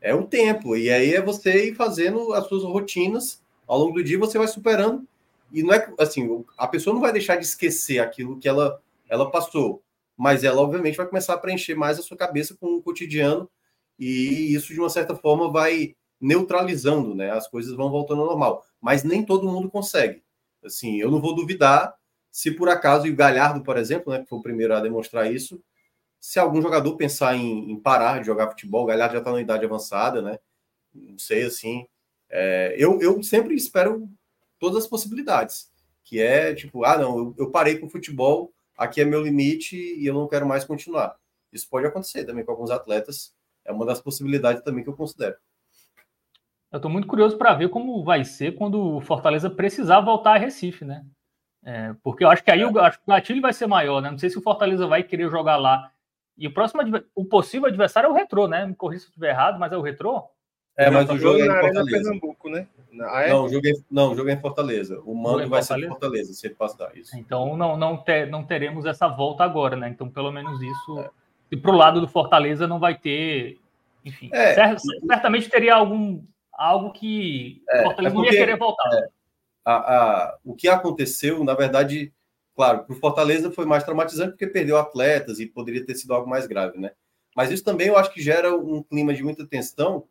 é 0.00 0.14
o 0.14 0.24
tempo. 0.24 0.76
E 0.76 0.90
aí 0.90 1.14
é 1.14 1.20
você 1.20 1.68
ir 1.68 1.74
fazendo 1.74 2.32
as 2.32 2.46
suas 2.46 2.62
rotinas 2.62 3.42
ao 3.66 3.78
longo 3.78 3.94
do 3.94 4.04
dia, 4.04 4.18
você 4.18 4.38
vai 4.38 4.48
superando. 4.48 5.06
E 5.52 5.62
não 5.62 5.74
é 5.74 5.92
assim, 5.98 6.44
a 6.56 6.66
pessoa 6.66 6.94
não 6.94 7.00
vai 7.00 7.12
deixar 7.12 7.36
de 7.36 7.44
esquecer 7.44 7.98
aquilo 7.98 8.38
que 8.38 8.48
ela, 8.48 8.80
ela 9.08 9.30
passou, 9.30 9.82
mas 10.16 10.44
ela, 10.44 10.60
obviamente, 10.60 10.96
vai 10.96 11.06
começar 11.06 11.34
a 11.34 11.38
preencher 11.38 11.74
mais 11.74 11.98
a 11.98 12.02
sua 12.02 12.16
cabeça 12.16 12.56
com 12.58 12.76
o 12.76 12.82
cotidiano, 12.82 13.50
e 13.98 14.54
isso, 14.54 14.72
de 14.72 14.80
uma 14.80 14.90
certa 14.90 15.14
forma, 15.14 15.50
vai 15.50 15.94
neutralizando, 16.20 17.14
né? 17.14 17.30
As 17.30 17.48
coisas 17.48 17.74
vão 17.74 17.90
voltando 17.90 18.22
ao 18.22 18.28
normal. 18.28 18.64
Mas 18.80 19.02
nem 19.02 19.24
todo 19.24 19.48
mundo 19.48 19.70
consegue. 19.70 20.22
Assim, 20.64 21.00
eu 21.00 21.10
não 21.10 21.20
vou 21.20 21.34
duvidar 21.34 21.94
se 22.30 22.50
por 22.50 22.68
acaso, 22.68 23.06
e 23.06 23.10
o 23.10 23.16
Galhardo, 23.16 23.62
por 23.62 23.76
exemplo, 23.76 24.12
né, 24.12 24.20
que 24.20 24.28
foi 24.28 24.38
o 24.38 24.42
primeiro 24.42 24.74
a 24.74 24.80
demonstrar 24.80 25.32
isso, 25.32 25.60
se 26.20 26.38
algum 26.38 26.62
jogador 26.62 26.96
pensar 26.96 27.34
em, 27.34 27.70
em 27.72 27.80
parar 27.80 28.20
de 28.20 28.26
jogar 28.26 28.50
futebol, 28.50 28.84
o 28.84 28.86
Galhardo 28.86 29.14
já 29.14 29.18
está 29.20 29.32
na 29.32 29.40
idade 29.40 29.64
avançada, 29.64 30.22
né? 30.22 30.38
Não 30.94 31.18
sei, 31.18 31.44
assim. 31.44 31.86
É, 32.28 32.74
eu, 32.78 33.00
eu 33.00 33.22
sempre 33.22 33.54
espero 33.54 34.08
todas 34.60 34.84
as 34.84 34.86
possibilidades, 34.86 35.68
que 36.04 36.20
é 36.20 36.54
tipo, 36.54 36.84
ah, 36.84 36.96
não, 36.96 37.18
eu, 37.18 37.34
eu 37.38 37.50
parei 37.50 37.78
com 37.78 37.86
o 37.86 37.90
futebol, 37.90 38.52
aqui 38.76 39.00
é 39.00 39.04
meu 39.04 39.22
limite 39.22 39.76
e 39.76 40.06
eu 40.06 40.14
não 40.14 40.28
quero 40.28 40.46
mais 40.46 40.64
continuar. 40.64 41.16
Isso 41.52 41.68
pode 41.68 41.86
acontecer 41.86 42.24
também 42.24 42.44
com 42.44 42.52
alguns 42.52 42.70
atletas, 42.70 43.34
é 43.64 43.72
uma 43.72 43.84
das 43.84 44.00
possibilidades 44.00 44.62
também 44.62 44.84
que 44.84 44.90
eu 44.90 44.96
considero. 44.96 45.36
Eu 46.70 46.76
estou 46.76 46.90
muito 46.90 47.08
curioso 47.08 47.36
para 47.36 47.54
ver 47.54 47.68
como 47.68 48.04
vai 48.04 48.24
ser 48.24 48.54
quando 48.54 48.96
o 48.96 49.00
Fortaleza 49.00 49.50
precisar 49.50 50.00
voltar 50.00 50.36
a 50.36 50.38
Recife, 50.38 50.84
né? 50.84 51.04
É, 51.64 51.94
porque 52.02 52.24
eu 52.24 52.30
acho 52.30 52.44
que 52.44 52.50
aí 52.50 52.64
o, 52.64 52.78
acho 52.78 52.98
que 52.98 53.04
o 53.04 53.10
gatilho 53.12 53.42
vai 53.42 53.52
ser 53.52 53.66
maior, 53.66 54.00
né? 54.00 54.10
Não 54.10 54.18
sei 54.18 54.30
se 54.30 54.38
o 54.38 54.42
Fortaleza 54.42 54.86
vai 54.86 55.02
querer 55.02 55.28
jogar 55.28 55.56
lá. 55.56 55.90
E 56.38 56.46
o 56.46 56.54
próximo, 56.54 56.80
o 57.14 57.24
possível 57.24 57.66
adversário 57.66 58.06
é 58.06 58.10
o 58.10 58.14
Retrô, 58.14 58.46
né? 58.46 58.64
Me 58.64 58.74
corrija 58.74 59.00
se 59.00 59.06
eu 59.06 59.10
estiver 59.10 59.30
errado, 59.30 59.58
mas 59.58 59.72
é 59.72 59.76
o 59.76 59.82
Retrô? 59.82 60.24
É, 60.76 60.88
mas 60.88 61.10
o 61.10 61.18
jogo 61.18 61.40
é 61.40 61.46
em 61.46 61.48
Fortaleza. 61.48 61.90
Pernambuco, 61.90 62.48
né? 62.48 62.66
Ah, 63.02 63.22
é? 63.22 63.30
Não, 63.30 63.44
o 63.44 63.48
jogo 63.48 63.66
é, 63.66 63.72
não, 63.90 64.12
o 64.12 64.16
jogo 64.16 64.30
é 64.30 64.32
em 64.32 64.40
Fortaleza. 64.40 65.00
O 65.04 65.14
mando 65.14 65.48
vai 65.48 65.62
ser 65.62 65.78
em 65.78 65.88
Fortaleza, 65.88 66.32
se 66.32 66.46
ele 66.46 66.54
passar 66.54 66.96
isso. 66.96 67.16
Então 67.16 67.56
não, 67.56 67.76
não, 67.76 67.96
ter, 67.96 68.28
não 68.28 68.44
teremos 68.44 68.84
essa 68.84 69.06
volta 69.08 69.44
agora, 69.44 69.76
né? 69.76 69.88
Então, 69.88 70.08
pelo 70.08 70.32
menos 70.32 70.60
isso. 70.60 71.00
É. 71.00 71.10
E 71.52 71.56
pro 71.56 71.72
lado 71.72 72.00
do 72.00 72.08
Fortaleza 72.08 72.66
não 72.66 72.78
vai 72.78 72.96
ter. 72.96 73.58
Enfim, 74.04 74.30
é, 74.32 74.54
certamente 75.06 75.48
teria 75.48 75.74
algum 75.74 76.22
algo 76.52 76.92
que 76.92 77.62
é, 77.70 77.82
Fortaleza 77.82 78.14
é 78.14 78.16
porque, 78.16 78.30
não 78.30 78.34
ia 78.34 78.44
querer 78.44 78.58
voltar. 78.58 78.90
É, 78.94 79.08
a, 79.64 79.74
a, 79.74 80.38
o 80.44 80.54
que 80.54 80.68
aconteceu, 80.68 81.42
na 81.44 81.54
verdade, 81.54 82.12
claro, 82.54 82.84
para 82.84 82.92
o 82.94 82.98
Fortaleza 82.98 83.50
foi 83.50 83.64
mais 83.64 83.84
traumatizante 83.84 84.32
porque 84.32 84.46
perdeu 84.46 84.76
atletas 84.76 85.40
e 85.40 85.46
poderia 85.46 85.84
ter 85.84 85.94
sido 85.94 86.12
algo 86.12 86.28
mais 86.28 86.46
grave, 86.46 86.78
né? 86.78 86.92
Mas 87.36 87.50
isso 87.50 87.64
também 87.64 87.88
eu 87.88 87.96
acho 87.96 88.12
que 88.12 88.20
gera 88.20 88.54
um 88.54 88.82
clima 88.82 89.14
de 89.14 89.22
muita 89.22 89.46
tensão 89.46 90.06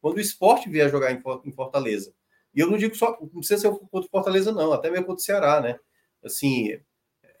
quando 0.00 0.16
o 0.16 0.20
esporte 0.20 0.68
vier 0.68 0.90
jogar 0.90 1.12
em 1.12 1.52
Fortaleza. 1.52 2.12
E 2.54 2.60
eu 2.60 2.70
não 2.70 2.78
digo 2.78 2.94
só, 2.94 3.18
não 3.20 3.28
precisa 3.28 3.60
ser 3.60 3.70
contra 3.70 4.06
o 4.06 4.10
Fortaleza, 4.10 4.52
não, 4.52 4.72
até 4.72 4.90
mesmo 4.90 5.06
contra 5.06 5.20
o 5.20 5.24
Ceará, 5.24 5.60
né? 5.60 5.78
Assim, 6.22 6.78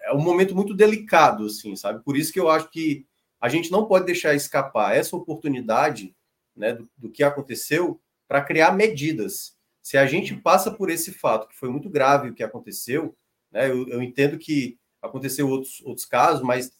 é 0.02 0.12
um 0.12 0.20
momento 0.20 0.54
muito 0.54 0.74
delicado, 0.74 1.46
assim, 1.46 1.76
sabe? 1.76 2.02
Por 2.02 2.16
isso 2.16 2.32
que 2.32 2.40
eu 2.40 2.50
acho 2.50 2.70
que 2.70 3.06
a 3.40 3.48
gente 3.48 3.70
não 3.70 3.86
pode 3.86 4.06
deixar 4.06 4.34
escapar 4.34 4.96
essa 4.96 5.16
oportunidade, 5.16 6.14
né, 6.56 6.72
do, 6.72 6.88
do 6.96 7.10
que 7.10 7.22
aconteceu, 7.22 8.00
para 8.26 8.42
criar 8.42 8.72
medidas. 8.72 9.56
Se 9.82 9.98
a 9.98 10.06
gente 10.06 10.34
passa 10.34 10.70
por 10.70 10.90
esse 10.90 11.12
fato, 11.12 11.48
que 11.48 11.56
foi 11.56 11.68
muito 11.68 11.90
grave 11.90 12.30
o 12.30 12.34
que 12.34 12.42
aconteceu, 12.42 13.14
né, 13.52 13.70
eu, 13.70 13.86
eu 13.88 14.02
entendo 14.02 14.38
que 14.38 14.78
aconteceu 15.00 15.48
outros, 15.48 15.82
outros 15.84 16.06
casos, 16.06 16.42
mas 16.42 16.72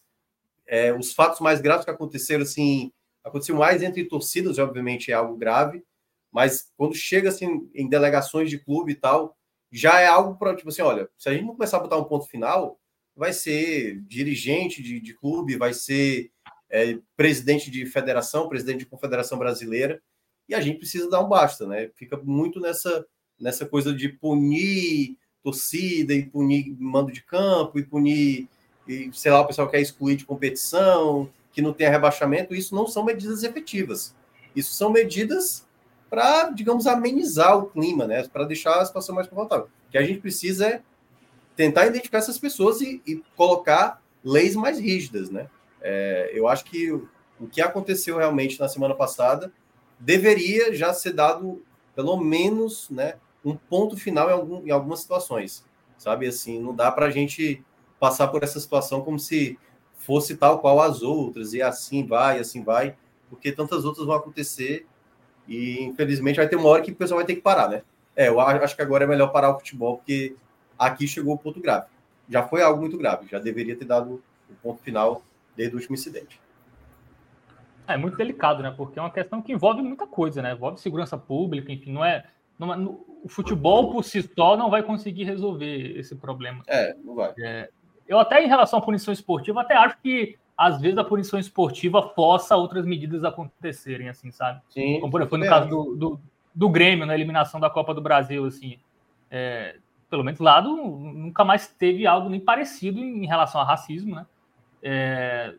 é, 0.65 0.93
os 0.93 1.13
fatos 1.13 1.39
mais 1.39 1.61
graves 1.61 1.85
que 1.85 1.91
aconteceram, 1.91 2.43
assim, 2.43 2.91
aconteceu 3.23 3.55
mais 3.55 3.83
entre 3.83 4.03
torcidas, 4.05 4.57
obviamente 4.57 5.11
é 5.11 5.13
algo 5.13 5.37
grave, 5.37 5.83
mas 6.35 6.69
quando 6.75 6.93
chega 6.93 7.29
assim 7.29 7.69
em 7.73 7.87
delegações 7.87 8.49
de 8.49 8.59
clube 8.59 8.91
e 8.91 8.95
tal, 8.95 9.37
já 9.71 10.01
é 10.01 10.05
algo 10.05 10.37
para 10.37 10.53
tipo 10.53 10.67
assim, 10.67 10.81
olha, 10.81 11.09
se 11.17 11.29
a 11.29 11.31
gente 11.31 11.45
não 11.45 11.53
começar 11.53 11.77
a 11.77 11.79
botar 11.79 11.97
um 11.97 12.03
ponto 12.03 12.27
final, 12.27 12.77
vai 13.15 13.31
ser 13.31 14.01
dirigente 14.01 14.83
de, 14.83 14.99
de 14.99 15.13
clube, 15.13 15.55
vai 15.55 15.73
ser 15.73 16.29
é, 16.69 16.99
presidente 17.15 17.71
de 17.71 17.85
federação, 17.85 18.49
presidente 18.49 18.79
de 18.79 18.85
confederação 18.85 19.39
brasileira, 19.39 20.01
e 20.49 20.53
a 20.53 20.59
gente 20.59 20.79
precisa 20.79 21.09
dar 21.09 21.21
um 21.21 21.29
basta, 21.29 21.65
né? 21.65 21.89
Fica 21.95 22.17
muito 22.17 22.59
nessa, 22.59 23.05
nessa 23.39 23.65
coisa 23.65 23.93
de 23.93 24.09
punir 24.09 25.17
torcida 25.41 26.13
e 26.13 26.25
punir 26.25 26.75
mando 26.77 27.13
de 27.13 27.23
campo 27.23 27.79
e 27.79 27.85
punir, 27.85 28.49
e, 28.85 29.09
sei 29.13 29.31
lá, 29.31 29.39
o 29.39 29.47
pessoal 29.47 29.69
quer 29.69 29.79
excluir 29.79 30.17
de 30.17 30.25
competição, 30.25 31.31
que 31.53 31.61
não 31.61 31.71
tenha 31.71 31.89
rebaixamento, 31.89 32.53
isso 32.53 32.75
não 32.75 32.87
são 32.87 33.05
medidas 33.05 33.41
efetivas. 33.41 34.13
Isso 34.53 34.73
são 34.73 34.89
medidas 34.89 35.65
para, 36.09 36.49
digamos, 36.49 36.87
amenizar 36.87 37.57
o 37.57 37.67
clima, 37.67 38.05
né? 38.05 38.27
Para 38.27 38.45
deixar 38.45 38.79
a 38.79 38.85
situação 38.85 39.15
mais 39.15 39.27
confortável. 39.27 39.67
O 39.87 39.91
que 39.91 39.97
a 39.97 40.03
gente 40.03 40.19
precisa 40.19 40.67
é 40.67 40.81
tentar 41.55 41.87
identificar 41.87 42.19
essas 42.19 42.37
pessoas 42.37 42.81
e, 42.81 43.01
e 43.05 43.23
colocar 43.35 44.01
leis 44.23 44.55
mais 44.55 44.79
rígidas, 44.79 45.29
né? 45.29 45.47
É, 45.81 46.31
eu 46.33 46.47
acho 46.47 46.65
que 46.65 46.91
o, 46.91 47.07
que 47.51 47.61
aconteceu 47.61 48.17
realmente 48.17 48.59
na 48.59 48.67
semana 48.67 48.95
passada 48.95 49.53
deveria 49.99 50.73
já 50.73 50.93
ser 50.93 51.13
dado 51.13 51.63
pelo 51.95 52.17
menos 52.17 52.89
né, 52.89 53.15
um 53.43 53.55
ponto 53.55 53.95
final 53.95 54.29
em, 54.29 54.33
algum, 54.33 54.65
em 54.65 54.71
algumas 54.71 54.99
situações. 54.99 55.63
Sabe 55.97 56.27
assim, 56.27 56.59
não 56.59 56.75
dá 56.75 56.91
para 56.91 57.05
a 57.05 57.11
gente 57.11 57.63
passar 57.99 58.27
por 58.27 58.43
essa 58.43 58.59
situação 58.59 59.01
como 59.01 59.19
se 59.19 59.57
fosse 59.93 60.35
tal 60.35 60.59
qual 60.59 60.81
as 60.81 61.01
outras, 61.01 61.53
e 61.53 61.61
assim 61.61 62.05
vai, 62.05 62.39
assim 62.39 62.63
vai, 62.63 62.95
porque 63.29 63.51
tantas 63.51 63.85
outras 63.85 64.05
vão 64.05 64.15
acontecer 64.15 64.85
e 65.47 65.83
infelizmente 65.83 66.37
vai 66.37 66.47
ter 66.47 66.55
uma 66.55 66.69
hora 66.69 66.81
que 66.81 66.91
o 66.91 66.95
pessoal 66.95 67.19
vai 67.19 67.25
ter 67.25 67.35
que 67.35 67.41
parar, 67.41 67.69
né? 67.69 67.81
É, 68.15 68.29
eu 68.29 68.39
acho 68.39 68.75
que 68.75 68.81
agora 68.81 69.03
é 69.03 69.07
melhor 69.07 69.27
parar 69.27 69.51
o 69.51 69.59
futebol, 69.59 69.97
porque 69.97 70.35
aqui 70.79 71.07
chegou 71.07 71.33
o 71.33 71.37
ponto 71.37 71.59
grave. 71.59 71.87
Já 72.29 72.43
foi 72.43 72.61
algo 72.61 72.79
muito 72.79 72.97
grave, 72.97 73.27
já 73.29 73.39
deveria 73.39 73.75
ter 73.75 73.85
dado 73.85 74.23
o 74.49 74.53
ponto 74.63 74.81
final 74.81 75.21
desde 75.55 75.75
o 75.75 75.77
último 75.77 75.95
incidente. 75.95 76.39
É 77.87 77.97
muito 77.97 78.17
delicado, 78.17 78.63
né? 78.63 78.73
Porque 78.75 78.97
é 78.97 79.01
uma 79.01 79.11
questão 79.11 79.41
que 79.41 79.53
envolve 79.53 79.81
muita 79.81 80.07
coisa, 80.07 80.41
né? 80.41 80.53
Envolve 80.53 80.79
segurança 80.79 81.17
pública, 81.17 81.71
enfim, 81.71 81.91
não 81.91 82.03
é. 82.03 82.25
Não 82.57 82.73
é 82.73 82.77
o 82.77 83.27
futebol 83.27 83.91
por 83.91 84.03
si 84.03 84.21
só 84.35 84.55
não 84.55 84.69
vai 84.69 84.81
conseguir 84.81 85.25
resolver 85.25 85.99
esse 85.99 86.15
problema. 86.15 86.63
É, 86.67 86.95
não 87.03 87.15
vai. 87.15 87.33
É, 87.39 87.69
eu 88.07 88.17
até 88.17 88.43
em 88.43 88.47
relação 88.47 88.79
à 88.79 88.81
punição 88.81 89.13
esportiva, 89.13 89.61
até 89.61 89.75
acho 89.75 89.97
que 90.01 90.37
às 90.57 90.79
vezes 90.79 90.97
a 90.97 91.03
punição 91.03 91.37
esportiva 91.37 92.01
força 92.01 92.55
outras 92.55 92.85
medidas 92.85 93.23
a 93.23 93.29
acontecerem, 93.29 94.09
assim, 94.09 94.31
sabe? 94.31 94.61
Sim. 94.69 94.99
Como 94.99 95.11
por 95.11 95.21
exemplo, 95.21 95.37
no 95.37 95.45
caso 95.45 95.69
do, 95.69 95.95
do, 95.95 96.19
do, 96.53 96.69
Grêmio, 96.69 97.05
na 97.05 97.13
eliminação 97.13 97.59
da 97.59 97.69
Copa 97.69 97.93
do 97.93 98.01
Brasil, 98.01 98.45
assim. 98.45 98.79
É, 99.29 99.75
pelo 100.09 100.23
menos 100.23 100.39
lá 100.39 100.61
do, 100.61 100.75
nunca 100.75 101.43
mais 101.43 101.67
teve 101.67 102.07
algo 102.07 102.29
nem 102.29 102.39
parecido 102.39 102.99
em 102.99 103.25
relação 103.25 103.59
a 103.59 103.65
racismo, 103.65 104.15
né? 104.15 104.25
É, 104.81 105.55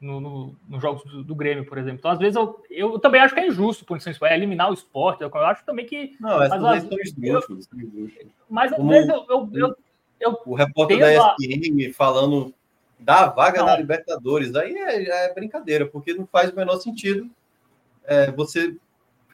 no, 0.00 0.20
no, 0.20 0.56
nos 0.68 0.82
jogos 0.82 1.02
do, 1.04 1.24
do, 1.24 1.34
Grêmio, 1.34 1.66
por 1.66 1.78
exemplo. 1.78 1.98
Então, 1.98 2.10
às 2.10 2.18
vezes, 2.18 2.36
eu, 2.36 2.62
eu 2.70 2.98
também 2.98 3.20
acho 3.20 3.34
que 3.34 3.40
é 3.40 3.48
injusto 3.48 3.84
punição 3.84 4.12
esportiva, 4.12 4.34
é 4.34 4.38
eliminar 4.38 4.70
o 4.70 4.74
esporte. 4.74 5.22
Eu, 5.22 5.34
acho 5.34 5.64
também 5.64 5.86
que. 5.86 6.14
Não, 6.20 6.40
essas 6.42 6.60
mas, 6.60 6.82
são 6.82 6.98
esdrúxulas. 7.00 7.68
Mas 8.48 8.72
às 8.72 8.84
vezes 8.84 9.08
eu, 9.08 9.26
eu, 9.28 9.50
eu, 9.54 9.76
eu, 10.20 10.38
O 10.44 10.54
repórter 10.54 10.98
da 10.98 11.12
ESPN 11.12 11.88
a... 11.88 11.94
falando 11.94 12.54
da 12.98 13.26
vaga 13.26 13.58
não. 13.58 13.66
na 13.66 13.76
Libertadores, 13.76 14.54
aí 14.54 14.74
é, 14.74 15.26
é, 15.26 15.34
brincadeira, 15.34 15.86
porque 15.86 16.14
não 16.14 16.26
faz 16.26 16.50
o 16.50 16.56
menor 16.56 16.78
sentido 16.80 17.30
é, 18.04 18.30
você 18.30 18.76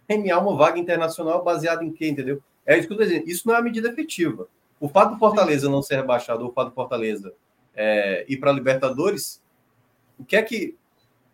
premiar 0.07 0.43
uma 0.43 0.57
vaga 0.57 0.79
internacional 0.79 1.45
baseada 1.45 1.85
em 1.85 1.93
quê, 1.93 2.09
entendeu? 2.09 2.43
É 2.67 2.77
isso 2.77 2.87
que 2.87 2.93
eu 2.93 2.97
estou 2.97 3.09
dizendo. 3.09 3.31
Isso 3.31 3.47
não 3.47 3.55
é 3.55 3.59
uma 3.59 3.65
medida 3.65 3.89
efetiva. 3.89 4.49
O 4.81 4.89
fato 4.89 5.13
do 5.13 5.19
Fortaleza 5.19 5.69
não 5.69 5.83
ser 5.83 5.97
rebaixado, 5.97 6.45
ou 6.45 6.51
o 6.51 6.53
fato 6.53 6.71
do 6.71 6.75
Fortaleza 6.75 7.33
é, 7.75 8.25
ir 8.29 8.37
para 8.39 8.51
a 8.51 8.55
Libertadores, 8.55 9.43
o 10.19 10.25
que 10.25 10.37
é 10.37 10.43
que. 10.43 10.77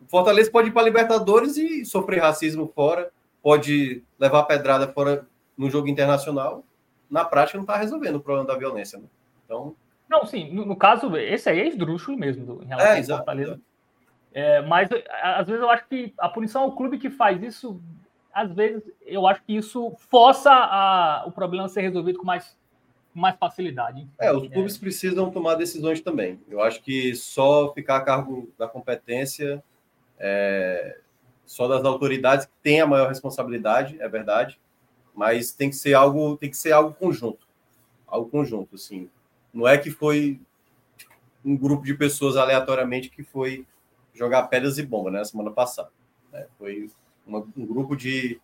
O 0.01 0.07
Fortaleza 0.09 0.49
pode 0.49 0.69
ir 0.69 0.71
para 0.71 0.81
a 0.81 0.85
Libertadores 0.85 1.57
e 1.57 1.83
sofrer 1.83 2.21
racismo 2.21 2.71
fora, 2.73 3.11
pode 3.43 4.03
levar 4.17 4.43
pedrada 4.43 4.87
fora 4.87 5.27
no 5.57 5.69
jogo 5.69 5.87
internacional. 5.87 6.63
Na 7.09 7.25
prática, 7.25 7.57
não 7.57 7.63
está 7.63 7.75
resolvendo 7.75 8.15
o 8.15 8.21
problema 8.21 8.47
da 8.47 8.55
violência. 8.55 8.97
Né? 8.97 9.05
Então, 9.43 9.75
não, 10.09 10.25
sim, 10.25 10.51
no, 10.51 10.65
no, 10.65 10.75
caso, 10.75 11.15
esse 11.15 11.47
aí 11.49 11.59
é 11.59 11.67
esdrúxulo 11.67 12.17
mesmo, 12.17 12.43
do, 12.43 12.63
em 12.63 12.67
relação 12.67 12.95
é, 12.95 12.99
ao 12.99 13.17
Fortaleza. 13.17 13.61
É, 14.33 14.61
mas 14.61 14.89
às 15.21 15.45
vezes 15.45 15.61
eu 15.61 15.69
acho 15.69 15.87
que 15.87 16.13
a 16.17 16.27
punição 16.27 16.63
ao 16.63 16.75
clube 16.75 16.97
que 16.97 17.09
faz 17.11 17.41
isso, 17.43 17.79
às 18.33 18.51
vezes 18.51 18.83
eu 19.05 19.27
acho 19.27 19.43
que 19.43 19.55
isso 19.55 19.91
força 20.09 20.51
a, 20.51 21.23
o 21.27 21.31
problema 21.31 21.65
a 21.65 21.69
ser 21.69 21.81
resolvido 21.81 22.17
com 22.17 22.25
mais, 22.25 22.57
com 23.13 23.19
mais 23.19 23.35
facilidade. 23.37 24.07
É, 24.19 24.31
os 24.33 24.47
clubes 24.47 24.75
é. 24.75 24.79
precisam 24.79 25.29
tomar 25.29 25.55
decisões 25.55 26.01
também. 26.01 26.39
Eu 26.49 26.61
acho 26.61 26.81
que 26.81 27.15
só 27.15 27.71
ficar 27.73 27.97
a 27.97 28.01
cargo 28.01 28.51
da 28.57 28.67
competência, 28.67 29.63
é, 30.17 30.97
só 31.45 31.67
das 31.67 31.85
autoridades 31.85 32.47
que 32.47 32.53
têm 32.63 32.81
a 32.81 32.87
maior 32.87 33.09
responsabilidade, 33.09 33.95
é 34.01 34.09
verdade, 34.09 34.59
mas 35.13 35.51
tem 35.51 35.69
que 35.69 35.75
ser 35.75 35.93
algo, 35.93 36.35
tem 36.35 36.49
que 36.49 36.57
ser 36.57 36.71
algo 36.71 36.93
conjunto, 36.93 37.47
algo 38.07 38.27
conjunto, 38.29 38.73
assim 38.75 39.07
não 39.53 39.67
é 39.67 39.77
que 39.77 39.89
foi 39.89 40.39
um 41.43 41.55
grupo 41.57 41.83
de 41.83 41.93
pessoas 41.93 42.35
aleatoriamente 42.35 43.09
que 43.09 43.23
foi 43.23 43.65
jogar 44.13 44.43
pedras 44.43 44.77
e 44.77 44.85
bomba, 44.85 45.09
né? 45.09 45.23
Semana 45.23 45.51
passada. 45.51 45.89
Né? 46.31 46.45
Foi 46.57 46.89
uma, 47.25 47.39
um 47.57 47.65
grupo 47.65 47.95
de, 47.95 48.39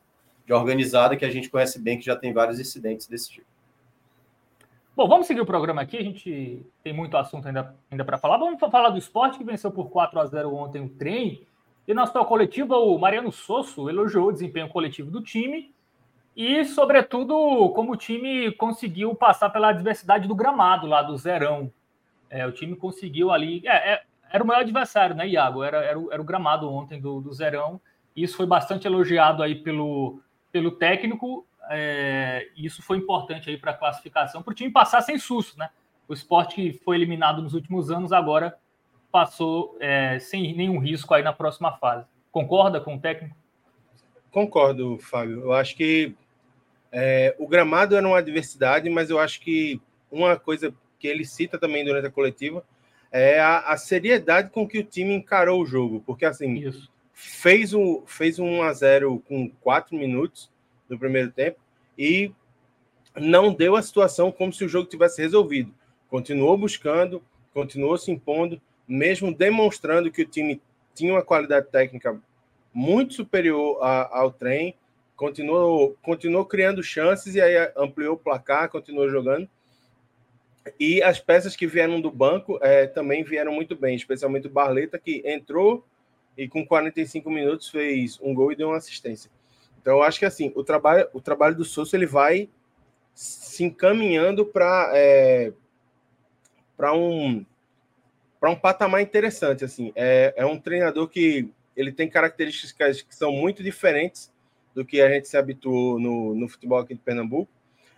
de 0.46 0.54
organizada 0.54 1.18
que 1.18 1.26
a 1.26 1.30
gente 1.30 1.50
conhece 1.50 1.80
bem, 1.80 2.00
que 2.00 2.06
já 2.06 2.16
tem 2.16 2.34
vários 2.34 2.60
incidentes 2.60 3.08
desse 3.08 3.30
tipo. 3.30 3.48
Bom, 4.96 5.10
vamos 5.10 5.28
seguir 5.28 5.42
o 5.42 5.46
programa 5.46 5.82
aqui. 5.82 5.98
A 5.98 6.04
gente 6.04 6.66
tem 6.82 6.94
muito 6.94 7.18
assunto 7.18 7.48
ainda, 7.48 7.76
ainda 7.92 8.06
para 8.06 8.18
falar. 8.18 8.38
Vamos 8.38 8.60
falar 8.60 8.90
do 8.90 8.98
esporte 8.98 9.38
que 9.38 9.44
venceu 9.44 9.70
por 9.70 9.90
4 9.90 10.20
a 10.20 10.26
0 10.26 10.56
ontem 10.56 10.82
o 10.82 10.90
trem. 10.90 11.46
E 11.86 11.94
na 11.94 12.08
sua 12.08 12.26
coletiva, 12.26 12.78
o 12.78 12.98
Mariano 12.98 13.32
Sosso 13.32 13.90
elogiou 13.90 14.30
o 14.30 14.32
desempenho 14.32 14.70
coletivo 14.70 15.12
do 15.12 15.22
time 15.22 15.75
e, 16.36 16.66
sobretudo, 16.66 17.70
como 17.70 17.94
o 17.94 17.98
time 17.98 18.52
conseguiu 18.52 19.16
passar 19.16 19.50
pela 19.50 19.70
adversidade 19.70 20.28
do 20.28 20.36
gramado 20.36 20.86
lá 20.86 21.02
do 21.02 21.16
Zerão. 21.16 21.72
É, 22.30 22.46
o 22.46 22.52
time 22.52 22.76
conseguiu 22.76 23.32
ali. 23.32 23.66
É, 23.66 23.94
é, 23.94 24.04
era 24.30 24.44
o 24.44 24.48
maior 24.48 24.60
adversário, 24.60 25.16
né, 25.16 25.28
Iago? 25.28 25.64
Era, 25.64 25.78
era, 25.78 25.98
o, 25.98 26.12
era 26.12 26.22
o 26.22 26.26
gramado 26.26 26.70
ontem 26.70 27.00
do, 27.00 27.22
do 27.22 27.32
Zerão. 27.34 27.80
Isso 28.14 28.36
foi 28.36 28.46
bastante 28.46 28.86
elogiado 28.86 29.42
aí 29.42 29.56
pelo, 29.56 30.20
pelo 30.52 30.72
técnico. 30.72 31.48
É, 31.70 32.50
isso 32.58 32.82
foi 32.82 32.98
importante 32.98 33.50
aí 33.50 33.58
para 33.58 33.72
a 33.72 33.76
classificação, 33.78 34.44
para 34.44 34.52
o 34.52 34.56
time 34.56 34.72
passar 34.72 35.02
sem 35.02 35.18
susto, 35.18 35.58
né? 35.58 35.70
O 36.08 36.14
esporte 36.14 36.56
que 36.56 36.74
foi 36.84 36.98
eliminado 36.98 37.42
nos 37.42 37.54
últimos 37.54 37.90
anos 37.90 38.12
agora 38.12 38.58
passou 39.10 39.78
é, 39.80 40.20
sem 40.20 40.54
nenhum 40.54 40.80
risco 40.80 41.14
aí 41.14 41.24
na 41.24 41.34
próxima 41.34 41.72
fase. 41.78 42.06
Concorda 42.30 42.82
com 42.82 42.96
o 42.96 43.00
técnico? 43.00 43.36
Concordo, 44.30 44.98
Fábio. 45.00 45.40
Eu 45.40 45.54
acho 45.54 45.76
que 45.78 46.14
é, 46.98 47.36
o 47.38 47.46
gramado 47.46 47.94
era 47.94 48.08
uma 48.08 48.20
adversidade, 48.20 48.90
mas 48.90 49.10
eu 49.10 49.20
acho 49.20 49.42
que 49.42 49.82
uma 50.10 50.40
coisa 50.40 50.74
que 50.98 51.10
ele 51.10 51.26
cita 51.26 51.58
também 51.58 51.84
durante 51.84 52.08
a 52.08 52.12
coletiva 52.12 52.66
é 53.12 53.38
a, 53.38 53.60
a 53.60 53.76
seriedade 53.76 54.50
com 54.50 54.66
que 54.66 54.80
o 54.80 54.84
time 54.84 55.14
encarou 55.14 55.62
o 55.62 55.66
jogo, 55.66 56.02
porque 56.06 56.24
assim 56.24 56.54
Isso. 56.54 56.90
fez 57.12 57.74
um 57.74 58.06
fez 58.06 58.40
um 58.40 58.60
1 58.60 58.64
a 58.64 58.72
0 58.72 59.24
com 59.28 59.50
quatro 59.60 59.98
minutos 59.98 60.50
no 60.88 60.98
primeiro 60.98 61.34
tempo 61.34 61.60
e 61.98 62.32
não 63.14 63.54
deu 63.54 63.76
a 63.76 63.82
situação 63.82 64.32
como 64.32 64.54
se 64.54 64.64
o 64.64 64.70
jogo 64.70 64.90
tivesse 64.90 65.22
resolvido. 65.22 65.74
Continuou 66.08 66.58
buscando, 66.58 67.22
continuou 67.54 67.98
se 67.98 68.10
impondo, 68.10 68.62
mesmo 68.88 69.36
demonstrando 69.36 70.10
que 70.10 70.22
o 70.22 70.26
time 70.26 70.62
tinha 70.94 71.12
uma 71.12 71.22
qualidade 71.22 71.68
técnica 71.68 72.18
muito 72.74 73.16
superior 73.16 73.84
a, 73.84 74.18
ao 74.18 74.32
trem 74.32 74.76
continuou, 75.16 75.98
continuou 76.02 76.46
criando 76.46 76.84
chances 76.84 77.36
e 77.36 77.42
aí 77.42 77.72
ampliou 77.76 78.16
o 78.16 78.20
placar, 78.20 78.70
continuou 78.70 79.10
jogando. 79.10 79.50
E 80.80 81.02
as 81.04 81.20
peças 81.20 81.56
que 81.56 81.68
vieram 81.68 82.02
do 82.02 82.10
banco 82.10 82.58
é, 82.62 82.88
também 82.88 83.24
vieram 83.24 83.54
muito 83.54 83.76
bem, 83.76 83.96
especialmente 83.96 84.48
o 84.48 84.50
Barleta, 84.50 84.98
que 84.98 85.22
entrou 85.26 85.86
e 86.38 86.48
com 86.48 86.66
45 86.66 87.30
minutos 87.30 87.70
fez 87.70 88.20
um 88.22 88.34
gol 88.34 88.52
e 88.52 88.56
deu 88.56 88.70
uma 88.70 88.78
assistência. 88.78 89.30
Então, 89.80 89.98
eu 89.98 90.04
acho 90.04 90.20
que 90.20 90.26
assim, 90.26 90.52
o 90.56 90.64
trabalho, 90.64 91.08
o 91.14 91.22
trabalho 91.22 91.56
do 91.56 91.64
Souza 91.64 91.96
ele 91.96 92.08
vai 92.08 92.50
se 93.14 93.64
encaminhando 93.64 94.46
para 94.46 94.92
é, 94.94 95.54
para 96.76 96.94
um 96.94 97.46
para 98.40 98.50
um 98.50 98.56
patamar 98.56 99.02
interessante 99.02 99.64
assim. 99.64 99.94
É, 99.96 100.34
é 100.36 100.46
um 100.46 100.60
treinador 100.60 101.08
que 101.08 101.50
ele 101.78 101.92
tem 101.92 102.10
características 102.10 103.02
que 103.02 103.16
são 103.16 103.32
muito 103.32 103.64
diferentes 103.64 104.34
do 104.76 104.86
que 104.86 105.02
a 105.02 105.10
gente 105.10 105.30
se 105.30 105.38
habituou 105.38 105.98
no, 105.98 106.36
no 106.36 106.50
futebol 106.50 106.78
aqui 106.78 106.94
de 106.94 107.00
Pernambuco. 107.00 107.50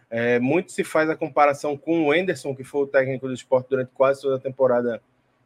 É, 0.10 0.40
muito 0.40 0.72
se 0.72 0.84
faz 0.84 1.10
a 1.10 1.18
comparação 1.18 1.76
com 1.76 2.06
o 2.06 2.14
Enderson, 2.14 2.56
que 2.56 2.64
foi 2.64 2.84
o 2.84 2.88
técnico 2.88 3.28
do 3.28 3.34
esporte 3.34 3.68
durante 3.70 3.92
quase 3.94 4.22
toda 4.22 4.36
a 4.38 4.40
temporada 4.40 5.02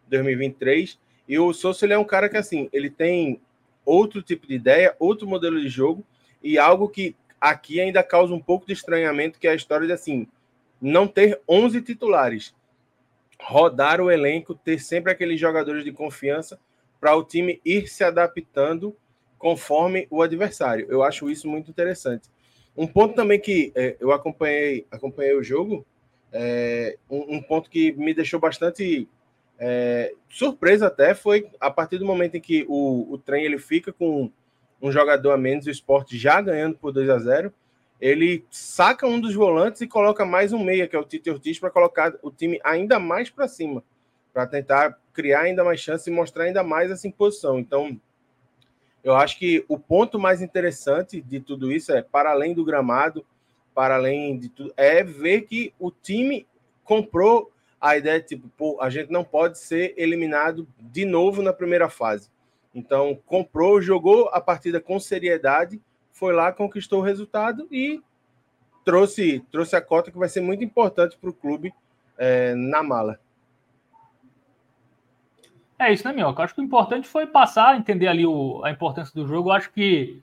2023. 0.10 1.00
E 1.28 1.40
o 1.40 1.54
Souza 1.54 1.86
ele 1.86 1.94
é 1.94 1.98
um 1.98 2.04
cara 2.04 2.30
que 2.30 2.38
assim, 2.38 2.70
ele 2.74 2.90
tem 2.90 3.42
outro 3.86 4.22
tipo 4.22 4.46
de 4.46 4.56
ideia, 4.56 4.96
outro 5.00 5.26
modelo 5.26 5.60
de 5.60 5.70
jogo 5.70 6.06
e 6.44 6.60
algo 6.60 6.90
que 6.90 7.16
aqui 7.40 7.80
ainda 7.80 8.04
causa 8.04 8.34
um 8.34 8.40
pouco 8.40 8.68
de 8.68 8.74
estranhamento, 8.74 9.40
que 9.40 9.48
é 9.48 9.52
a 9.52 9.56
história 9.56 9.88
de 9.88 9.94
assim, 9.94 10.28
não 10.80 11.08
ter 11.08 11.40
11 11.48 11.82
titulares. 11.82 12.54
Rodar 13.40 14.00
o 14.00 14.12
elenco, 14.12 14.54
ter 14.54 14.80
sempre 14.80 15.12
aqueles 15.12 15.40
jogadores 15.40 15.84
de 15.84 15.92
confiança 15.92 16.60
para 17.00 17.16
o 17.16 17.24
time 17.24 17.60
ir 17.66 17.88
se 17.88 18.04
adaptando 18.04 18.96
conforme 19.42 20.08
o 20.12 20.22
adversário. 20.22 20.86
Eu 20.88 21.02
acho 21.02 21.28
isso 21.28 21.48
muito 21.48 21.72
interessante. 21.72 22.30
Um 22.78 22.86
ponto 22.86 23.16
também 23.16 23.40
que 23.40 23.72
é, 23.76 23.98
eu 24.00 24.12
acompanhei, 24.12 24.86
acompanhei 24.92 25.36
o 25.36 25.44
jogo, 25.44 25.84
é, 26.32 26.96
um, 27.10 27.38
um, 27.38 27.42
ponto 27.42 27.68
que 27.68 27.92
me 27.94 28.14
deixou 28.14 28.40
bastante 28.40 29.10
é, 29.60 30.14
surpresa 30.30 30.88
até 30.88 31.16
foi 31.16 31.50
a 31.60 31.72
partir 31.72 31.98
do 31.98 32.06
momento 32.06 32.36
em 32.36 32.40
que 32.40 32.66
o, 32.70 33.12
o 33.12 33.18
trem 33.18 33.44
ele 33.44 33.58
fica 33.58 33.92
com 33.92 34.32
um 34.80 34.92
jogador 34.92 35.32
a 35.32 35.38
menos, 35.38 35.66
o 35.66 35.72
esporte 35.72 36.18
já 36.18 36.40
ganhando 36.40 36.78
por 36.78 36.94
2 36.94 37.10
a 37.10 37.18
0 37.18 37.52
ele 38.00 38.46
saca 38.50 39.06
um 39.06 39.20
dos 39.20 39.34
volantes 39.34 39.82
e 39.82 39.88
coloca 39.88 40.26
mais 40.26 40.54
um 40.54 40.64
meia, 40.64 40.88
que 40.88 40.96
é 40.96 41.00
o 41.00 41.04
Tite 41.04 41.30
Ortiz, 41.30 41.60
para 41.60 41.70
colocar 41.70 42.14
o 42.24 42.32
time 42.32 42.60
ainda 42.64 42.98
mais 42.98 43.30
para 43.30 43.48
cima, 43.48 43.84
para 44.34 44.48
tentar 44.48 44.98
criar 45.14 45.42
ainda 45.42 45.64
mais 45.64 45.80
chance 45.80 46.10
e 46.10 46.14
mostrar 46.14 46.46
ainda 46.46 46.64
mais 46.64 46.90
essa 46.90 47.08
imposição. 47.08 47.60
Então, 47.60 48.00
eu 49.04 49.16
acho 49.16 49.38
que 49.38 49.66
o 49.68 49.80
ponto 49.80 50.20
mais 50.20 50.42
interessante 50.42 51.22
de 51.22 51.40
tudo 51.40 51.72
isso 51.72 51.92
é, 51.92 52.02
para 52.02 52.32
além 52.32 52.54
do 52.54 52.64
gramado, 52.64 53.26
para 53.74 53.96
além 53.96 54.38
de 54.38 54.50
tudo, 54.50 54.74
é 54.78 55.04
ver 55.04 55.42
que 55.42 55.74
o 55.80 55.92
time 55.92 56.48
comprou 56.84 57.52
a 57.80 57.98
ideia 57.98 58.22
tipo, 58.22 58.48
pô, 58.50 58.78
a 58.80 58.90
gente 58.90 59.12
não 59.12 59.24
pode 59.24 59.58
ser 59.58 59.94
eliminado 59.98 60.68
de 60.80 61.04
novo 61.04 61.42
na 61.42 61.52
primeira 61.52 61.90
fase. 61.90 62.30
Então, 62.76 63.20
comprou, 63.26 63.82
jogou 63.82 64.30
a 64.32 64.40
partida 64.40 64.80
com 64.80 65.00
seriedade, 65.00 65.82
foi 66.12 66.34
lá, 66.34 66.52
conquistou 66.52 67.00
o 67.00 67.04
resultado 67.04 67.68
e 67.72 68.02
trouxe, 68.86 69.44
trouxe 69.52 69.76
a 69.76 69.82
cota 69.82 70.12
que 70.12 70.18
vai 70.18 70.30
ser 70.30 70.42
muito 70.42 70.64
importante 70.64 71.18
para 71.18 71.30
o 71.30 71.34
clube 71.34 71.74
é, 72.18 72.54
na 72.54 72.84
mala. 72.84 73.20
É 75.82 75.92
isso, 75.92 76.08
né, 76.08 76.14
Minhoca? 76.14 76.44
Acho 76.44 76.54
que 76.54 76.62
o 76.62 76.64
importante 76.64 77.08
foi 77.08 77.26
passar, 77.26 77.76
entender 77.76 78.08
ali 78.08 78.26
o, 78.26 78.62
a 78.64 78.70
importância 78.70 79.14
do 79.14 79.28
jogo. 79.28 79.52
Acho 79.52 79.72
que 79.72 80.22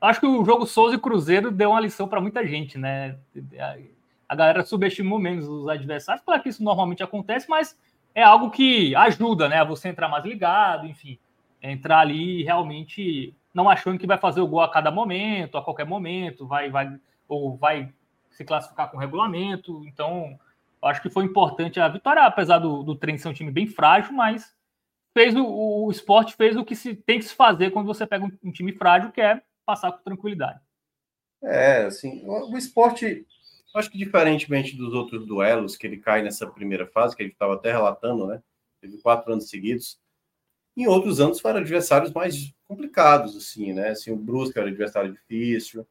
Acho 0.00 0.20
que 0.20 0.26
o 0.26 0.44
jogo 0.44 0.66
Souza 0.66 0.96
e 0.96 0.98
Cruzeiro 0.98 1.50
deu 1.50 1.70
uma 1.70 1.80
lição 1.80 2.08
para 2.08 2.22
muita 2.22 2.46
gente, 2.46 2.78
né? 2.78 3.18
A 4.26 4.34
galera 4.34 4.64
subestimou 4.64 5.18
menos 5.18 5.46
os 5.46 5.68
adversários. 5.68 6.24
Claro 6.24 6.42
que 6.42 6.48
isso 6.48 6.64
normalmente 6.64 7.02
acontece, 7.02 7.50
mas 7.50 7.78
é 8.14 8.22
algo 8.22 8.50
que 8.50 8.94
ajuda, 8.96 9.46
né? 9.46 9.58
A 9.58 9.64
você 9.64 9.88
entrar 9.88 10.08
mais 10.08 10.24
ligado, 10.24 10.86
enfim, 10.86 11.18
entrar 11.62 11.98
ali 11.98 12.42
realmente 12.42 13.34
não 13.52 13.68
achando 13.68 13.98
que 13.98 14.06
vai 14.06 14.16
fazer 14.16 14.40
o 14.40 14.46
gol 14.46 14.62
a 14.62 14.70
cada 14.70 14.90
momento, 14.90 15.58
a 15.58 15.62
qualquer 15.62 15.84
momento, 15.84 16.46
vai, 16.46 16.70
vai 16.70 16.98
ou 17.28 17.56
vai 17.56 17.92
se 18.30 18.42
classificar 18.42 18.90
com 18.90 18.96
regulamento. 18.96 19.82
Então, 19.86 20.38
acho 20.80 21.02
que 21.02 21.10
foi 21.10 21.24
importante 21.24 21.78
a 21.78 21.88
vitória, 21.88 22.24
apesar 22.24 22.58
do, 22.58 22.82
do 22.82 22.94
trem 22.94 23.18
ser 23.18 23.28
um 23.28 23.34
time 23.34 23.50
bem 23.50 23.66
frágil, 23.66 24.14
mas 24.14 24.56
fez 25.12 25.34
o, 25.34 25.44
o 25.44 25.90
esporte 25.90 26.36
fez 26.36 26.56
o 26.56 26.64
que 26.64 26.76
se 26.76 26.94
tem 26.94 27.18
que 27.18 27.24
se 27.24 27.34
fazer 27.34 27.70
quando 27.70 27.86
você 27.86 28.06
pega 28.06 28.24
um, 28.24 28.30
um 28.42 28.52
time 28.52 28.72
frágil, 28.72 29.12
que 29.12 29.20
é 29.20 29.42
passar 29.66 29.92
com 29.92 30.02
tranquilidade. 30.02 30.60
É, 31.42 31.84
assim, 31.84 32.22
o, 32.26 32.52
o 32.52 32.58
esporte, 32.58 33.26
acho 33.74 33.90
que 33.90 33.98
diferentemente 33.98 34.76
dos 34.76 34.92
outros 34.92 35.26
duelos 35.26 35.76
que 35.76 35.86
ele 35.86 35.98
cai 35.98 36.22
nessa 36.22 36.46
primeira 36.46 36.86
fase, 36.86 37.16
que 37.16 37.22
ele 37.22 37.32
estava 37.32 37.54
até 37.54 37.72
relatando, 37.72 38.26
né? 38.26 38.42
Teve 38.80 38.98
quatro 38.98 39.32
anos 39.32 39.48
seguidos. 39.48 39.98
Em 40.76 40.86
outros 40.86 41.20
anos 41.20 41.40
foram 41.40 41.58
adversários 41.58 42.12
mais 42.12 42.52
complicados, 42.66 43.36
assim, 43.36 43.72
né? 43.72 43.90
Assim, 43.90 44.10
o 44.10 44.16
Brusque 44.16 44.58
era 44.58 44.68
adversário 44.68 45.12
difícil. 45.12 45.86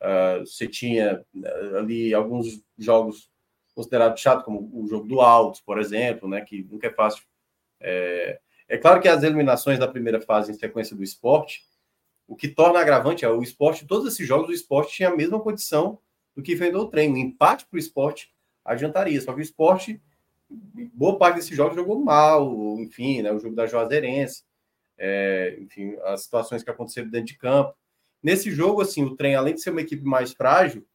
Uh, 0.00 0.40
você 0.46 0.66
tinha 0.66 1.24
uh, 1.34 1.76
ali 1.76 2.14
alguns 2.14 2.62
jogos 2.78 3.30
considerados 3.74 4.20
chatos, 4.20 4.44
como 4.44 4.70
o 4.72 4.86
jogo 4.86 5.06
do 5.06 5.20
Altos, 5.20 5.60
por 5.60 5.78
exemplo, 5.78 6.28
né? 6.28 6.40
Que 6.40 6.62
nunca 6.62 6.86
é 6.86 6.92
fácil. 6.92 7.24
É, 7.80 8.40
é 8.70 8.78
claro 8.78 9.00
que 9.00 9.08
as 9.08 9.24
eliminações 9.24 9.80
da 9.80 9.88
primeira 9.88 10.20
fase 10.20 10.52
em 10.52 10.54
sequência 10.54 10.94
do 10.94 11.02
esporte, 11.02 11.64
o 12.28 12.36
que 12.36 12.46
torna 12.46 12.78
agravante 12.78 13.24
é 13.24 13.28
o 13.28 13.42
esporte, 13.42 13.84
todos 13.84 14.12
esses 14.12 14.24
jogos 14.24 14.46
do 14.46 14.52
esporte 14.52 14.94
tinha 14.94 15.08
a 15.08 15.16
mesma 15.16 15.40
condição 15.40 15.98
do 16.36 16.40
que 16.40 16.52
enfrentou 16.52 16.82
o 16.82 16.88
trem. 16.88 17.12
O 17.12 17.16
empate 17.16 17.66
para 17.66 17.76
o 17.76 17.80
esporte 17.80 18.32
adiantaria. 18.64 19.20
Só 19.20 19.32
que 19.32 19.40
o 19.40 19.42
esporte, 19.42 20.00
boa 20.94 21.18
parte 21.18 21.34
desses 21.34 21.56
jogos 21.56 21.74
jogou 21.74 21.98
mal, 21.98 22.78
enfim, 22.78 23.22
né? 23.22 23.32
O 23.32 23.40
jogo 23.40 23.56
da 23.56 23.66
Juazeirense, 23.66 24.44
é, 24.96 25.58
enfim, 25.60 25.96
as 26.04 26.22
situações 26.22 26.62
que 26.62 26.70
aconteceram 26.70 27.10
dentro 27.10 27.26
de 27.26 27.38
campo. 27.38 27.74
Nesse 28.22 28.52
jogo, 28.52 28.82
assim, 28.82 29.02
o 29.02 29.16
trem, 29.16 29.34
além 29.34 29.54
de 29.54 29.62
ser 29.62 29.70
uma 29.70 29.80
equipe 29.80 30.04
mais 30.04 30.32
frágil, 30.32 30.86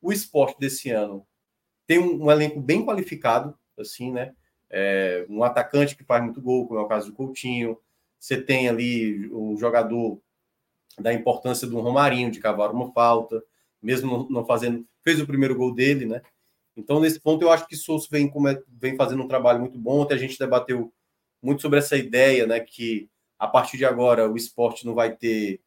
o 0.00 0.12
esporte 0.12 0.60
desse 0.60 0.90
ano 0.90 1.26
tem 1.84 1.98
um, 1.98 2.26
um 2.26 2.30
elenco 2.30 2.60
bem 2.60 2.86
qualificado, 2.86 3.58
assim, 3.76 4.12
né? 4.12 4.32
É, 4.76 5.24
um 5.28 5.44
atacante 5.44 5.94
que 5.94 6.02
faz 6.02 6.20
muito 6.20 6.42
gol, 6.42 6.66
como 6.66 6.80
é 6.80 6.82
o 6.82 6.88
caso 6.88 7.06
do 7.06 7.14
Coutinho. 7.14 7.78
Você 8.18 8.42
tem 8.42 8.68
ali 8.68 9.30
um 9.32 9.56
jogador 9.56 10.18
da 10.98 11.12
importância 11.12 11.64
do 11.64 11.78
Romarinho, 11.78 12.28
de 12.28 12.40
cavar 12.40 12.72
uma 12.72 12.92
falta, 12.92 13.40
mesmo 13.80 14.26
não 14.28 14.44
fazendo. 14.44 14.84
Fez 15.04 15.20
o 15.20 15.26
primeiro 15.28 15.54
gol 15.54 15.72
dele, 15.72 16.06
né? 16.06 16.22
Então, 16.76 16.98
nesse 16.98 17.20
ponto, 17.20 17.40
eu 17.42 17.52
acho 17.52 17.68
que 17.68 17.76
Souza 17.76 18.08
vem, 18.10 18.32
vem 18.68 18.96
fazendo 18.96 19.22
um 19.22 19.28
trabalho 19.28 19.60
muito 19.60 19.78
bom. 19.78 20.00
Ontem 20.00 20.14
a 20.14 20.18
gente 20.18 20.36
debateu 20.36 20.92
muito 21.40 21.62
sobre 21.62 21.78
essa 21.78 21.96
ideia, 21.96 22.44
né? 22.44 22.58
Que 22.58 23.08
a 23.38 23.46
partir 23.46 23.76
de 23.76 23.84
agora 23.84 24.28
o 24.28 24.36
esporte 24.36 24.84
não 24.84 24.94
vai 24.94 25.14
ter. 25.14 25.60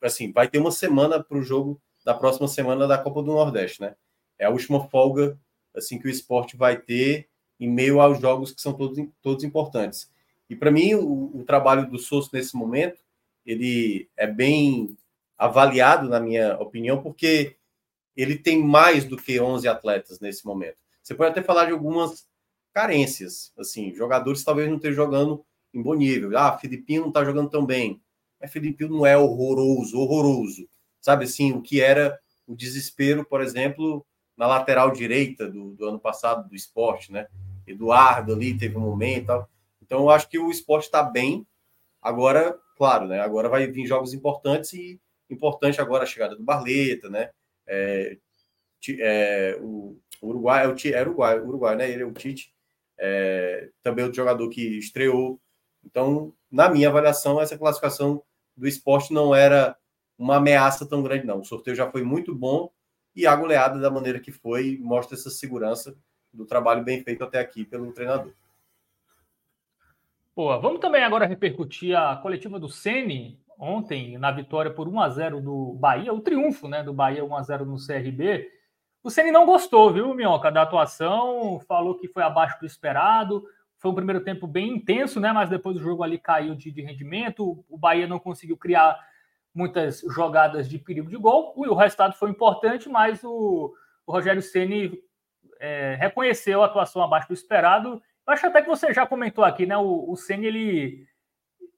Assim, 0.00 0.32
vai 0.32 0.48
ter 0.48 0.58
uma 0.58 0.72
semana 0.72 1.22
para 1.22 1.38
o 1.38 1.44
jogo 1.44 1.80
da 2.04 2.12
próxima 2.12 2.48
semana 2.48 2.88
da 2.88 2.98
Copa 2.98 3.22
do 3.22 3.32
Nordeste, 3.32 3.82
né? 3.82 3.94
É 4.36 4.46
a 4.46 4.50
última 4.50 4.88
folga 4.88 5.38
assim 5.76 5.96
que 5.96 6.08
o 6.08 6.10
esporte 6.10 6.56
vai 6.56 6.76
ter 6.76 7.28
em 7.64 7.70
meio 7.70 8.00
aos 8.00 8.20
jogos 8.20 8.52
que 8.52 8.60
são 8.60 8.72
todos, 8.72 8.98
todos 9.22 9.44
importantes. 9.44 10.10
E 10.50 10.56
para 10.56 10.70
mim, 10.70 10.94
o, 10.94 11.30
o, 11.36 11.44
trabalho 11.44 11.88
do 11.88 11.96
Souza 11.96 12.28
nesse 12.32 12.56
momento, 12.56 13.00
ele 13.46 14.08
é 14.16 14.26
bem 14.26 14.96
avaliado, 15.38 16.08
na 16.08 16.18
minha 16.18 16.58
opinião, 16.58 17.00
porque 17.00 17.56
ele 18.16 18.36
tem 18.36 18.60
mais 18.60 19.04
do 19.04 19.16
que 19.16 19.40
11 19.40 19.68
atletas 19.68 20.18
nesse 20.18 20.44
momento. 20.44 20.76
Você 21.00 21.14
pode 21.14 21.30
até 21.30 21.42
falar 21.42 21.66
de 21.66 21.72
algumas 21.72 22.26
carências, 22.72 23.52
assim, 23.56 23.94
jogadores 23.94 24.42
talvez 24.42 24.68
não 24.68 24.76
estejam 24.76 25.04
jogando 25.04 25.44
em 25.72 25.80
bom 25.80 25.94
nível. 25.94 26.36
Ah, 26.36 26.58
Filipinho 26.58 27.02
não 27.02 27.08
está 27.08 27.24
jogando 27.24 27.48
tão 27.48 27.64
bem. 27.64 28.02
Mas 28.40 28.52
Filipinho 28.52 28.90
não 28.90 29.06
é 29.06 29.16
horroroso, 29.16 29.96
horroroso. 29.96 30.68
Sabe 31.00 31.24
assim, 31.24 31.52
o 31.52 31.62
que 31.62 31.80
era 31.80 32.18
o 32.44 32.56
desespero, 32.56 33.24
por 33.24 33.40
exemplo, 33.40 34.04
na 34.36 34.48
lateral 34.48 34.90
direita 34.90 35.48
do, 35.48 35.70
do 35.74 35.86
ano 35.86 36.00
passado 36.00 36.48
do 36.48 36.56
esporte, 36.56 37.12
né? 37.12 37.28
Eduardo 37.66 38.32
ali 38.32 38.56
teve 38.56 38.76
um 38.76 38.80
momento. 38.80 39.26
Tal. 39.26 39.48
Então, 39.82 40.00
eu 40.00 40.10
acho 40.10 40.28
que 40.28 40.38
o 40.38 40.50
esporte 40.50 40.84
está 40.84 41.02
bem. 41.02 41.46
Agora, 42.00 42.58
claro, 42.76 43.06
né? 43.06 43.20
Agora 43.20 43.48
vai 43.48 43.66
vir 43.66 43.86
jogos 43.86 44.12
importantes 44.12 44.72
e 44.72 45.00
importante 45.30 45.80
agora 45.80 46.04
a 46.04 46.06
chegada 46.06 46.36
do 46.36 46.42
Barleta, 46.42 47.08
né? 47.08 47.30
É, 47.66 48.18
é, 48.98 49.58
o, 49.60 49.98
Uruguai, 50.22 50.64
é 50.64 50.68
o, 50.68 50.74
é 50.94 51.02
Uruguai, 51.02 51.40
Uruguai, 51.40 51.76
né? 51.76 51.90
Ele 51.90 52.02
é 52.02 52.06
o 52.06 52.12
Tite. 52.12 52.52
É, 52.98 53.70
também 53.82 54.04
outro 54.04 54.16
jogador 54.16 54.48
que 54.48 54.78
estreou. 54.78 55.40
Então, 55.84 56.32
na 56.50 56.68
minha 56.68 56.88
avaliação, 56.88 57.40
essa 57.40 57.58
classificação 57.58 58.22
do 58.56 58.66
esporte 58.66 59.12
não 59.12 59.34
era 59.34 59.76
uma 60.18 60.36
ameaça 60.36 60.86
tão 60.86 61.02
grande, 61.02 61.26
não. 61.26 61.40
O 61.40 61.44
sorteio 61.44 61.76
já 61.76 61.90
foi 61.90 62.02
muito 62.02 62.34
bom 62.34 62.70
e 63.14 63.26
a 63.26 63.34
goleada 63.34 63.78
da 63.78 63.90
maneira 63.90 64.20
que 64.20 64.30
foi 64.32 64.78
mostra 64.80 65.16
essa 65.16 65.30
segurança 65.30 65.96
do 66.32 66.44
trabalho 66.46 66.82
bem 66.82 67.02
feito 67.02 67.22
até 67.22 67.38
aqui 67.38 67.64
pelo 67.64 67.92
treinador. 67.92 68.32
Boa, 70.34 70.58
vamos 70.58 70.80
também 70.80 71.04
agora 71.04 71.26
repercutir 71.26 71.96
a 71.96 72.16
coletiva 72.16 72.58
do 72.58 72.68
Ceni 72.68 73.38
ontem 73.58 74.16
na 74.16 74.30
vitória 74.30 74.72
por 74.72 74.88
1 74.88 75.00
a 75.00 75.08
0 75.10 75.40
do 75.40 75.74
Bahia, 75.74 76.12
o 76.12 76.20
triunfo, 76.20 76.66
né, 76.66 76.82
do 76.82 76.92
Bahia 76.92 77.24
1 77.24 77.36
a 77.36 77.42
0 77.42 77.66
no 77.66 77.76
CRB. 77.76 78.50
O 79.02 79.10
Ceni 79.10 79.30
não 79.30 79.44
gostou, 79.44 79.92
viu, 79.92 80.14
Minhoca, 80.14 80.50
da 80.50 80.62
atuação, 80.62 81.60
falou 81.68 81.98
que 81.98 82.08
foi 82.08 82.22
abaixo 82.22 82.58
do 82.58 82.66
esperado. 82.66 83.44
Foi 83.78 83.90
um 83.90 83.94
primeiro 83.94 84.22
tempo 84.22 84.46
bem 84.46 84.76
intenso, 84.76 85.20
né, 85.20 85.32
mas 85.32 85.50
depois 85.50 85.76
o 85.76 85.82
jogo 85.82 86.02
ali 86.02 86.18
caiu 86.18 86.54
de, 86.54 86.70
de 86.70 86.82
rendimento. 86.82 87.64
O 87.68 87.76
Bahia 87.76 88.06
não 88.06 88.18
conseguiu 88.18 88.56
criar 88.56 88.98
muitas 89.54 90.00
jogadas 90.08 90.68
de 90.68 90.78
perigo 90.78 91.10
de 91.10 91.16
gol. 91.16 91.52
O, 91.56 91.74
resultado 91.74 92.14
foi 92.14 92.30
importante, 92.30 92.88
mas 92.88 93.22
o, 93.22 93.74
o 94.06 94.12
Rogério 94.12 94.40
Ceni 94.40 94.98
é, 95.62 95.94
reconheceu 95.94 96.60
a 96.60 96.66
atuação 96.66 97.00
abaixo 97.02 97.28
do 97.28 97.34
esperado. 97.34 98.02
Eu 98.26 98.32
acho 98.32 98.44
até 98.44 98.60
que 98.60 98.68
você 98.68 98.92
já 98.92 99.06
comentou 99.06 99.44
aqui, 99.44 99.64
né? 99.64 99.76
O, 99.76 100.10
o 100.10 100.16
Ceni 100.16 100.46
ele 100.46 101.06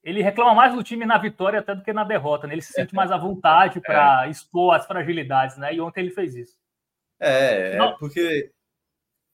ele 0.03 0.23
reclama 0.23 0.55
mais 0.55 0.75
do 0.75 0.83
time 0.83 1.05
na 1.05 1.19
vitória 1.19 1.61
até 1.61 1.75
do 1.75 1.83
que 1.83 1.93
na 1.93 2.05
derrota. 2.05 2.47
Né? 2.47 2.55
Ele 2.55 2.63
se 2.63 2.73
sente 2.73 2.95
mais 2.95 3.11
à 3.11 3.17
vontade 3.17 3.81
para 3.81 4.27
é. 4.27 4.31
expor 4.31 4.75
as 4.75 4.87
fragilidades, 4.87 5.57
né? 5.59 5.75
E 5.75 5.81
ontem 5.81 6.01
ele 6.01 6.11
fez 6.11 6.35
isso. 6.35 6.57
É, 7.21 7.77
é 7.77 7.93
porque. 7.99 8.51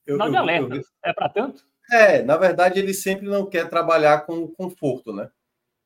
Eu, 0.05 0.17
não 0.17 0.29
de 0.29 0.37
alerta. 0.37 0.75
Eu, 0.75 0.81
é 1.03 1.13
para 1.13 1.29
tanto? 1.29 1.63
É, 1.89 2.21
na 2.21 2.37
verdade, 2.37 2.79
ele 2.79 2.93
sempre 2.93 3.27
não 3.27 3.45
quer 3.45 3.69
trabalhar 3.69 4.25
com 4.25 4.47
conforto, 4.47 5.13
né? 5.13 5.29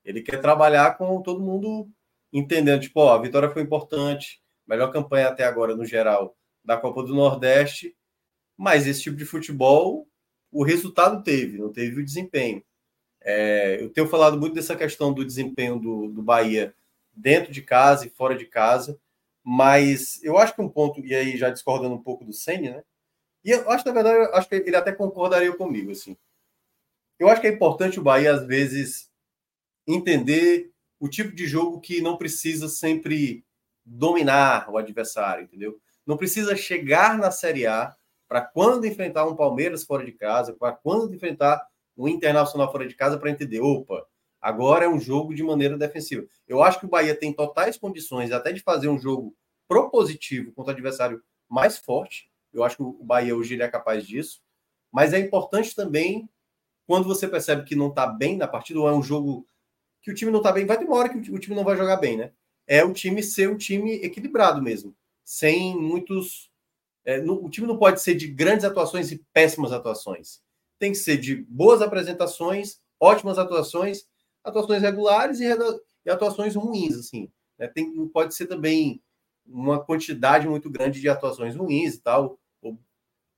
Ele 0.04 0.22
quer 0.22 0.40
trabalhar 0.40 0.98
com 0.98 1.22
todo 1.22 1.42
mundo 1.42 1.88
entendendo, 2.32 2.82
tipo, 2.82 3.00
ó, 3.00 3.14
a 3.14 3.22
vitória 3.22 3.50
foi 3.50 3.62
importante, 3.62 4.42
melhor 4.68 4.92
campanha 4.92 5.30
até 5.30 5.46
agora 5.46 5.76
no 5.76 5.86
geral 5.86 6.36
da 6.64 6.78
Copa 6.78 7.02
do 7.04 7.14
Nordeste, 7.14 7.96
mas 8.58 8.88
esse 8.88 9.02
tipo 9.02 9.18
de 9.18 9.26
futebol, 9.26 10.08
o 10.52 10.64
resultado 10.64 11.24
teve, 11.24 11.58
não 11.58 11.72
teve 11.72 12.02
o 12.02 12.06
desempenho. 12.06 12.64
É, 13.22 13.82
eu 13.82 13.90
tenho 13.90 14.08
falado 14.08 14.40
muito 14.40 14.54
dessa 14.54 14.76
questão 14.76 15.14
do 15.14 15.26
desempenho 15.26 15.80
do, 15.80 16.08
do 16.10 16.22
Bahia 16.22 16.76
dentro 17.14 17.52
de 17.52 17.62
casa 17.62 18.06
e 18.06 18.10
fora 18.10 18.36
de 18.36 18.46
casa, 18.46 19.00
mas 19.44 20.24
eu 20.24 20.38
acho 20.38 20.56
que 20.56 20.62
um 20.62 20.70
ponto, 20.70 21.00
e 21.06 21.14
aí 21.14 21.38
já 21.38 21.50
discordando 21.50 21.96
um 21.96 22.02
pouco 22.02 22.24
do 22.24 22.34
Senna, 22.34 22.78
né? 22.78 22.84
E 23.44 23.52
eu 23.52 23.70
acho, 23.70 23.86
na 23.86 23.94
verdade, 23.94 24.32
acho 24.34 24.50
que 24.50 24.56
ele 24.56 24.76
até 24.76 24.92
concordaria 24.92 25.56
comigo, 25.56 25.92
assim. 25.92 26.18
Eu 27.20 27.30
acho 27.30 27.42
que 27.42 27.48
é 27.48 27.52
importante 27.52 28.00
o 28.00 28.04
Bahia, 28.04 28.34
às 28.34 28.46
vezes, 28.46 29.10
entender 29.88 30.72
o 31.00 31.08
tipo 31.08 31.34
de 31.34 31.46
jogo 31.46 31.80
que 31.80 32.02
não 32.02 32.18
precisa 32.18 32.68
sempre 32.68 33.46
dominar 33.86 34.70
o 34.70 34.78
adversário, 34.78 35.44
entendeu? 35.44 35.80
Não 36.06 36.18
precisa 36.18 36.56
chegar 36.56 37.18
na 37.18 37.30
Série 37.30 37.68
A 37.68 37.96
para 38.28 38.42
quando 38.42 38.86
enfrentar 38.86 39.26
um 39.28 39.36
Palmeiras 39.36 39.84
fora 39.84 40.06
de 40.06 40.12
casa, 40.12 40.54
para 40.54 40.72
quando 40.72 41.14
enfrentar 41.14 41.66
um 41.98 42.08
Internacional 42.08 42.72
fora 42.72 42.88
de 42.88 42.96
casa, 42.96 43.18
para 43.18 43.30
entender, 43.30 43.62
opa, 43.62 44.06
agora 44.42 44.86
é 44.86 44.90
um 44.90 45.00
jogo 45.00 45.34
de 45.34 45.44
maneira 45.44 45.78
defensiva. 45.78 46.26
Eu 46.48 46.62
acho 46.62 46.80
que 46.80 46.86
o 46.86 46.90
Bahia 46.90 47.16
tem 47.16 47.32
totais 47.32 47.78
condições 47.78 48.32
até 48.32 48.52
de 48.52 48.60
fazer 48.62 48.90
um 48.90 49.00
jogo 49.00 49.34
propositivo 49.68 50.52
contra 50.52 50.72
o 50.72 50.76
adversário 50.76 51.24
mais 51.50 51.78
forte. 51.78 52.30
Eu 52.54 52.64
acho 52.64 52.78
que 52.78 52.84
o 52.84 53.04
Bahia 53.04 53.36
hoje 53.36 53.60
é 53.62 53.68
capaz 53.68 54.06
disso. 54.06 54.42
Mas 54.92 55.14
é 55.14 55.20
importante 55.20 55.76
também, 55.76 56.30
quando 56.88 57.06
você 57.06 57.28
percebe 57.28 57.64
que 57.64 57.76
não 57.76 57.90
está 57.90 58.08
bem 58.08 58.38
na 58.38 58.48
partida, 58.48 58.80
ou 58.80 58.88
é 58.88 58.94
um 58.94 59.04
jogo 59.04 59.48
que 60.02 60.12
o 60.12 60.14
time 60.14 60.32
não 60.32 60.42
tá 60.42 60.52
bem, 60.52 60.66
vai 60.66 60.78
ter 60.78 60.86
uma 60.86 60.96
hora 60.96 61.10
que 61.10 61.32
o 61.32 61.40
time 61.40 61.56
não 61.56 61.64
vai 61.64 61.76
jogar 61.76 61.98
bem, 61.98 62.16
né? 62.16 62.32
É 62.68 62.84
o 62.84 62.94
time 62.94 63.24
ser 63.24 63.50
um 63.50 63.58
time 63.58 63.96
equilibrado 63.96 64.62
mesmo, 64.62 64.96
sem 65.24 65.76
muitos. 65.76 66.52
É, 67.06 67.22
no, 67.22 67.46
o 67.46 67.50
time 67.50 67.68
não 67.68 67.78
pode 67.78 68.02
ser 68.02 68.16
de 68.16 68.28
grandes 68.28 68.66
atuações 68.66 69.12
e 69.12 69.24
péssimas 69.32 69.72
atuações. 69.72 70.42
Tem 70.80 70.92
que 70.92 70.98
ser 70.98 71.18
de 71.18 71.36
boas 71.36 71.82
apresentações, 71.82 72.82
ótimas 73.00 73.38
atuações, 73.38 74.06
atuações 74.44 74.82
regulares 74.82 75.40
e, 75.40 75.46
e 76.06 76.10
atuações 76.10 76.56
ruins, 76.56 76.98
assim. 76.98 77.32
Né? 77.58 77.68
Tem, 77.68 77.94
não 77.94 78.08
pode 78.08 78.34
ser 78.34 78.48
também 78.48 79.02
uma 79.46 79.80
quantidade 79.80 80.48
muito 80.48 80.70
grande 80.70 81.00
de 81.00 81.08
atuações 81.08 81.56
ruins 81.56 81.96
e 81.96 82.02
tal, 82.02 82.40
ou 82.62 82.78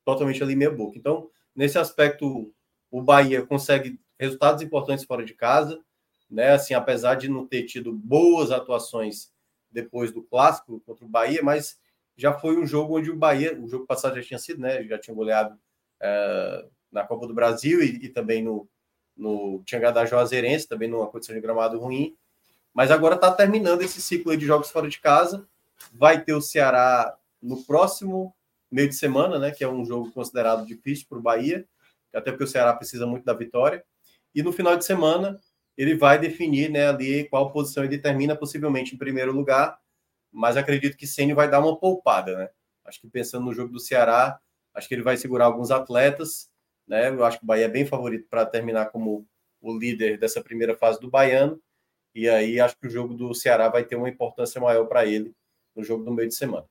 totalmente 0.05 0.41
ali 0.41 0.55
meia 0.55 0.71
boca. 0.71 0.97
Então, 0.97 1.29
nesse 1.53 1.77
aspecto, 1.77 2.53
o 2.89 3.01
Bahia 3.01 3.45
consegue 3.45 3.99
resultados 4.17 4.61
importantes 4.61 5.05
fora 5.05 5.25
de 5.25 5.33
casa, 5.33 5.83
né? 6.29 6.51
Assim, 6.51 6.73
apesar 6.73 7.15
de 7.15 7.29
não 7.29 7.45
ter 7.45 7.63
tido 7.63 7.91
boas 7.91 8.51
atuações 8.51 9.31
depois 9.69 10.11
do 10.11 10.23
clássico 10.23 10.81
contra 10.85 11.05
o 11.05 11.09
Bahia, 11.09 11.41
mas 11.43 11.77
já 12.17 12.33
foi 12.33 12.57
um 12.57 12.65
jogo 12.65 12.97
onde 12.97 13.11
o 13.11 13.15
Bahia, 13.15 13.57
o 13.57 13.67
jogo 13.67 13.85
passado 13.85 14.15
já 14.15 14.23
tinha 14.23 14.39
sido, 14.39 14.59
né? 14.59 14.83
Já 14.83 14.97
tinha 14.97 15.15
goleado 15.15 15.57
é, 16.01 16.65
na 16.91 17.03
Copa 17.03 17.27
do 17.27 17.33
Brasil 17.33 17.81
e, 17.81 18.05
e 18.05 18.09
também 18.09 18.43
no, 18.43 18.67
no 19.15 19.61
tinha 19.63 19.79
ganhado 19.79 19.99
a 19.99 20.05
Juazeirense, 20.05 20.67
também 20.67 20.89
numa 20.89 21.07
condição 21.07 21.35
de 21.35 21.41
gramado 21.41 21.79
ruim. 21.79 22.15
Mas 22.73 22.89
agora 22.89 23.15
está 23.15 23.31
terminando 23.31 23.83
esse 23.83 24.01
ciclo 24.01 24.35
de 24.35 24.45
jogos 24.45 24.71
fora 24.71 24.89
de 24.89 24.99
casa. 24.99 25.47
Vai 25.93 26.23
ter 26.23 26.33
o 26.33 26.41
Ceará 26.41 27.15
no 27.41 27.63
próximo 27.63 28.33
meio 28.69 28.89
de 28.89 28.95
semana, 28.95 29.37
né? 29.37 29.51
Que 29.51 29.63
é 29.63 29.69
um 29.69 29.85
jogo 29.85 30.11
considerado 30.11 30.65
difícil 30.65 31.05
para 31.07 31.19
o 31.19 31.21
Bahia, 31.21 31.67
até 32.13 32.31
porque 32.31 32.43
o 32.43 32.47
Ceará 32.47 32.73
precisa 32.73 33.05
muito 33.05 33.25
da 33.25 33.33
vitória. 33.33 33.83
E 34.33 34.41
no 34.41 34.51
final 34.51 34.75
de 34.75 34.85
semana 34.85 35.39
ele 35.77 35.95
vai 35.95 36.17
definir, 36.17 36.71
né, 36.71 36.89
ali 36.89 37.25
qual 37.29 37.51
posição 37.51 37.83
ele 37.83 37.99
termina, 37.99 38.35
possivelmente 38.35 38.95
em 38.95 38.97
primeiro 38.97 39.31
lugar. 39.31 39.77
Mas 40.31 40.57
acredito 40.57 40.97
que 40.97 41.07
Ceni 41.07 41.33
vai 41.33 41.49
dar 41.49 41.59
uma 41.59 41.77
poupada, 41.77 42.35
né? 42.35 42.49
Acho 42.85 43.01
que 43.01 43.09
pensando 43.09 43.45
no 43.45 43.53
jogo 43.53 43.71
do 43.71 43.79
Ceará, 43.79 44.39
acho 44.73 44.87
que 44.87 44.93
ele 44.93 45.03
vai 45.03 45.17
segurar 45.17 45.45
alguns 45.45 45.71
atletas, 45.71 46.49
né? 46.87 47.09
Eu 47.09 47.25
acho 47.25 47.39
que 47.39 47.43
o 47.43 47.47
Bahia 47.47 47.65
é 47.65 47.69
bem 47.69 47.85
favorito 47.85 48.27
para 48.29 48.45
terminar 48.45 48.87
como 48.87 49.27
o 49.61 49.77
líder 49.77 50.17
dessa 50.17 50.41
primeira 50.41 50.75
fase 50.75 50.99
do 50.99 51.09
Baiano. 51.09 51.59
E 52.15 52.27
aí 52.29 52.59
acho 52.59 52.77
que 52.77 52.87
o 52.87 52.89
jogo 52.89 53.13
do 53.13 53.33
Ceará 53.33 53.69
vai 53.69 53.83
ter 53.83 53.95
uma 53.95 54.09
importância 54.09 54.59
maior 54.59 54.85
para 54.85 55.05
ele 55.05 55.35
no 55.75 55.83
jogo 55.83 56.03
do 56.03 56.11
meio 56.11 56.27
de 56.27 56.35
semana. 56.35 56.65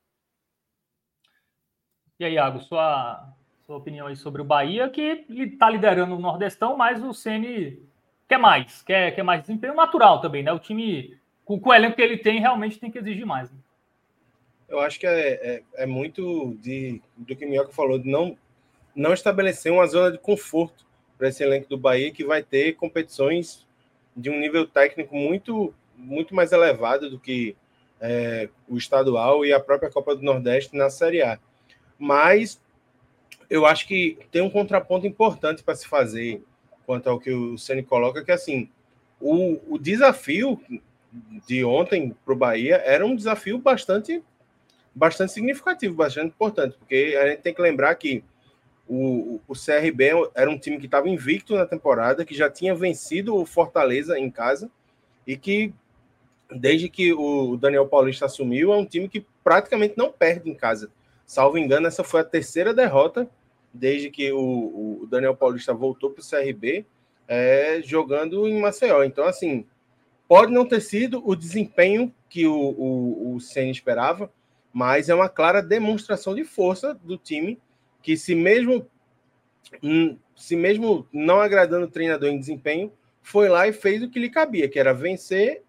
E 2.18 2.24
aí, 2.24 2.34
Iago, 2.34 2.60
sua, 2.60 3.32
sua 3.66 3.76
opinião 3.76 4.06
aí 4.06 4.16
sobre 4.16 4.40
o 4.40 4.44
Bahia, 4.44 4.88
que 4.88 5.26
está 5.28 5.68
liderando 5.68 6.16
o 6.16 6.20
Nordestão, 6.20 6.76
mas 6.76 7.04
o 7.04 7.12
Ceni 7.12 7.86
quer 8.26 8.38
mais, 8.38 8.82
quer, 8.82 9.14
quer 9.14 9.22
mais 9.22 9.42
desempenho 9.42 9.74
natural 9.74 10.20
também, 10.20 10.42
né? 10.42 10.50
O 10.52 10.58
time, 10.58 11.16
com, 11.46 11.58
com 11.58 11.70
o 11.70 11.74
elenco 11.74 11.96
que 11.96 12.02
ele 12.02 12.18
tem, 12.18 12.40
realmente 12.40 12.78
tem 12.78 12.90
que 12.90 12.98
exigir 12.98 13.24
mais. 13.24 13.50
Né? 13.50 13.56
Eu 14.68 14.80
acho 14.80 14.98
que 14.98 15.06
é, 15.06 15.28
é, 15.30 15.62
é, 15.76 15.86
muito 15.86 16.54
de, 16.60 17.00
do 17.16 17.34
que 17.34 17.46
o 17.46 17.48
Minhoca 17.48 17.72
falou, 17.72 17.98
de 17.98 18.10
não, 18.10 18.36
não 18.94 19.14
estabelecer 19.14 19.72
uma 19.72 19.86
zona 19.86 20.10
de 20.10 20.18
conforto 20.18 20.84
para 21.16 21.28
esse 21.28 21.42
elenco 21.42 21.68
do 21.68 21.78
Bahia, 21.78 22.10
que 22.10 22.24
vai 22.24 22.42
ter 22.42 22.74
competições 22.74 23.64
de 24.14 24.28
um 24.28 24.38
nível 24.38 24.66
técnico 24.66 25.14
muito, 25.14 25.72
muito 25.96 26.34
mais 26.34 26.50
elevado 26.50 27.08
do 27.08 27.18
que 27.18 27.56
é, 28.00 28.48
o 28.68 28.76
estadual 28.76 29.46
e 29.46 29.52
a 29.52 29.60
própria 29.60 29.90
Copa 29.90 30.16
do 30.16 30.22
Nordeste 30.22 30.76
na 30.76 30.90
Série 30.90 31.22
A. 31.22 31.38
Mas 31.96 32.60
eu 33.48 33.64
acho 33.64 33.86
que 33.86 34.18
tem 34.32 34.42
um 34.42 34.50
contraponto 34.50 35.06
importante 35.06 35.62
para 35.62 35.76
se 35.76 35.86
fazer 35.86 36.42
quanto 36.84 37.08
ao 37.08 37.20
que 37.20 37.30
o 37.30 37.56
Ceni 37.56 37.84
coloca, 37.84 38.24
que 38.24 38.32
assim, 38.32 38.68
o, 39.20 39.74
o 39.74 39.78
desafio 39.78 40.60
de 41.46 41.64
ontem 41.64 42.14
para 42.24 42.34
o 42.34 42.36
Bahia 42.36 42.76
era 42.84 43.04
um 43.04 43.16
desafio 43.16 43.58
bastante, 43.58 44.22
bastante 44.94 45.32
significativo, 45.32 45.94
bastante 45.94 46.28
importante, 46.28 46.76
porque 46.78 47.16
a 47.20 47.28
gente 47.28 47.40
tem 47.40 47.54
que 47.54 47.62
lembrar 47.62 47.94
que 47.94 48.22
o, 48.88 49.40
o 49.48 49.54
CRB 49.54 50.30
era 50.34 50.50
um 50.50 50.58
time 50.58 50.78
que 50.78 50.86
estava 50.86 51.08
invicto 51.08 51.56
na 51.56 51.66
temporada, 51.66 52.24
que 52.24 52.34
já 52.34 52.48
tinha 52.50 52.74
vencido 52.74 53.34
o 53.34 53.44
Fortaleza 53.44 54.18
em 54.18 54.30
casa 54.30 54.70
e 55.26 55.36
que, 55.36 55.74
desde 56.50 56.88
que 56.88 57.12
o 57.12 57.56
Daniel 57.56 57.88
Paulista 57.88 58.26
assumiu, 58.26 58.72
é 58.72 58.76
um 58.76 58.86
time 58.86 59.08
que 59.08 59.26
praticamente 59.42 59.94
não 59.96 60.12
perde 60.12 60.48
em 60.48 60.54
casa. 60.54 60.90
Salvo 61.26 61.58
engano, 61.58 61.88
essa 61.88 62.04
foi 62.04 62.20
a 62.20 62.24
terceira 62.24 62.72
derrota 62.72 63.28
desde 63.74 64.10
que 64.10 64.32
o, 64.32 65.02
o 65.02 65.06
Daniel 65.06 65.36
Paulista 65.36 65.74
voltou 65.74 66.10
para 66.10 66.22
o 66.22 66.26
CRB, 66.26 66.86
é, 67.28 67.80
jogando 67.84 68.46
em 68.46 68.60
Maceió. 68.60 69.02
Então, 69.02 69.24
assim, 69.24 69.66
pode 70.28 70.52
não 70.52 70.66
ter 70.66 70.80
sido 70.80 71.22
o 71.24 71.34
desempenho 71.34 72.12
que 72.28 72.46
o, 72.46 72.54
o, 72.54 73.34
o 73.34 73.40
Senna 73.40 73.70
esperava, 73.70 74.32
mas 74.72 75.08
é 75.08 75.14
uma 75.14 75.28
clara 75.28 75.62
demonstração 75.62 76.34
de 76.34 76.44
força 76.44 76.94
do 76.94 77.16
time 77.16 77.60
que 78.02 78.16
se 78.16 78.34
mesmo 78.34 78.86
hum, 79.82 80.16
se 80.36 80.54
mesmo 80.54 81.08
não 81.12 81.40
agradando 81.40 81.86
o 81.86 81.90
treinador 81.90 82.28
em 82.28 82.38
desempenho, 82.38 82.92
foi 83.22 83.48
lá 83.48 83.66
e 83.66 83.72
fez 83.72 84.02
o 84.02 84.10
que 84.10 84.20
lhe 84.20 84.30
cabia, 84.30 84.68
que 84.68 84.78
era 84.78 84.92
vencer 84.92 85.62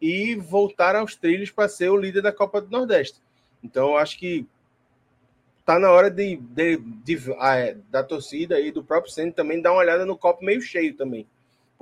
e 0.00 0.34
voltar 0.36 0.96
aos 0.96 1.16
trilhos 1.16 1.50
para 1.50 1.68
ser 1.68 1.90
o 1.90 1.96
líder 1.96 2.22
da 2.22 2.32
Copa 2.32 2.60
do 2.60 2.70
Nordeste. 2.70 3.20
Então, 3.62 3.96
acho 3.96 4.18
que 4.18 4.46
tá 5.64 5.78
na 5.78 5.90
hora 5.90 6.10
de, 6.10 6.36
de, 6.36 6.76
de 6.78 7.18
ah, 7.38 7.56
é, 7.56 7.76
da 7.90 8.02
torcida 8.02 8.58
e 8.58 8.72
do 8.72 8.82
próprio 8.82 9.12
Senna 9.12 9.32
também 9.32 9.60
dar 9.60 9.72
uma 9.72 9.80
olhada 9.80 10.06
no 10.06 10.16
copo 10.16 10.44
meio 10.44 10.60
cheio 10.60 10.94
também, 10.94 11.26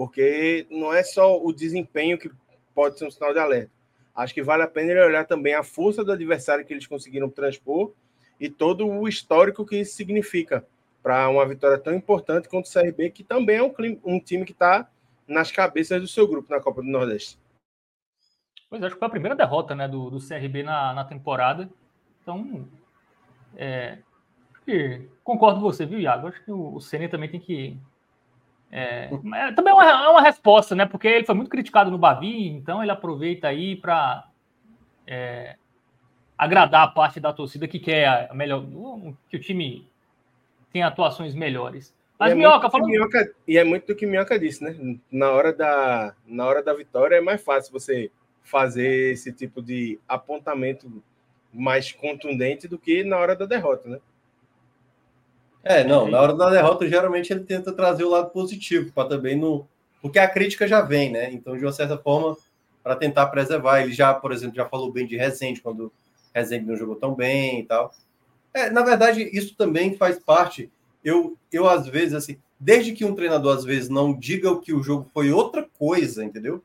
porque 0.00 0.66
não 0.70 0.94
é 0.94 1.02
só 1.02 1.38
o 1.38 1.52
desempenho 1.52 2.16
que 2.16 2.30
pode 2.74 2.98
ser 2.98 3.06
um 3.06 3.10
sinal 3.10 3.34
de 3.34 3.38
alerta. 3.38 3.70
Acho 4.14 4.32
que 4.32 4.42
vale 4.42 4.62
a 4.62 4.66
pena 4.66 4.92
ele 4.92 5.04
olhar 5.04 5.26
também 5.26 5.52
a 5.52 5.62
força 5.62 6.02
do 6.02 6.10
adversário 6.10 6.64
que 6.64 6.72
eles 6.72 6.86
conseguiram 6.86 7.28
transpor 7.28 7.92
e 8.40 8.48
todo 8.48 8.88
o 8.88 9.06
histórico 9.06 9.66
que 9.66 9.76
isso 9.76 9.94
significa 9.94 10.66
para 11.02 11.28
uma 11.28 11.46
vitória 11.46 11.76
tão 11.76 11.94
importante 11.94 12.48
quanto 12.48 12.64
o 12.64 12.72
CRB, 12.72 13.10
que 13.10 13.22
também 13.22 13.58
é 13.58 13.62
um, 13.62 13.74
um 14.02 14.18
time 14.18 14.46
que 14.46 14.52
está 14.52 14.88
nas 15.28 15.52
cabeças 15.52 16.00
do 16.00 16.08
seu 16.08 16.26
grupo 16.26 16.50
na 16.50 16.62
Copa 16.62 16.80
do 16.80 16.88
Nordeste. 16.88 17.38
Pois 18.70 18.80
é, 18.80 18.86
acho 18.86 18.94
que 18.94 19.00
foi 19.00 19.08
a 19.08 19.10
primeira 19.10 19.36
derrota 19.36 19.74
né, 19.74 19.86
do, 19.86 20.08
do 20.08 20.18
CRB 20.18 20.62
na, 20.62 20.94
na 20.94 21.04
temporada. 21.04 21.68
Então, 22.22 22.66
é, 23.54 23.98
concordo 25.22 25.60
com 25.60 25.66
você, 25.66 25.84
viu, 25.84 26.00
Iago? 26.00 26.28
Acho 26.28 26.42
que 26.42 26.50
o, 26.50 26.76
o 26.76 26.80
Ceni 26.80 27.06
também 27.06 27.30
tem 27.30 27.38
que. 27.38 27.78
É, 28.72 29.08
também 29.54 29.72
é 29.72 29.74
uma, 29.74 29.84
é 29.84 30.08
uma, 30.08 30.22
resposta, 30.22 30.74
né? 30.76 30.86
Porque 30.86 31.08
ele 31.08 31.26
foi 31.26 31.34
muito 31.34 31.50
criticado 31.50 31.90
no 31.90 31.98
Bavi, 31.98 32.48
então 32.48 32.82
ele 32.82 32.92
aproveita 32.92 33.48
aí 33.48 33.74
para 33.74 34.28
é, 35.06 35.56
agradar 36.38 36.84
a 36.84 36.88
parte 36.88 37.18
da 37.18 37.32
torcida 37.32 37.66
que 37.66 37.80
quer 37.80 38.28
a 38.30 38.34
melhor, 38.34 38.64
que 39.28 39.36
o 39.36 39.40
time 39.40 39.88
tenha 40.72 40.86
atuações 40.86 41.34
melhores. 41.34 41.92
Mas 42.18 42.30
e 42.30 42.32
é 42.32 42.34
Minhoca, 42.36 42.70
falando... 42.70 42.88
Minhoca, 42.88 43.34
E 43.48 43.58
é 43.58 43.64
muito 43.64 43.88
do 43.88 43.96
que 43.96 44.06
Minhoca 44.06 44.38
disse, 44.38 44.62
né? 44.62 44.98
Na 45.10 45.30
hora, 45.30 45.52
da, 45.52 46.14
na 46.26 46.46
hora 46.46 46.62
da 46.62 46.72
vitória 46.74 47.16
é 47.16 47.20
mais 47.20 47.42
fácil 47.42 47.72
você 47.72 48.10
fazer 48.42 49.12
esse 49.12 49.32
tipo 49.32 49.62
de 49.62 49.98
apontamento 50.06 51.02
mais 51.52 51.90
contundente 51.90 52.68
do 52.68 52.78
que 52.78 53.02
na 53.02 53.16
hora 53.16 53.34
da 53.34 53.46
derrota, 53.46 53.88
né? 53.88 53.98
É, 55.62 55.84
não, 55.84 56.08
na 56.08 56.20
hora 56.20 56.34
da 56.34 56.50
derrota, 56.50 56.88
geralmente 56.88 57.32
ele 57.32 57.44
tenta 57.44 57.72
trazer 57.72 58.04
o 58.04 58.10
lado 58.10 58.30
positivo, 58.30 58.92
para 58.92 59.08
também 59.08 59.36
não. 59.36 59.66
Porque 60.00 60.18
a 60.18 60.28
crítica 60.28 60.66
já 60.66 60.80
vem, 60.80 61.10
né? 61.10 61.30
Então, 61.32 61.56
de 61.56 61.64
uma 61.64 61.72
certa 61.72 61.98
forma, 61.98 62.36
para 62.82 62.96
tentar 62.96 63.26
preservar. 63.26 63.82
Ele 63.82 63.92
já, 63.92 64.12
por 64.14 64.32
exemplo, 64.32 64.56
já 64.56 64.66
falou 64.66 64.92
bem 64.92 65.06
de 65.06 65.16
Rezende 65.16 65.60
quando 65.60 65.92
Rezende 66.34 66.66
não 66.66 66.76
jogou 66.76 66.96
tão 66.96 67.14
bem 67.14 67.60
e 67.60 67.64
tal. 67.64 67.92
É, 68.52 68.70
na 68.70 68.82
verdade, 68.82 69.28
isso 69.32 69.54
também 69.56 69.96
faz 69.96 70.18
parte. 70.18 70.70
Eu, 71.04 71.36
eu 71.52 71.68
às 71.68 71.86
vezes, 71.86 72.14
assim, 72.14 72.38
desde 72.58 72.92
que 72.92 73.04
um 73.04 73.14
treinador 73.14 73.56
às 73.56 73.64
vezes 73.64 73.88
não 73.88 74.12
diga 74.12 74.50
o 74.50 74.60
que 74.60 74.72
o 74.72 74.82
jogo 74.82 75.08
foi 75.12 75.32
outra 75.32 75.66
coisa, 75.78 76.24
entendeu? 76.24 76.62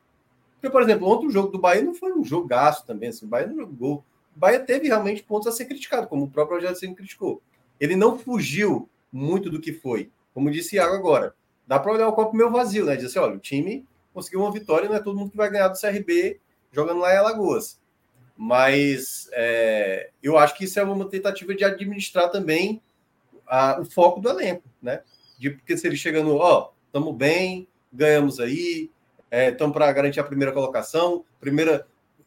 Porque, 0.54 0.70
por 0.70 0.82
exemplo, 0.82 1.08
ontem 1.08 1.26
o 1.26 1.30
jogo 1.30 1.48
do 1.48 1.58
Bahia 1.58 1.82
não 1.82 1.94
foi 1.94 2.12
um 2.12 2.24
jogaço 2.24 2.86
também, 2.86 3.10
assim, 3.10 3.26
o 3.26 3.28
Bahia 3.28 3.46
não 3.46 3.56
jogou. 3.56 4.04
O 4.34 4.38
Bahia 4.38 4.60
teve 4.60 4.88
realmente 4.88 5.22
pontos 5.22 5.46
a 5.46 5.52
ser 5.52 5.66
criticado, 5.66 6.08
como 6.08 6.24
o 6.24 6.30
próprio 6.30 6.56
Rogério 6.56 6.76
sempre 6.76 6.96
criticou. 6.96 7.40
Ele 7.80 7.96
não 7.96 8.18
fugiu 8.18 8.88
muito 9.12 9.50
do 9.50 9.60
que 9.60 9.72
foi. 9.72 10.10
Como 10.34 10.50
disse 10.50 10.76
Iago 10.76 10.94
agora, 10.94 11.34
dá 11.66 11.78
para 11.78 11.92
olhar 11.92 12.08
o 12.08 12.12
copo 12.12 12.36
meio 12.36 12.50
vazio, 12.50 12.84
né? 12.84 12.96
Dizer 12.96 13.08
assim, 13.08 13.18
olha, 13.18 13.36
o 13.36 13.40
time 13.40 13.86
conseguiu 14.12 14.40
uma 14.40 14.52
vitória, 14.52 14.88
não 14.88 14.96
é 14.96 15.00
todo 15.00 15.16
mundo 15.18 15.30
que 15.30 15.36
vai 15.36 15.50
ganhar 15.50 15.68
do 15.68 15.78
CRB 15.78 16.40
jogando 16.72 17.00
lá 17.00 17.12
em 17.12 17.18
Alagoas. 17.18 17.80
Mas 18.36 19.28
é, 19.32 20.10
eu 20.22 20.36
acho 20.36 20.54
que 20.54 20.64
isso 20.64 20.78
é 20.78 20.82
uma 20.82 21.08
tentativa 21.08 21.54
de 21.54 21.64
administrar 21.64 22.30
também 22.30 22.82
a, 23.46 23.80
o 23.80 23.84
foco 23.84 24.20
do 24.20 24.28
elenco, 24.28 24.68
né? 24.82 25.02
De, 25.38 25.50
porque 25.50 25.76
se 25.76 25.86
ele 25.86 25.96
chega 25.96 26.22
no, 26.22 26.36
ó, 26.36 26.70
estamos 26.86 27.14
bem, 27.14 27.66
ganhamos 27.92 28.40
aí, 28.40 28.90
estamos 29.30 29.74
é, 29.74 29.78
para 29.78 29.92
garantir 29.92 30.20
a 30.20 30.24
primeira 30.24 30.52
colocação, 30.52 31.24
primeira. 31.40 31.86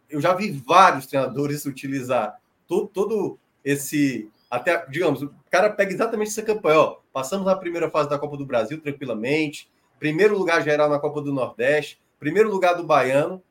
Eu 0.09 0.19
já 0.19 0.33
vi 0.33 0.49
vários 0.51 1.05
treinadores 1.05 1.65
utilizar 1.67 2.39
todo, 2.67 2.87
todo 2.87 3.39
esse. 3.63 4.29
Até, 4.49 4.85
digamos, 4.87 5.21
o 5.21 5.33
cara 5.51 5.69
pega 5.69 5.93
exatamente 5.93 6.31
essa 6.31 6.41
campanha, 6.41 6.79
ó. 6.79 6.97
Passamos 7.13 7.45
na 7.45 7.55
primeira 7.55 7.89
fase 7.89 8.09
da 8.09 8.17
Copa 8.17 8.35
do 8.35 8.45
Brasil 8.45 8.81
tranquilamente, 8.81 9.69
primeiro 9.99 10.37
lugar 10.37 10.63
geral 10.63 10.89
na 10.89 10.99
Copa 10.99 11.21
do 11.21 11.31
Nordeste, 11.31 12.01
primeiro 12.19 12.49
lugar 12.49 12.73
do 12.73 12.83
Baiano, 12.83 13.43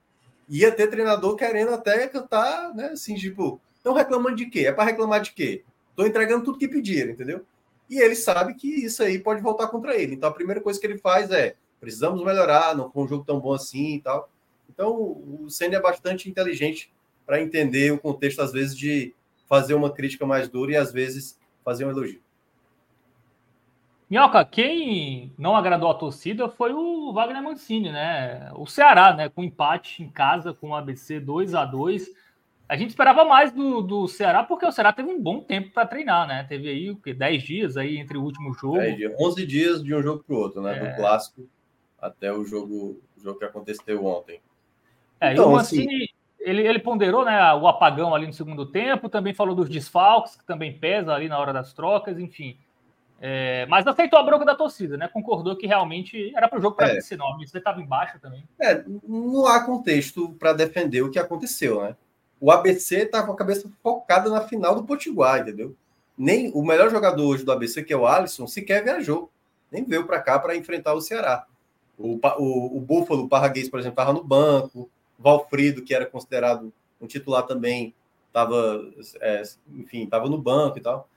ia 0.49 0.73
ter 0.73 0.89
treinador 0.89 1.37
querendo 1.37 1.73
até 1.73 2.09
cantar, 2.09 2.75
né? 2.75 2.89
Assim, 2.89 3.15
tipo, 3.15 3.61
estão 3.77 3.93
reclamando 3.93 4.37
de 4.37 4.47
quê? 4.47 4.67
É 4.67 4.73
para 4.73 4.85
reclamar 4.85 5.21
de 5.21 5.33
quê? 5.33 5.63
Estou 5.91 6.07
entregando 6.07 6.45
tudo 6.45 6.59
que 6.59 6.67
pediram, 6.67 7.11
entendeu? 7.13 7.45
E 7.89 8.01
ele 8.01 8.15
sabe 8.15 8.55
que 8.55 8.69
isso 8.69 9.03
aí 9.03 9.19
pode 9.19 9.41
voltar 9.41 9.69
contra 9.69 9.95
ele. 9.97 10.15
Então 10.15 10.29
a 10.29 10.35
primeira 10.35 10.61
coisa 10.61 10.81
que 10.81 10.87
ele 10.87 10.99
faz 10.99 11.31
é: 11.31 11.55
precisamos 11.81 12.23
melhorar, 12.25 12.77
não 12.77 12.91
foi 12.91 13.05
um 13.05 13.09
jogo 13.09 13.25
tão 13.25 13.41
bom 13.41 13.53
assim 13.53 13.95
e 13.95 14.01
tal. 14.01 14.31
Então 14.69 14.95
o 14.95 15.47
Senna 15.49 15.77
é 15.77 15.81
bastante 15.81 16.29
inteligente 16.29 16.93
para 17.27 17.41
entender 17.41 17.93
o 17.93 17.99
contexto, 17.99 18.41
às 18.41 18.53
vezes, 18.53 18.77
de 18.77 19.15
fazer 19.49 19.75
uma 19.75 19.91
crítica 19.91 20.27
mais 20.27 20.49
dura 20.49 20.73
e, 20.73 20.77
às 20.77 20.93
vezes, 20.93 21.39
fazer 21.65 21.85
um 21.85 21.91
elogio. 21.91 22.21
Minhoca, 24.11 24.43
quem 24.45 25.33
não 25.37 25.55
agradou 25.55 25.91
a 25.91 25.95
torcida 25.95 26.49
foi 26.49 26.73
o 26.73 27.13
Wagner 27.13 27.43
Mancini, 27.43 27.93
né? 27.93 28.51
O 28.55 28.67
Ceará, 28.67 29.15
né? 29.15 29.29
Com 29.29 29.45
empate 29.45 30.03
em 30.03 30.09
casa 30.09 30.55
com 30.55 30.71
o 30.71 30.75
ABC 30.75 31.21
2 31.21 31.55
a 31.55 31.67
2 31.67 32.09
A 32.67 32.77
gente 32.77 32.89
esperava 32.89 33.23
mais 33.27 33.53
do, 33.53 33.83
do 33.83 34.09
Ceará, 34.09 34.43
porque 34.43 34.65
o 34.65 34.73
Ceará 34.73 34.95
teve 34.95 35.11
um 35.11 35.21
bom 35.21 35.41
tempo 35.41 35.73
para 35.73 35.87
treinar, 35.87 36.27
né? 36.27 36.43
Teve 36.49 36.71
aí 36.71 36.91
o 36.91 36.97
quê? 36.97 37.13
10 37.13 37.43
dias 37.43 37.77
aí 37.77 37.99
entre 37.99 38.17
o 38.17 38.23
último 38.23 38.55
jogo. 38.55 38.79
10 38.79 38.97
dias, 38.97 39.15
11 39.21 39.47
dias 39.47 39.85
de 39.85 39.95
um 39.95 40.03
jogo 40.03 40.25
para 40.25 40.35
o 40.35 40.39
outro, 40.39 40.63
né? 40.63 40.79
É... 40.79 40.91
Do 40.91 40.97
clássico 40.97 41.47
até 42.01 42.33
o 42.33 42.45
jogo, 42.47 43.03
o 43.17 43.21
jogo 43.21 43.39
que 43.39 43.45
aconteceu 43.45 44.07
ontem. 44.07 44.41
É, 45.21 45.33
então, 45.33 45.45
e 45.45 45.49
o 45.49 45.53
Mancini, 45.53 45.97
assim... 45.97 46.18
ele, 46.41 46.67
ele 46.67 46.79
ponderou 46.79 47.25
né, 47.25 47.53
o 47.55 47.67
apagão 47.67 48.15
ali 48.15 48.27
no 48.27 48.33
segundo 48.33 48.67
tempo, 48.67 49.09
também 49.09 49.35
falou 49.35 49.55
dos 49.55 49.69
desfalques, 49.69 50.37
que 50.37 50.45
também 50.45 50.73
pesa 50.79 51.13
ali 51.13 51.29
na 51.29 51.39
hora 51.39 51.53
das 51.53 51.73
trocas, 51.73 52.19
enfim. 52.19 52.57
É, 53.21 53.67
mas 53.67 53.87
aceitou 53.87 54.19
a 54.19 54.23
bronca 54.23 54.45
da 54.45 54.55
torcida, 54.55 54.97
né? 54.97 55.09
Concordou 55.09 55.57
que 55.57 55.67
realmente 55.67 56.33
era 56.37 56.49
para 56.49 56.59
o 56.59 56.63
jogo 56.63 56.77
para 56.77 56.91
é. 56.91 56.95
19. 56.95 57.47
Você 57.47 57.59
estava 57.59 57.81
embaixo 57.81 58.19
também. 58.21 58.45
É, 58.61 58.85
não 59.07 59.47
há 59.47 59.65
contexto 59.65 60.31
para 60.39 60.53
defender 60.53 61.03
o 61.03 61.11
que 61.11 61.19
aconteceu, 61.19 61.83
né? 61.83 61.97
O 62.41 62.53
ABC 62.53 62.99
está 62.99 63.25
com 63.25 63.33
a 63.33 63.37
cabeça 63.37 63.69
focada 63.83 64.31
na 64.31 64.43
final 64.43 64.77
do 64.77 64.85
Potiguar, 64.85 65.41
entendeu? 65.41 65.75
Nem 66.17 66.53
o 66.55 66.63
melhor 66.63 66.91
jogador 66.91 67.27
hoje 67.27 67.45
do 67.45 67.51
ABC, 67.51 67.83
que 67.83 67.93
é 67.93 67.97
o 67.97 68.07
Alisson, 68.07 68.47
sequer 68.47 68.85
viajou. 68.85 69.31
Nem 69.71 69.85
veio 69.85 70.07
para 70.07 70.21
cá 70.21 70.39
para 70.39 70.57
enfrentar 70.57 70.95
o 70.95 71.01
Ceará. 71.01 71.45
O, 71.99 72.21
o, 72.39 72.77
o 72.77 72.81
Búfalo, 72.81 73.25
o 73.25 73.29
Parraguês, 73.29 73.69
por 73.69 73.81
exemplo, 73.81 74.01
estava 74.01 74.13
no 74.13 74.23
banco. 74.23 74.89
Valfrido, 75.19 75.83
que 75.83 75.95
era 75.95 76.07
considerado 76.07 76.73
um 77.01 77.07
titular 77.07 77.45
também, 77.45 77.95
estava, 78.29 78.85
é, 79.21 79.43
enfim, 79.71 80.05
estava 80.05 80.29
no 80.29 80.39
banco 80.39 80.79
e 80.79 80.81
tal. 80.81 81.09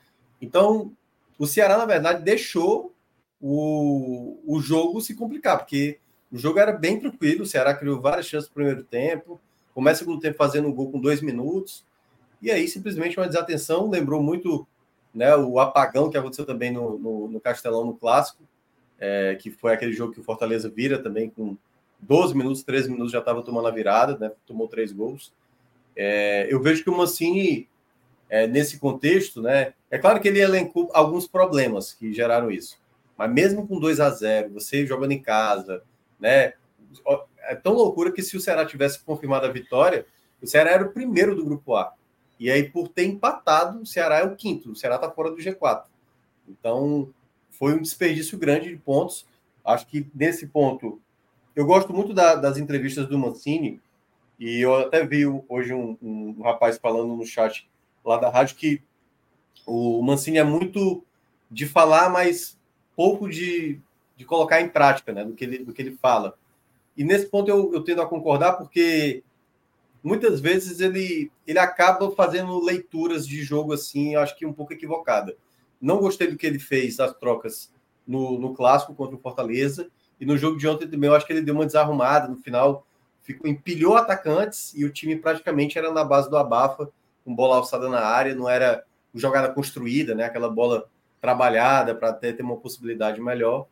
Então, 0.41 0.91
o 1.37 1.45
Ceará, 1.45 1.77
na 1.77 1.85
verdade, 1.85 2.23
deixou 2.23 2.93
o, 3.39 4.39
o 4.45 4.59
jogo 4.59 5.01
se 5.01 5.15
complicar, 5.15 5.57
porque 5.57 5.99
o 6.31 6.37
jogo 6.37 6.59
era 6.59 6.71
bem 6.71 6.99
tranquilo, 6.99 7.43
o 7.43 7.47
Ceará 7.47 7.73
criou 7.73 7.99
várias 7.99 8.25
chances 8.25 8.49
no 8.49 8.55
primeiro 8.55 8.83
tempo, 8.83 9.39
começa 9.73 10.01
o 10.01 10.05
segundo 10.05 10.21
tempo 10.21 10.37
fazendo 10.37 10.67
um 10.67 10.73
gol 10.73 10.91
com 10.91 10.99
dois 10.99 11.21
minutos, 11.21 11.85
e 12.41 12.49
aí 12.49 12.67
simplesmente 12.67 13.17
uma 13.17 13.27
desatenção, 13.27 13.89
lembrou 13.89 14.21
muito 14.21 14.67
né, 15.13 15.35
o 15.35 15.59
apagão 15.59 16.09
que 16.09 16.17
aconteceu 16.17 16.45
também 16.45 16.71
no, 16.71 16.97
no, 16.97 17.27
no 17.27 17.39
Castelão, 17.39 17.85
no 17.85 17.95
Clássico, 17.95 18.43
é, 18.99 19.35
que 19.35 19.49
foi 19.51 19.73
aquele 19.73 19.93
jogo 19.93 20.13
que 20.13 20.19
o 20.19 20.23
Fortaleza 20.23 20.69
vira 20.69 21.01
também 21.01 21.29
com 21.29 21.57
12 22.01 22.35
minutos, 22.35 22.63
13 22.63 22.89
minutos 22.89 23.11
já 23.11 23.19
estava 23.19 23.43
tomando 23.43 23.67
a 23.67 23.71
virada, 23.71 24.17
né, 24.17 24.31
tomou 24.45 24.67
três 24.67 24.91
gols. 24.91 25.33
É, 25.95 26.47
eu 26.49 26.61
vejo 26.61 26.83
que 26.83 26.89
o 26.89 26.97
Mancini 26.97 27.69
é, 28.29 28.47
nesse 28.47 28.79
contexto, 28.79 29.41
né? 29.41 29.73
É 29.89 29.97
claro 29.97 30.19
que 30.21 30.27
ele 30.29 30.39
elencou 30.39 30.89
alguns 30.93 31.27
problemas 31.27 31.93
que 31.93 32.13
geraram 32.13 32.49
isso, 32.49 32.79
mas 33.17 33.29
mesmo 33.31 33.67
com 33.67 33.77
2 33.77 33.99
a 33.99 34.09
0 34.09 34.53
você 34.53 34.85
jogando 34.85 35.11
em 35.11 35.21
casa, 35.21 35.83
né? 36.17 36.53
É 37.39 37.55
tão 37.55 37.73
loucura 37.73 38.11
que 38.11 38.21
se 38.21 38.37
o 38.37 38.39
Ceará 38.39 38.65
tivesse 38.65 39.03
confirmado 39.03 39.45
a 39.45 39.51
vitória, 39.51 40.05
o 40.41 40.47
Ceará 40.47 40.71
era 40.71 40.85
o 40.85 40.91
primeiro 40.91 41.35
do 41.35 41.43
grupo 41.43 41.75
A. 41.75 41.93
E 42.39 42.49
aí, 42.49 42.69
por 42.69 42.87
ter 42.87 43.05
empatado, 43.05 43.81
o 43.81 43.85
Ceará 43.85 44.19
é 44.19 44.23
o 44.23 44.35
quinto, 44.35 44.71
o 44.71 44.75
Ceará 44.75 44.95
está 44.95 45.11
fora 45.11 45.29
do 45.29 45.37
G4. 45.37 45.83
Então, 46.47 47.13
foi 47.49 47.73
um 47.73 47.81
desperdício 47.81 48.37
grande 48.37 48.69
de 48.69 48.77
pontos. 48.77 49.27
Acho 49.63 49.85
que 49.85 50.07
nesse 50.15 50.47
ponto, 50.47 50.99
eu 51.55 51.65
gosto 51.65 51.93
muito 51.93 52.13
da, 52.13 52.35
das 52.35 52.57
entrevistas 52.57 53.07
do 53.07 53.17
Mancini, 53.17 53.81
e 54.39 54.61
eu 54.61 54.75
até 54.75 55.05
vi 55.05 55.25
hoje 55.47 55.73
um, 55.73 55.97
um 56.01 56.41
rapaz 56.41 56.77
falando 56.77 57.15
no 57.15 57.25
chat 57.25 57.69
lá 58.03 58.17
da 58.17 58.29
rádio 58.29 58.55
que 58.55 58.81
o 59.65 60.01
Mancini 60.01 60.39
é 60.39 60.43
muito 60.43 61.03
de 61.49 61.67
falar, 61.67 62.09
mas 62.09 62.57
pouco 62.95 63.29
de, 63.29 63.79
de 64.17 64.25
colocar 64.25 64.61
em 64.61 64.69
prática, 64.69 65.13
né, 65.13 65.23
do 65.23 65.33
que 65.33 65.43
ele, 65.43 65.59
do 65.59 65.73
que 65.73 65.81
ele 65.81 65.97
fala. 66.01 66.37
E 66.97 67.03
nesse 67.03 67.27
ponto 67.27 67.49
eu, 67.49 67.73
eu 67.73 67.83
tendo 67.83 68.01
a 68.01 68.07
concordar, 68.07 68.53
porque 68.53 69.23
muitas 70.03 70.39
vezes 70.39 70.79
ele, 70.79 71.31
ele 71.45 71.59
acaba 71.59 72.11
fazendo 72.11 72.63
leituras 72.63 73.27
de 73.27 73.43
jogo 73.43 73.73
assim, 73.73 74.15
acho 74.15 74.35
que 74.37 74.45
um 74.45 74.53
pouco 74.53 74.73
equivocada. 74.73 75.37
Não 75.79 75.99
gostei 75.99 76.27
do 76.27 76.37
que 76.37 76.47
ele 76.47 76.59
fez, 76.59 76.99
as 76.99 77.13
trocas 77.13 77.73
no, 78.07 78.39
no 78.39 78.53
clássico 78.53 78.93
contra 78.95 79.15
o 79.15 79.19
Fortaleza, 79.19 79.89
e 80.21 80.25
no 80.25 80.37
jogo 80.37 80.55
de 80.55 80.67
ontem 80.67 80.87
também 80.87 81.09
eu 81.09 81.15
acho 81.15 81.25
que 81.25 81.33
ele 81.33 81.41
deu 81.41 81.55
uma 81.55 81.65
desarrumada 81.65 82.27
no 82.27 82.37
final, 82.37 82.85
ficou 83.23 83.49
empilhou 83.49 83.97
atacantes 83.97 84.71
e 84.75 84.85
o 84.85 84.89
time 84.91 85.15
praticamente 85.15 85.79
era 85.79 85.91
na 85.91 86.03
base 86.03 86.29
do 86.29 86.37
abafa 86.37 86.87
com 87.25 87.33
bola 87.33 87.55
alçada 87.55 87.89
na 87.89 88.01
área, 88.01 88.35
não 88.35 88.47
era 88.47 88.83
jogada 89.15 89.51
construída, 89.51 90.13
né? 90.13 90.25
Aquela 90.25 90.47
bola 90.47 90.87
trabalhada 91.19 91.95
para 91.95 92.13
ter, 92.13 92.33
ter 92.35 92.43
uma 92.43 92.55
possibilidade 92.55 93.19
melhor. 93.19 93.65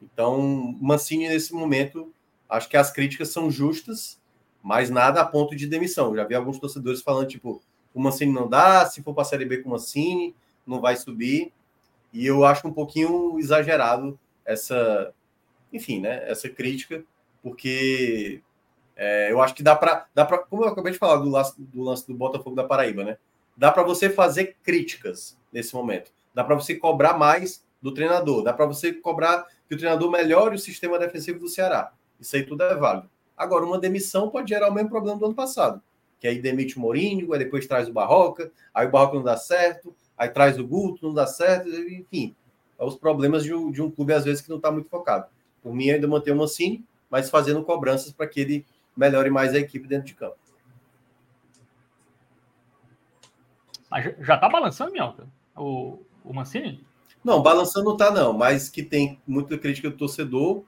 Então, 0.00 0.40
Mancini, 0.80 1.28
nesse 1.28 1.52
momento, 1.52 2.12
acho 2.48 2.68
que 2.68 2.76
as 2.76 2.92
críticas 2.92 3.30
são 3.30 3.50
justas, 3.50 4.20
mas 4.62 4.90
nada 4.90 5.20
a 5.20 5.26
ponto 5.26 5.56
de 5.56 5.66
demissão. 5.66 6.14
Já 6.14 6.24
vi 6.24 6.36
alguns 6.36 6.60
torcedores 6.60 7.02
falando, 7.02 7.26
tipo, 7.26 7.60
o 7.92 8.00
Mancini 8.00 8.32
não 8.32 8.48
dá, 8.48 8.86
se 8.86 9.02
for 9.02 9.12
para 9.14 9.22
a 9.22 9.26
Série 9.26 9.44
B 9.44 9.58
com 9.58 9.68
o 9.68 9.72
Mancini, 9.72 10.34
não 10.64 10.80
vai 10.80 10.94
subir. 10.96 11.52
E 12.12 12.24
eu 12.24 12.44
acho 12.44 12.68
um 12.68 12.72
pouquinho 12.72 13.36
exagerado 13.38 14.18
essa, 14.44 15.12
enfim, 15.72 16.00
né, 16.00 16.28
essa 16.30 16.48
crítica, 16.48 17.02
porque 17.42 18.42
é, 18.96 19.30
eu 19.30 19.40
acho 19.40 19.54
que 19.54 19.62
dá 19.62 19.76
para, 19.76 20.06
dá 20.14 20.26
como 20.26 20.64
eu 20.64 20.68
acabei 20.68 20.92
de 20.92 20.98
falar 20.98 21.16
do 21.16 21.30
lance, 21.30 21.54
do 21.56 21.82
lance 21.82 22.06
do 22.06 22.14
Botafogo 22.14 22.56
da 22.56 22.64
Paraíba, 22.64 23.04
né? 23.04 23.16
Dá 23.56 23.70
para 23.70 23.82
você 23.82 24.10
fazer 24.10 24.56
críticas 24.62 25.38
nesse 25.52 25.74
momento. 25.74 26.10
Dá 26.34 26.44
para 26.44 26.54
você 26.54 26.74
cobrar 26.74 27.18
mais 27.18 27.64
do 27.80 27.92
treinador. 27.92 28.42
Dá 28.42 28.52
para 28.52 28.66
você 28.66 28.92
cobrar 28.92 29.46
que 29.68 29.74
o 29.74 29.78
treinador 29.78 30.10
melhore 30.10 30.56
o 30.56 30.58
sistema 30.58 30.98
defensivo 30.98 31.38
do 31.38 31.48
Ceará. 31.48 31.92
Isso 32.20 32.36
aí 32.36 32.44
tudo 32.44 32.62
é 32.62 32.74
válido. 32.74 33.10
Agora, 33.36 33.64
uma 33.64 33.78
demissão 33.78 34.30
pode 34.30 34.48
gerar 34.48 34.68
o 34.68 34.74
mesmo 34.74 34.90
problema 34.90 35.18
do 35.18 35.26
ano 35.26 35.34
passado. 35.34 35.80
Que 36.20 36.26
aí 36.26 36.40
demite 36.40 36.76
o 36.76 36.80
Mourinho, 36.80 37.32
aí 37.32 37.38
depois 37.38 37.66
traz 37.66 37.88
o 37.88 37.92
Barroca, 37.92 38.50
aí 38.74 38.86
o 38.86 38.90
Barroca 38.90 39.16
não 39.16 39.22
dá 39.22 39.36
certo, 39.36 39.94
aí 40.16 40.28
traz 40.28 40.58
o 40.58 40.66
Guto, 40.66 41.06
não 41.06 41.14
dá 41.14 41.26
certo, 41.26 41.68
enfim. 41.68 42.34
É 42.78 42.84
os 42.84 42.96
problemas 42.96 43.44
de 43.44 43.54
um, 43.54 43.70
de 43.70 43.80
um 43.80 43.90
clube, 43.90 44.12
às 44.12 44.24
vezes, 44.24 44.40
que 44.40 44.50
não 44.50 44.56
está 44.56 44.70
muito 44.72 44.88
focado. 44.88 45.26
Por 45.62 45.74
mim, 45.74 45.90
ainda 45.90 46.06
manter 46.06 46.32
o 46.32 46.36
Mancini, 46.36 46.84
mas 47.10 47.30
fazendo 47.30 47.64
cobranças 47.64 48.12
para 48.12 48.26
que 48.26 48.40
ele 48.40 48.66
melhore 48.96 49.30
mais 49.30 49.54
a 49.54 49.58
equipe 49.58 49.86
dentro 49.86 50.06
de 50.06 50.14
campo. 50.14 50.36
Mas 53.90 54.14
já 54.20 54.36
tá 54.36 54.48
balançando, 54.48 54.92
Minhoca? 54.92 55.26
O, 55.56 55.98
o 56.24 56.32
Mancini? 56.32 56.84
Não, 57.24 57.42
balançando 57.42 57.90
não 57.90 57.96
tá, 57.96 58.10
não, 58.10 58.32
mas 58.32 58.68
que 58.68 58.82
tem 58.82 59.20
muita 59.26 59.58
crítica 59.58 59.90
do 59.90 59.96
torcedor. 59.96 60.64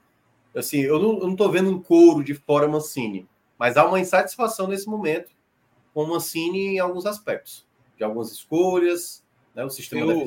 Assim, 0.55 0.81
eu 0.81 0.99
não, 0.99 1.37
tô 1.37 1.49
vendo 1.49 1.71
um 1.71 1.81
couro 1.81 2.25
de 2.25 2.35
fora 2.35 2.67
Mancini, 2.67 3.29
mas 3.59 3.77
há 3.77 3.87
uma 3.87 4.01
insatisfação 4.01 4.67
nesse 4.67 4.89
momento 4.89 5.31
com 5.95 6.05
o 6.05 6.09
Mancini 6.09 6.75
em 6.75 6.79
alguns 6.79 7.07
aspectos, 7.07 7.67
de 7.97 8.03
algumas 8.03 8.33
escolhas, 8.33 9.25
né, 9.55 9.65
o 9.65 9.71
sistema 9.71 10.13
eu. 10.13 10.25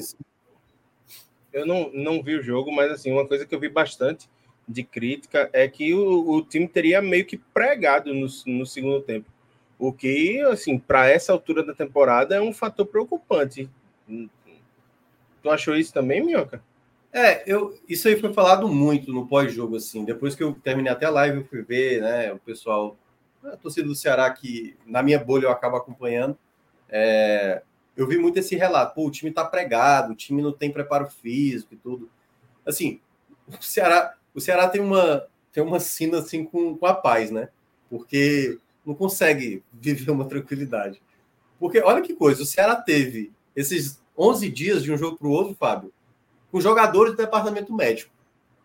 Eu 1.51 1.67
não, 1.67 1.91
não 1.93 2.23
vi 2.23 2.35
o 2.35 2.41
jogo, 2.41 2.71
mas 2.71 2.91
assim, 2.91 3.11
uma 3.11 3.27
coisa 3.27 3.45
que 3.45 3.53
eu 3.53 3.59
vi 3.59 3.69
bastante 3.69 4.29
de 4.67 4.83
crítica 4.83 5.49
é 5.51 5.67
que 5.67 5.93
o, 5.93 6.29
o 6.29 6.41
time 6.41 6.67
teria 6.67 7.01
meio 7.01 7.25
que 7.25 7.37
pregado 7.37 8.13
no, 8.13 8.27
no 8.45 8.65
segundo 8.65 9.01
tempo. 9.01 9.29
O 9.77 9.91
que, 9.91 10.39
assim, 10.41 10.77
para 10.77 11.09
essa 11.09 11.33
altura 11.33 11.63
da 11.63 11.73
temporada 11.73 12.35
é 12.35 12.41
um 12.41 12.53
fator 12.53 12.85
preocupante. 12.85 13.69
Tu 14.07 15.49
achou 15.49 15.75
isso 15.75 15.93
também, 15.93 16.23
Minhoca? 16.23 16.63
É, 17.11 17.43
eu, 17.45 17.77
isso 17.87 18.07
aí 18.07 18.19
foi 18.19 18.33
falado 18.33 18.67
muito 18.67 19.11
no 19.11 19.27
pós-jogo, 19.27 19.75
assim. 19.75 20.05
Depois 20.05 20.35
que 20.35 20.43
eu 20.43 20.53
terminei 20.53 20.91
até 20.91 21.05
a 21.05 21.11
live, 21.11 21.37
eu 21.37 21.45
fui 21.45 21.61
ver, 21.61 22.01
né, 22.01 22.33
o 22.33 22.39
pessoal, 22.39 22.97
a 23.43 23.57
torcida 23.57 23.87
do 23.87 23.93
Ceará, 23.93 24.31
que 24.31 24.75
na 24.85 25.03
minha 25.03 25.19
bolha 25.19 25.45
eu 25.45 25.51
acabo 25.51 25.75
acompanhando, 25.75 26.37
é, 26.89 27.61
eu 27.95 28.07
vi 28.07 28.17
muito 28.17 28.39
esse 28.39 28.55
relato. 28.55 28.95
Pô, 28.95 29.07
o 29.07 29.11
time 29.11 29.31
tá 29.31 29.45
pregado, 29.45 30.13
o 30.13 30.15
time 30.15 30.41
não 30.41 30.51
tem 30.51 30.71
preparo 30.71 31.07
físico 31.07 31.73
e 31.73 31.77
tudo. 31.77 32.09
Assim, 32.65 32.99
o 33.47 33.61
Ceará, 33.61 34.15
o 34.33 34.41
Ceará 34.41 34.67
tem 34.67 34.81
uma, 34.81 35.25
tem 35.51 35.63
uma 35.63 35.79
sina 35.79 36.19
assim 36.19 36.43
com, 36.43 36.75
com 36.77 36.85
a 36.85 36.93
paz, 36.93 37.31
né? 37.31 37.49
Porque 37.89 38.57
não 38.85 38.95
consegue 38.95 39.63
viver 39.73 40.11
uma 40.11 40.25
tranquilidade. 40.25 41.01
Porque 41.59 41.79
olha 41.79 42.01
que 42.01 42.13
coisa, 42.13 42.43
o 42.43 42.45
Ceará 42.45 42.75
teve 42.75 43.31
esses 43.55 44.01
11 44.17 44.49
dias 44.49 44.83
de 44.83 44.91
um 44.91 44.97
jogo 44.97 45.17
para 45.17 45.27
o 45.27 45.31
outro, 45.31 45.55
Fábio, 45.55 45.93
com 46.51 46.59
jogadores 46.59 47.13
do 47.13 47.17
departamento 47.17 47.73
médico. 47.73 48.11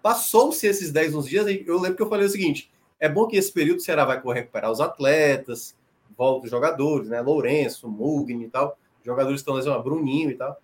Passou-se 0.03 0.67
esses 0.67 0.91
10, 0.91 1.15
11 1.15 1.29
dias, 1.29 1.47
eu 1.67 1.79
lembro 1.79 1.97
que 1.97 2.03
eu 2.03 2.09
falei 2.09 2.27
o 2.27 2.31
seguinte: 2.31 2.71
é 2.99 3.09
bom 3.09 3.27
que 3.27 3.37
esse 3.37 3.53
período 3.53 3.79
o 3.79 3.83
Ceará 3.83 4.05
vai 4.05 4.21
recuperar 4.35 4.71
os 4.71 4.81
atletas, 4.81 5.77
volta 6.17 6.47
os 6.47 6.51
jogadores, 6.51 7.09
né? 7.09 7.21
Lourenço, 7.21 7.89
Mugni 7.89 8.45
e 8.45 8.49
tal. 8.49 8.77
Jogadores 9.05 9.41
estão 9.41 9.55
lesionados, 9.55 9.85
Bruninho 9.85 10.31
e 10.31 10.35
tal. 10.35 10.61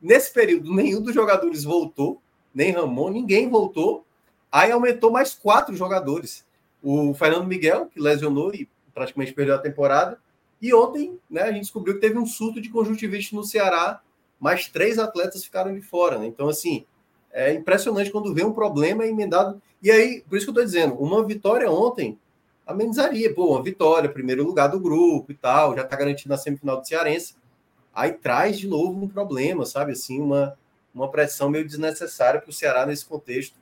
Nesse 0.00 0.32
período, 0.32 0.74
nenhum 0.74 1.00
dos 1.00 1.14
jogadores 1.14 1.64
voltou, 1.64 2.20
nem 2.54 2.72
Ramon, 2.72 3.10
ninguém 3.10 3.48
voltou. 3.48 4.04
Aí 4.50 4.72
aumentou 4.72 5.10
mais 5.10 5.34
quatro 5.34 5.74
jogadores. 5.74 6.46
O 6.82 7.12
Fernando 7.14 7.46
Miguel, 7.46 7.86
que 7.86 8.00
lesionou 8.00 8.54
e 8.54 8.68
praticamente 8.94 9.32
perdeu 9.32 9.54
a 9.54 9.58
temporada. 9.58 10.18
E 10.60 10.74
ontem, 10.74 11.18
né, 11.30 11.42
a 11.42 11.52
gente 11.52 11.62
descobriu 11.62 11.94
que 11.94 12.00
teve 12.00 12.18
um 12.18 12.26
surto 12.26 12.60
de 12.60 12.68
conjuntivite 12.68 13.34
no 13.34 13.44
Ceará, 13.44 14.00
mais 14.40 14.68
três 14.68 14.98
atletas 14.98 15.44
ficaram 15.44 15.72
de 15.74 15.80
fora, 15.80 16.18
né? 16.18 16.26
Então, 16.26 16.48
assim, 16.48 16.84
é 17.32 17.52
impressionante 17.52 18.10
quando 18.10 18.34
vê 18.34 18.44
um 18.44 18.52
problema 18.52 19.06
emendado. 19.06 19.60
E 19.82 19.90
aí, 19.90 20.24
por 20.28 20.36
isso 20.36 20.46
que 20.46 20.50
eu 20.50 20.62
estou 20.62 20.64
dizendo, 20.64 20.94
uma 20.94 21.24
vitória 21.24 21.70
ontem 21.70 22.18
amenizaria. 22.66 23.32
Pô, 23.32 23.52
uma 23.52 23.62
vitória, 23.62 24.08
primeiro 24.08 24.44
lugar 24.44 24.68
do 24.68 24.78
grupo 24.78 25.32
e 25.32 25.34
tal, 25.34 25.74
já 25.74 25.82
está 25.82 25.96
garantido 25.96 26.28
na 26.28 26.36
semifinal 26.36 26.80
do 26.80 26.86
Cearense. 26.86 27.34
Aí 27.94 28.12
traz 28.12 28.58
de 28.58 28.68
novo 28.68 29.02
um 29.04 29.08
problema, 29.08 29.64
sabe? 29.64 29.92
Assim, 29.92 30.20
uma, 30.20 30.56
uma 30.94 31.10
pressão 31.10 31.48
meio 31.48 31.66
desnecessária 31.66 32.40
para 32.40 32.50
o 32.50 32.52
Ceará 32.52 32.84
nesse 32.84 33.06
contexto. 33.06 33.56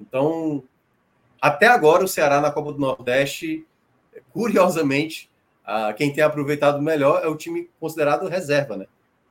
Então, 0.00 0.62
até 1.40 1.66
agora, 1.66 2.04
o 2.04 2.08
Ceará 2.08 2.40
na 2.40 2.50
Copa 2.50 2.72
do 2.72 2.78
Nordeste, 2.78 3.66
curiosamente, 4.32 5.30
quem 5.96 6.12
tem 6.12 6.24
aproveitado 6.24 6.80
melhor 6.80 7.22
é 7.22 7.28
o 7.28 7.36
time 7.36 7.68
considerado 7.78 8.26
reserva, 8.28 8.76
né? 8.76 8.86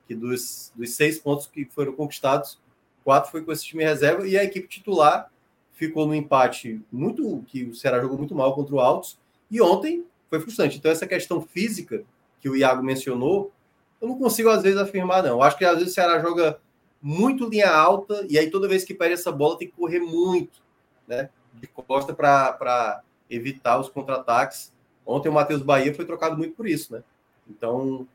Que 0.07 0.15
dos, 0.15 0.71
dos 0.75 0.95
seis 0.95 1.17
pontos 1.19 1.47
que 1.47 1.65
foram 1.65 1.93
conquistados, 1.93 2.59
quatro 3.03 3.31
foi 3.31 3.43
com 3.43 3.51
esse 3.51 3.65
time 3.65 3.83
reserva 3.83 4.27
e 4.27 4.37
a 4.37 4.43
equipe 4.43 4.67
titular 4.67 5.29
ficou 5.73 6.05
no 6.05 6.15
empate 6.15 6.81
muito 6.91 7.43
que 7.47 7.63
o 7.63 7.75
Ceará 7.75 7.99
jogou 8.01 8.17
muito 8.17 8.35
mal 8.35 8.53
contra 8.53 8.75
o 8.75 8.79
Altos 8.79 9.17
e 9.49 9.61
ontem 9.61 10.05
foi 10.29 10.39
frustrante. 10.39 10.77
Então 10.77 10.91
essa 10.91 11.07
questão 11.07 11.41
física 11.41 12.03
que 12.39 12.49
o 12.49 12.55
Iago 12.55 12.83
mencionou, 12.83 13.51
eu 14.01 14.07
não 14.07 14.17
consigo 14.17 14.49
às 14.49 14.61
vezes 14.61 14.79
afirmar 14.79 15.23
não. 15.23 15.31
Eu 15.31 15.41
acho 15.41 15.57
que 15.57 15.65
às 15.65 15.75
vezes 15.77 15.91
o 15.91 15.95
Ceará 15.95 16.19
joga 16.19 16.59
muito 17.01 17.49
linha 17.49 17.69
alta 17.69 18.25
e 18.29 18.37
aí 18.37 18.49
toda 18.49 18.67
vez 18.67 18.83
que 18.83 18.93
perde 18.93 19.13
essa 19.13 19.31
bola 19.31 19.57
tem 19.57 19.67
que 19.67 19.75
correr 19.75 19.99
muito, 19.99 20.61
né? 21.07 21.29
De 21.53 21.67
costa 21.67 22.13
para 22.13 23.01
evitar 23.29 23.79
os 23.79 23.89
contra-ataques. 23.89 24.73
Ontem 25.05 25.29
o 25.29 25.33
Matheus 25.33 25.61
Bahia 25.61 25.93
foi 25.93 26.05
trocado 26.05 26.37
muito 26.37 26.55
por 26.55 26.67
isso, 26.67 26.93
né? 26.93 27.03
Então 27.49 28.07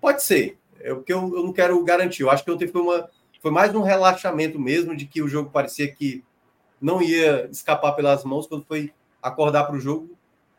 pode 0.00 0.22
ser. 0.22 0.58
É 0.80 0.92
o 0.92 1.02
que 1.02 1.12
eu, 1.12 1.36
eu 1.36 1.42
não 1.42 1.52
quero 1.52 1.82
garantir. 1.84 2.22
Eu 2.22 2.30
acho 2.30 2.44
que 2.44 2.50
ontem 2.50 2.68
foi 2.68 2.80
uma 2.80 3.08
foi 3.46 3.52
mais 3.52 3.72
um 3.74 3.82
relaxamento 3.82 4.58
mesmo 4.58 4.96
de 4.96 5.06
que 5.06 5.22
o 5.22 5.28
jogo 5.28 5.50
parecia 5.50 5.86
que 5.92 6.24
não 6.80 7.00
ia 7.00 7.48
escapar 7.48 7.92
pelas 7.92 8.24
mãos 8.24 8.46
quando 8.46 8.64
foi 8.64 8.92
acordar 9.22 9.64
para 9.64 9.76
o 9.76 9.80
jogo. 9.80 10.16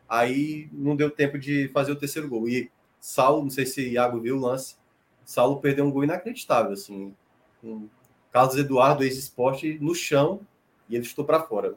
Aí 0.08 0.70
não 0.72 0.96
deu 0.96 1.10
tempo 1.10 1.38
de 1.38 1.68
fazer 1.68 1.92
o 1.92 1.96
terceiro 1.96 2.28
gol. 2.28 2.48
E 2.48 2.70
Saulo, 2.98 3.42
não 3.42 3.50
sei 3.50 3.66
se 3.66 3.90
Iago 3.90 4.20
viu 4.20 4.36
o 4.36 4.40
lance, 4.40 4.76
Saulo 5.24 5.60
perdeu 5.60 5.84
um 5.84 5.90
gol 5.90 6.04
inacreditável, 6.04 6.72
assim. 6.72 7.14
Um 7.62 7.88
Carlos 8.30 8.56
Eduardo, 8.56 9.04
ex-esporte, 9.04 9.78
no 9.80 9.94
chão, 9.94 10.40
e 10.88 10.94
ele 10.94 11.04
estou 11.04 11.24
para 11.24 11.40
fora. 11.40 11.74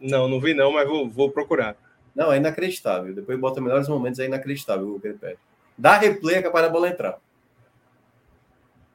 Não, 0.00 0.28
não 0.28 0.40
vi 0.40 0.54
não, 0.54 0.72
mas 0.72 0.88
vou, 0.88 1.08
vou 1.08 1.30
procurar. 1.30 1.76
Não, 2.14 2.32
é 2.32 2.36
inacreditável. 2.36 3.14
Depois 3.14 3.38
bota 3.38 3.60
melhores 3.60 3.88
momentos, 3.88 4.18
é 4.18 4.26
inacreditável 4.26 4.94
o 4.94 5.00
que 5.00 5.08
ele 5.08 5.18
perde. 5.18 5.38
Dá 5.76 5.98
replay, 5.98 6.36
é 6.36 6.42
capaz 6.42 6.64
da 6.64 6.72
bola 6.72 6.88
entrar. 6.88 7.18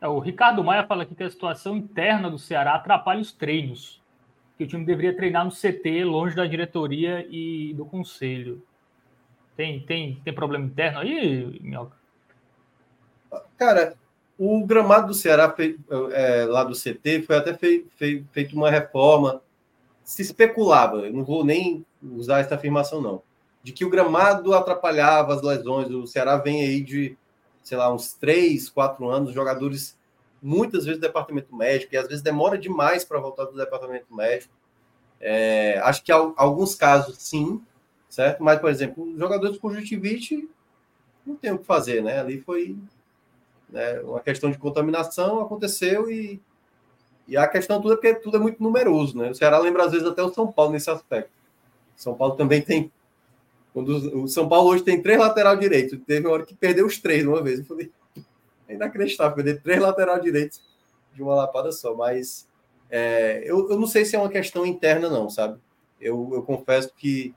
É, 0.02 0.08
o 0.08 0.20
Ricardo 0.20 0.64
Maia 0.64 0.86
fala 0.86 1.04
aqui 1.04 1.16
que 1.16 1.24
a 1.24 1.30
situação 1.30 1.78
interna 1.78 2.30
do 2.30 2.38
Ceará 2.38 2.76
atrapalha 2.76 3.22
os 3.22 3.32
treinos. 3.32 4.02
Que 4.58 4.66
o 4.66 4.68
time 4.68 4.86
deveria 4.86 5.16
treinar 5.16 5.46
no 5.46 5.52
CT, 5.52 6.04
longe 6.04 6.36
da 6.36 6.46
diretoria 6.46 7.26
e 7.30 7.74
do 7.74 7.86
conselho. 7.86 8.62
Tem, 9.56 9.80
tem, 9.82 10.20
tem 10.24 10.34
problema 10.34 10.66
interno 10.66 11.00
aí, 11.00 11.60
Minhoca? 11.62 11.96
Cara, 13.58 13.96
o 14.38 14.66
gramado 14.66 15.08
do 15.08 15.14
Ceará, 15.14 15.54
é, 16.12 16.46
lá 16.46 16.64
do 16.64 16.76
CT, 16.76 17.24
foi 17.26 17.36
até 17.36 17.54
feito, 17.54 17.90
feito 18.32 18.56
uma 18.56 18.70
reforma. 18.70 19.42
Se 20.04 20.22
especulava, 20.22 20.98
eu 20.98 21.14
não 21.14 21.24
vou 21.24 21.46
nem 21.46 21.86
usar 22.02 22.40
essa 22.40 22.56
afirmação, 22.56 23.02
não, 23.02 23.22
de 23.62 23.72
que 23.72 23.86
o 23.86 23.90
gramado 23.90 24.54
atrapalhava 24.54 25.34
as 25.34 25.42
lesões. 25.42 25.90
O 25.90 26.06
Ceará 26.06 26.36
vem 26.38 26.62
aí 26.62 26.82
de 26.82 27.18
sei 27.64 27.78
lá, 27.78 27.92
uns 27.92 28.14
três, 28.14 28.70
quatro 28.70 29.10
anos, 29.10 29.34
jogadores 29.34 29.98
muitas 30.42 30.84
vezes 30.84 31.00
do 31.00 31.08
departamento 31.08 31.56
médico, 31.56 31.96
e 31.96 31.98
às 31.98 32.08
vezes 32.08 32.22
demora 32.22 32.58
demais 32.58 33.06
para 33.06 33.20
voltar 33.20 33.46
do 33.46 33.56
departamento 33.56 34.14
médico. 34.14 34.54
É, 35.20 35.80
acho 35.80 36.04
que 36.04 36.12
alguns 36.12 36.76
casos 36.76 37.18
sim, 37.20 37.62
certo? 38.10 38.44
Mas, 38.44 38.60
por 38.60 38.70
exemplo, 38.70 39.18
jogadores 39.18 39.58
com 39.58 39.70
conjuntivite 39.70 40.50
não 41.26 41.38
tem 41.38 41.54
o 41.54 41.58
que 41.58 41.66
fazer, 41.66 42.04
né? 42.04 42.20
Ali 42.20 42.42
foi 42.42 42.78
né, 43.74 44.00
uma 44.02 44.20
questão 44.20 44.52
de 44.52 44.58
contaminação, 44.58 45.42
aconteceu 45.42 46.10
e, 46.10 46.40
e 47.28 47.36
a 47.36 47.48
questão 47.48 47.82
toda 47.82 47.96
é 47.96 47.98
porque 47.98 48.14
tudo 48.16 48.38
é 48.38 48.40
muito 48.40 48.62
numeroso, 48.62 49.18
né? 49.18 49.32
O 49.32 49.36
Ceará 49.36 49.58
lembra 49.58 49.84
às 49.84 49.92
vezes 49.92 50.08
até 50.08 50.22
o 50.22 50.32
São 50.32 50.52
Paulo 50.52 50.72
nesse 50.72 50.90
aspecto. 50.90 51.32
São 51.96 52.14
Paulo 52.14 52.36
também 52.36 52.62
tem 52.62 52.92
quando 53.74 54.24
o 54.24 54.28
São 54.28 54.48
Paulo 54.48 54.70
hoje 54.70 54.84
tem 54.84 55.02
três 55.02 55.20
lateral 55.20 55.58
direitos, 55.58 56.00
teve 56.06 56.28
uma 56.28 56.34
hora 56.36 56.46
que 56.46 56.54
perdeu 56.54 56.86
os 56.86 57.00
três 57.00 57.26
uma 57.26 57.42
vez. 57.42 57.60
Eu 57.60 57.66
falei, 57.66 57.92
é 58.70 58.76
inacreditável 58.76 59.36
perder 59.36 59.62
três 59.64 59.82
lateral 59.82 60.20
direitos 60.20 60.62
de 61.14 61.24
uma 61.24 61.34
lapada 61.34 61.72
só. 61.72 61.96
Mas 61.96 62.48
é, 62.90 63.42
eu, 63.44 63.72
eu 63.72 63.80
não 63.80 63.88
sei 63.88 64.06
se 64.06 64.16
é 64.16 64.20
uma 64.20 64.30
questão 64.30 64.64
interna, 64.64 65.10
não, 65.10 65.28
sabe? 65.28 65.60
Eu, 66.00 66.30
eu 66.34 66.44
confesso 66.44 66.94
que 66.96 67.34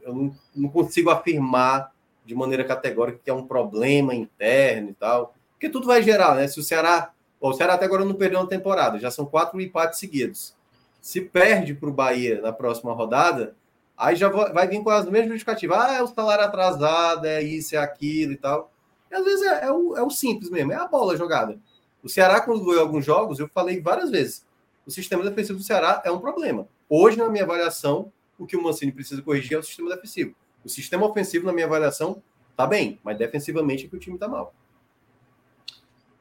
eu 0.00 0.14
não, 0.14 0.34
não 0.56 0.68
consigo 0.70 1.10
afirmar 1.10 1.92
de 2.24 2.34
maneira 2.34 2.64
categórica 2.64 3.20
que 3.22 3.28
é 3.28 3.34
um 3.34 3.46
problema 3.46 4.14
interno 4.14 4.90
e 4.90 4.94
tal. 4.94 5.34
Porque 5.58 5.68
tudo 5.68 5.86
vai 5.86 6.02
gerar, 6.02 6.36
né? 6.36 6.46
Se 6.46 6.60
o 6.60 6.62
Ceará. 6.62 7.12
Bom, 7.40 7.50
o 7.50 7.54
Ceará 7.54 7.74
até 7.74 7.84
agora 7.84 8.04
não 8.04 8.14
perdeu 8.14 8.40
uma 8.40 8.48
temporada, 8.48 8.98
já 8.98 9.10
são 9.10 9.26
quatro 9.26 9.60
empates 9.60 9.98
seguidos. 9.98 10.56
Se 11.00 11.20
perde 11.20 11.74
para 11.74 11.88
o 11.88 11.92
Bahia 11.92 12.40
na 12.40 12.52
próxima 12.52 12.92
rodada, 12.92 13.54
Aí 13.98 14.14
já 14.14 14.28
vai 14.28 14.68
vir 14.68 14.80
com 14.80 14.90
as 14.90 15.06
mesmas 15.06 15.30
justificativas. 15.30 15.76
Ah, 15.76 15.94
é 15.94 16.02
o 16.02 16.06
salário 16.06 16.44
atrasado, 16.44 17.26
é 17.26 17.42
isso, 17.42 17.74
é 17.74 17.78
aquilo 17.78 18.32
e 18.32 18.36
tal. 18.36 18.70
E 19.10 19.14
às 19.14 19.24
vezes 19.24 19.42
é, 19.44 19.64
é, 19.64 19.72
o, 19.72 19.96
é 19.96 20.02
o 20.02 20.08
simples 20.08 20.50
mesmo, 20.50 20.72
é 20.72 20.76
a 20.76 20.86
bola 20.86 21.16
jogada. 21.16 21.58
O 22.00 22.08
Ceará, 22.08 22.40
quando 22.40 22.64
ganhou 22.64 22.80
alguns 22.80 23.04
jogos, 23.04 23.40
eu 23.40 23.48
falei 23.48 23.80
várias 23.80 24.08
vezes: 24.08 24.46
o 24.86 24.90
sistema 24.92 25.24
defensivo 25.24 25.58
do 25.58 25.64
Ceará 25.64 26.00
é 26.04 26.12
um 26.12 26.20
problema. 26.20 26.68
Hoje, 26.88 27.18
na 27.18 27.28
minha 27.28 27.42
avaliação, 27.42 28.12
o 28.38 28.46
que 28.46 28.56
o 28.56 28.62
Mancini 28.62 28.92
precisa 28.92 29.20
corrigir 29.20 29.54
é 29.54 29.58
o 29.58 29.64
sistema 29.64 29.90
defensivo. 29.90 30.32
O 30.64 30.68
sistema 30.68 31.04
ofensivo, 31.04 31.44
na 31.44 31.52
minha 31.52 31.66
avaliação, 31.66 32.22
tá 32.56 32.68
bem, 32.68 33.00
mas 33.02 33.18
defensivamente 33.18 33.86
é 33.86 33.88
que 33.88 33.96
o 33.96 33.98
time 33.98 34.16
tá 34.16 34.28
mal. 34.28 34.54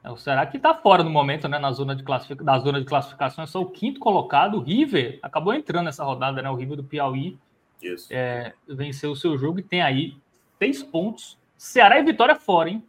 É, 0.08 0.12
o 0.12 0.18
Ceará 0.18 0.46
que 0.46 0.58
tá 0.58 0.74
fora 0.74 1.04
no 1.04 1.10
momento, 1.10 1.50
né? 1.50 1.60
Na 1.60 1.72
zona 1.74 1.94
de, 1.94 2.02
classific... 2.02 2.42
na 2.42 2.58
zona 2.60 2.80
de 2.80 2.86
classificação, 2.86 3.44
é 3.44 3.48
só 3.48 3.62
o 3.62 3.70
quinto 3.70 4.00
colocado. 4.00 4.58
O 4.58 4.62
River 4.62 5.20
acabou 5.22 5.54
entrando 5.54 5.86
nessa 5.86 6.04
rodada, 6.04 6.42
né? 6.42 6.50
O 6.50 6.56
River 6.56 6.78
do 6.78 6.84
Piauí 6.84 7.38
isso. 7.82 8.08
É, 8.12 8.54
venceu 8.68 9.12
o 9.12 9.16
seu 9.16 9.38
jogo 9.38 9.60
e 9.60 9.64
tem 9.64 9.82
aí 9.82 10.18
seis 10.58 10.82
pontos. 10.82 11.38
Ceará 11.58 12.00
e 12.00 12.04
Vitória 12.04 12.36
fora, 12.36 12.70
hein? 12.70 12.84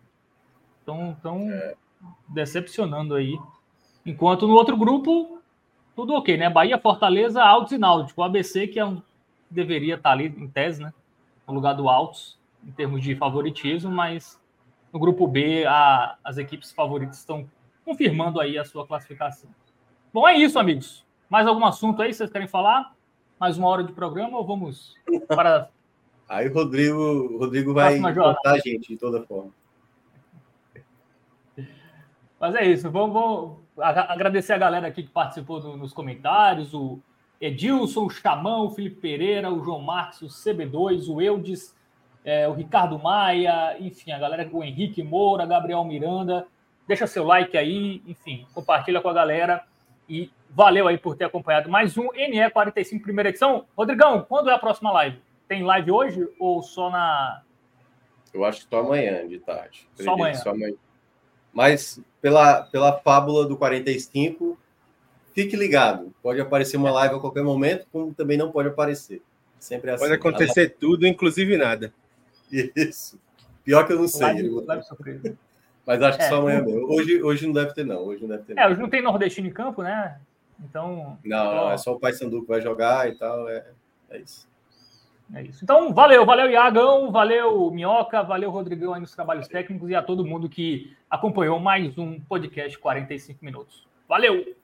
Então, 0.82 1.16
tão 1.22 1.50
é. 1.50 1.74
decepcionando 2.28 3.14
aí. 3.14 3.38
Enquanto 4.06 4.46
no 4.46 4.54
outro 4.54 4.76
grupo, 4.76 5.42
tudo 5.96 6.14
ok, 6.14 6.36
né? 6.36 6.48
Bahia, 6.48 6.78
Fortaleza, 6.78 7.42
Altos 7.42 7.72
e 7.72 7.78
Náutico. 7.78 8.20
O 8.20 8.24
ABC, 8.24 8.68
que 8.68 8.78
é 8.78 8.84
um, 8.84 9.02
deveria 9.50 9.96
estar 9.96 10.12
ali 10.12 10.26
em 10.26 10.48
tese, 10.48 10.82
né? 10.82 10.94
No 11.46 11.54
lugar 11.54 11.74
do 11.74 11.88
Altos, 11.88 12.38
em 12.64 12.70
termos 12.70 13.02
de 13.02 13.14
favoritismo, 13.14 13.90
mas 13.90 14.40
no 14.92 14.98
grupo 14.98 15.26
B, 15.26 15.64
a, 15.66 16.16
as 16.24 16.38
equipes 16.38 16.72
favoritas 16.72 17.18
estão 17.18 17.48
confirmando 17.84 18.40
aí 18.40 18.58
a 18.58 18.64
sua 18.64 18.86
classificação. 18.86 19.50
Bom, 20.12 20.26
é 20.26 20.36
isso, 20.36 20.58
amigos. 20.58 21.06
Mais 21.28 21.46
algum 21.46 21.64
assunto 21.64 22.02
aí 22.02 22.12
vocês 22.12 22.30
querem 22.30 22.48
falar? 22.48 22.92
mais 23.38 23.56
uma 23.56 23.68
hora 23.68 23.84
de 23.84 23.92
programa 23.92 24.38
ou 24.38 24.44
vamos 24.44 24.94
para. 25.26 25.70
Aí 26.28 26.46
o 26.46 26.52
Rodrigo, 26.52 26.98
o 26.98 27.38
Rodrigo 27.38 27.72
vai 27.72 27.98
contar 27.98 28.52
a 28.52 28.58
gente 28.58 28.88
de 28.88 28.98
toda 28.98 29.22
forma. 29.22 29.50
Mas 32.38 32.54
é 32.54 32.66
isso. 32.66 32.90
Vamos, 32.90 33.14
vamos, 33.14 33.56
agradecer 33.78 34.52
a 34.52 34.58
galera 34.58 34.88
aqui 34.88 35.04
que 35.04 35.08
participou 35.08 35.58
do, 35.58 35.74
nos 35.74 35.94
comentários: 35.94 36.74
o 36.74 37.00
Edilson, 37.40 38.04
o 38.04 38.10
Chamão, 38.10 38.66
o 38.66 38.70
Felipe 38.70 39.00
Pereira, 39.00 39.50
o 39.50 39.64
João 39.64 39.80
Marcos, 39.80 40.20
o 40.20 40.26
CB2, 40.26 41.08
o 41.08 41.22
Eudes, 41.22 41.74
é, 42.28 42.46
o 42.46 42.52
Ricardo 42.52 42.98
Maia, 42.98 43.74
enfim, 43.80 44.12
a 44.12 44.18
galera, 44.18 44.46
o 44.52 44.62
Henrique 44.62 45.02
Moura, 45.02 45.46
Gabriel 45.46 45.82
Miranda. 45.82 46.46
Deixa 46.86 47.06
seu 47.06 47.24
like 47.24 47.56
aí, 47.56 48.02
enfim, 48.06 48.46
compartilha 48.52 49.00
com 49.00 49.08
a 49.08 49.14
galera. 49.14 49.64
E 50.06 50.30
valeu 50.50 50.86
aí 50.86 50.98
por 50.98 51.16
ter 51.16 51.24
acompanhado 51.24 51.70
mais 51.70 51.96
um 51.96 52.08
NE45 52.08 53.00
primeira 53.00 53.30
edição. 53.30 53.64
Rodrigão, 53.74 54.26
quando 54.28 54.50
é 54.50 54.52
a 54.52 54.58
próxima 54.58 54.92
live? 54.92 55.18
Tem 55.48 55.62
live 55.62 55.90
hoje 55.90 56.28
ou 56.38 56.62
só 56.62 56.90
na. 56.90 57.40
Eu 58.34 58.44
acho 58.44 58.60
que 58.60 58.68
só 58.68 58.80
amanhã 58.80 59.26
de 59.26 59.38
tarde. 59.38 59.88
Só 59.94 60.12
amanhã. 60.12 60.34
só 60.34 60.50
amanhã. 60.50 60.74
Mas 61.50 61.98
pela, 62.20 62.62
pela 62.64 62.98
fábula 62.98 63.46
do 63.46 63.56
45, 63.56 64.58
fique 65.34 65.56
ligado. 65.56 66.14
Pode 66.22 66.42
aparecer 66.42 66.76
uma 66.76 66.90
live 66.90 67.14
a 67.14 67.20
qualquer 67.20 67.42
momento, 67.42 67.86
como 67.90 68.12
também 68.12 68.36
não 68.36 68.52
pode 68.52 68.68
aparecer. 68.68 69.22
Sempre 69.58 69.90
é 69.90 69.94
assim. 69.94 70.04
Pode 70.04 70.14
acontecer 70.14 70.76
tudo, 70.78 71.06
inclusive 71.06 71.56
nada. 71.56 71.90
Isso. 72.50 73.20
Pior 73.64 73.86
que 73.86 73.92
eu 73.92 73.98
não 73.98 74.08
sei. 74.08 74.26
Live, 74.26 74.48
live 74.66 75.38
mas 75.86 76.02
acho 76.02 76.18
que 76.18 76.24
é, 76.24 76.28
só 76.28 76.36
amanhã 76.36 76.62
mesmo. 76.62 76.86
Hoje, 76.86 77.22
hoje 77.22 77.46
não 77.46 77.54
deve 77.54 77.72
ter, 77.72 77.84
não. 77.84 78.00
Hoje 78.00 78.20
não 78.20 78.28
deve 78.28 78.42
ter. 78.42 78.52
É, 78.52 78.62
não. 78.62 78.70
hoje 78.70 78.80
não 78.80 78.90
tem 78.90 79.02
nordestino 79.02 79.48
em 79.48 79.52
campo, 79.52 79.82
né? 79.82 80.20
Então. 80.62 81.18
Não, 81.24 81.54
não, 81.54 81.70
é 81.70 81.78
só 81.78 81.94
o 81.94 81.98
Paysandu 81.98 82.42
que 82.42 82.48
vai 82.48 82.60
jogar 82.60 83.08
e 83.08 83.14
tal. 83.16 83.48
É, 83.48 83.64
é 84.10 84.18
isso. 84.18 84.46
É 85.34 85.42
isso. 85.42 85.62
Então, 85.62 85.92
valeu, 85.92 86.24
valeu, 86.24 86.50
Iagão, 86.50 87.10
valeu, 87.10 87.70
Minhoca, 87.70 88.22
valeu, 88.22 88.50
Rodrigão 88.50 88.94
aí 88.94 89.00
nos 89.00 89.14
trabalhos 89.14 89.46
técnicos 89.46 89.88
e 89.90 89.94
a 89.94 90.02
todo 90.02 90.24
mundo 90.24 90.48
que 90.48 90.94
acompanhou 91.08 91.58
mais 91.58 91.96
um 91.98 92.18
podcast 92.20 92.78
45 92.78 93.44
minutos. 93.44 93.86
Valeu! 94.08 94.56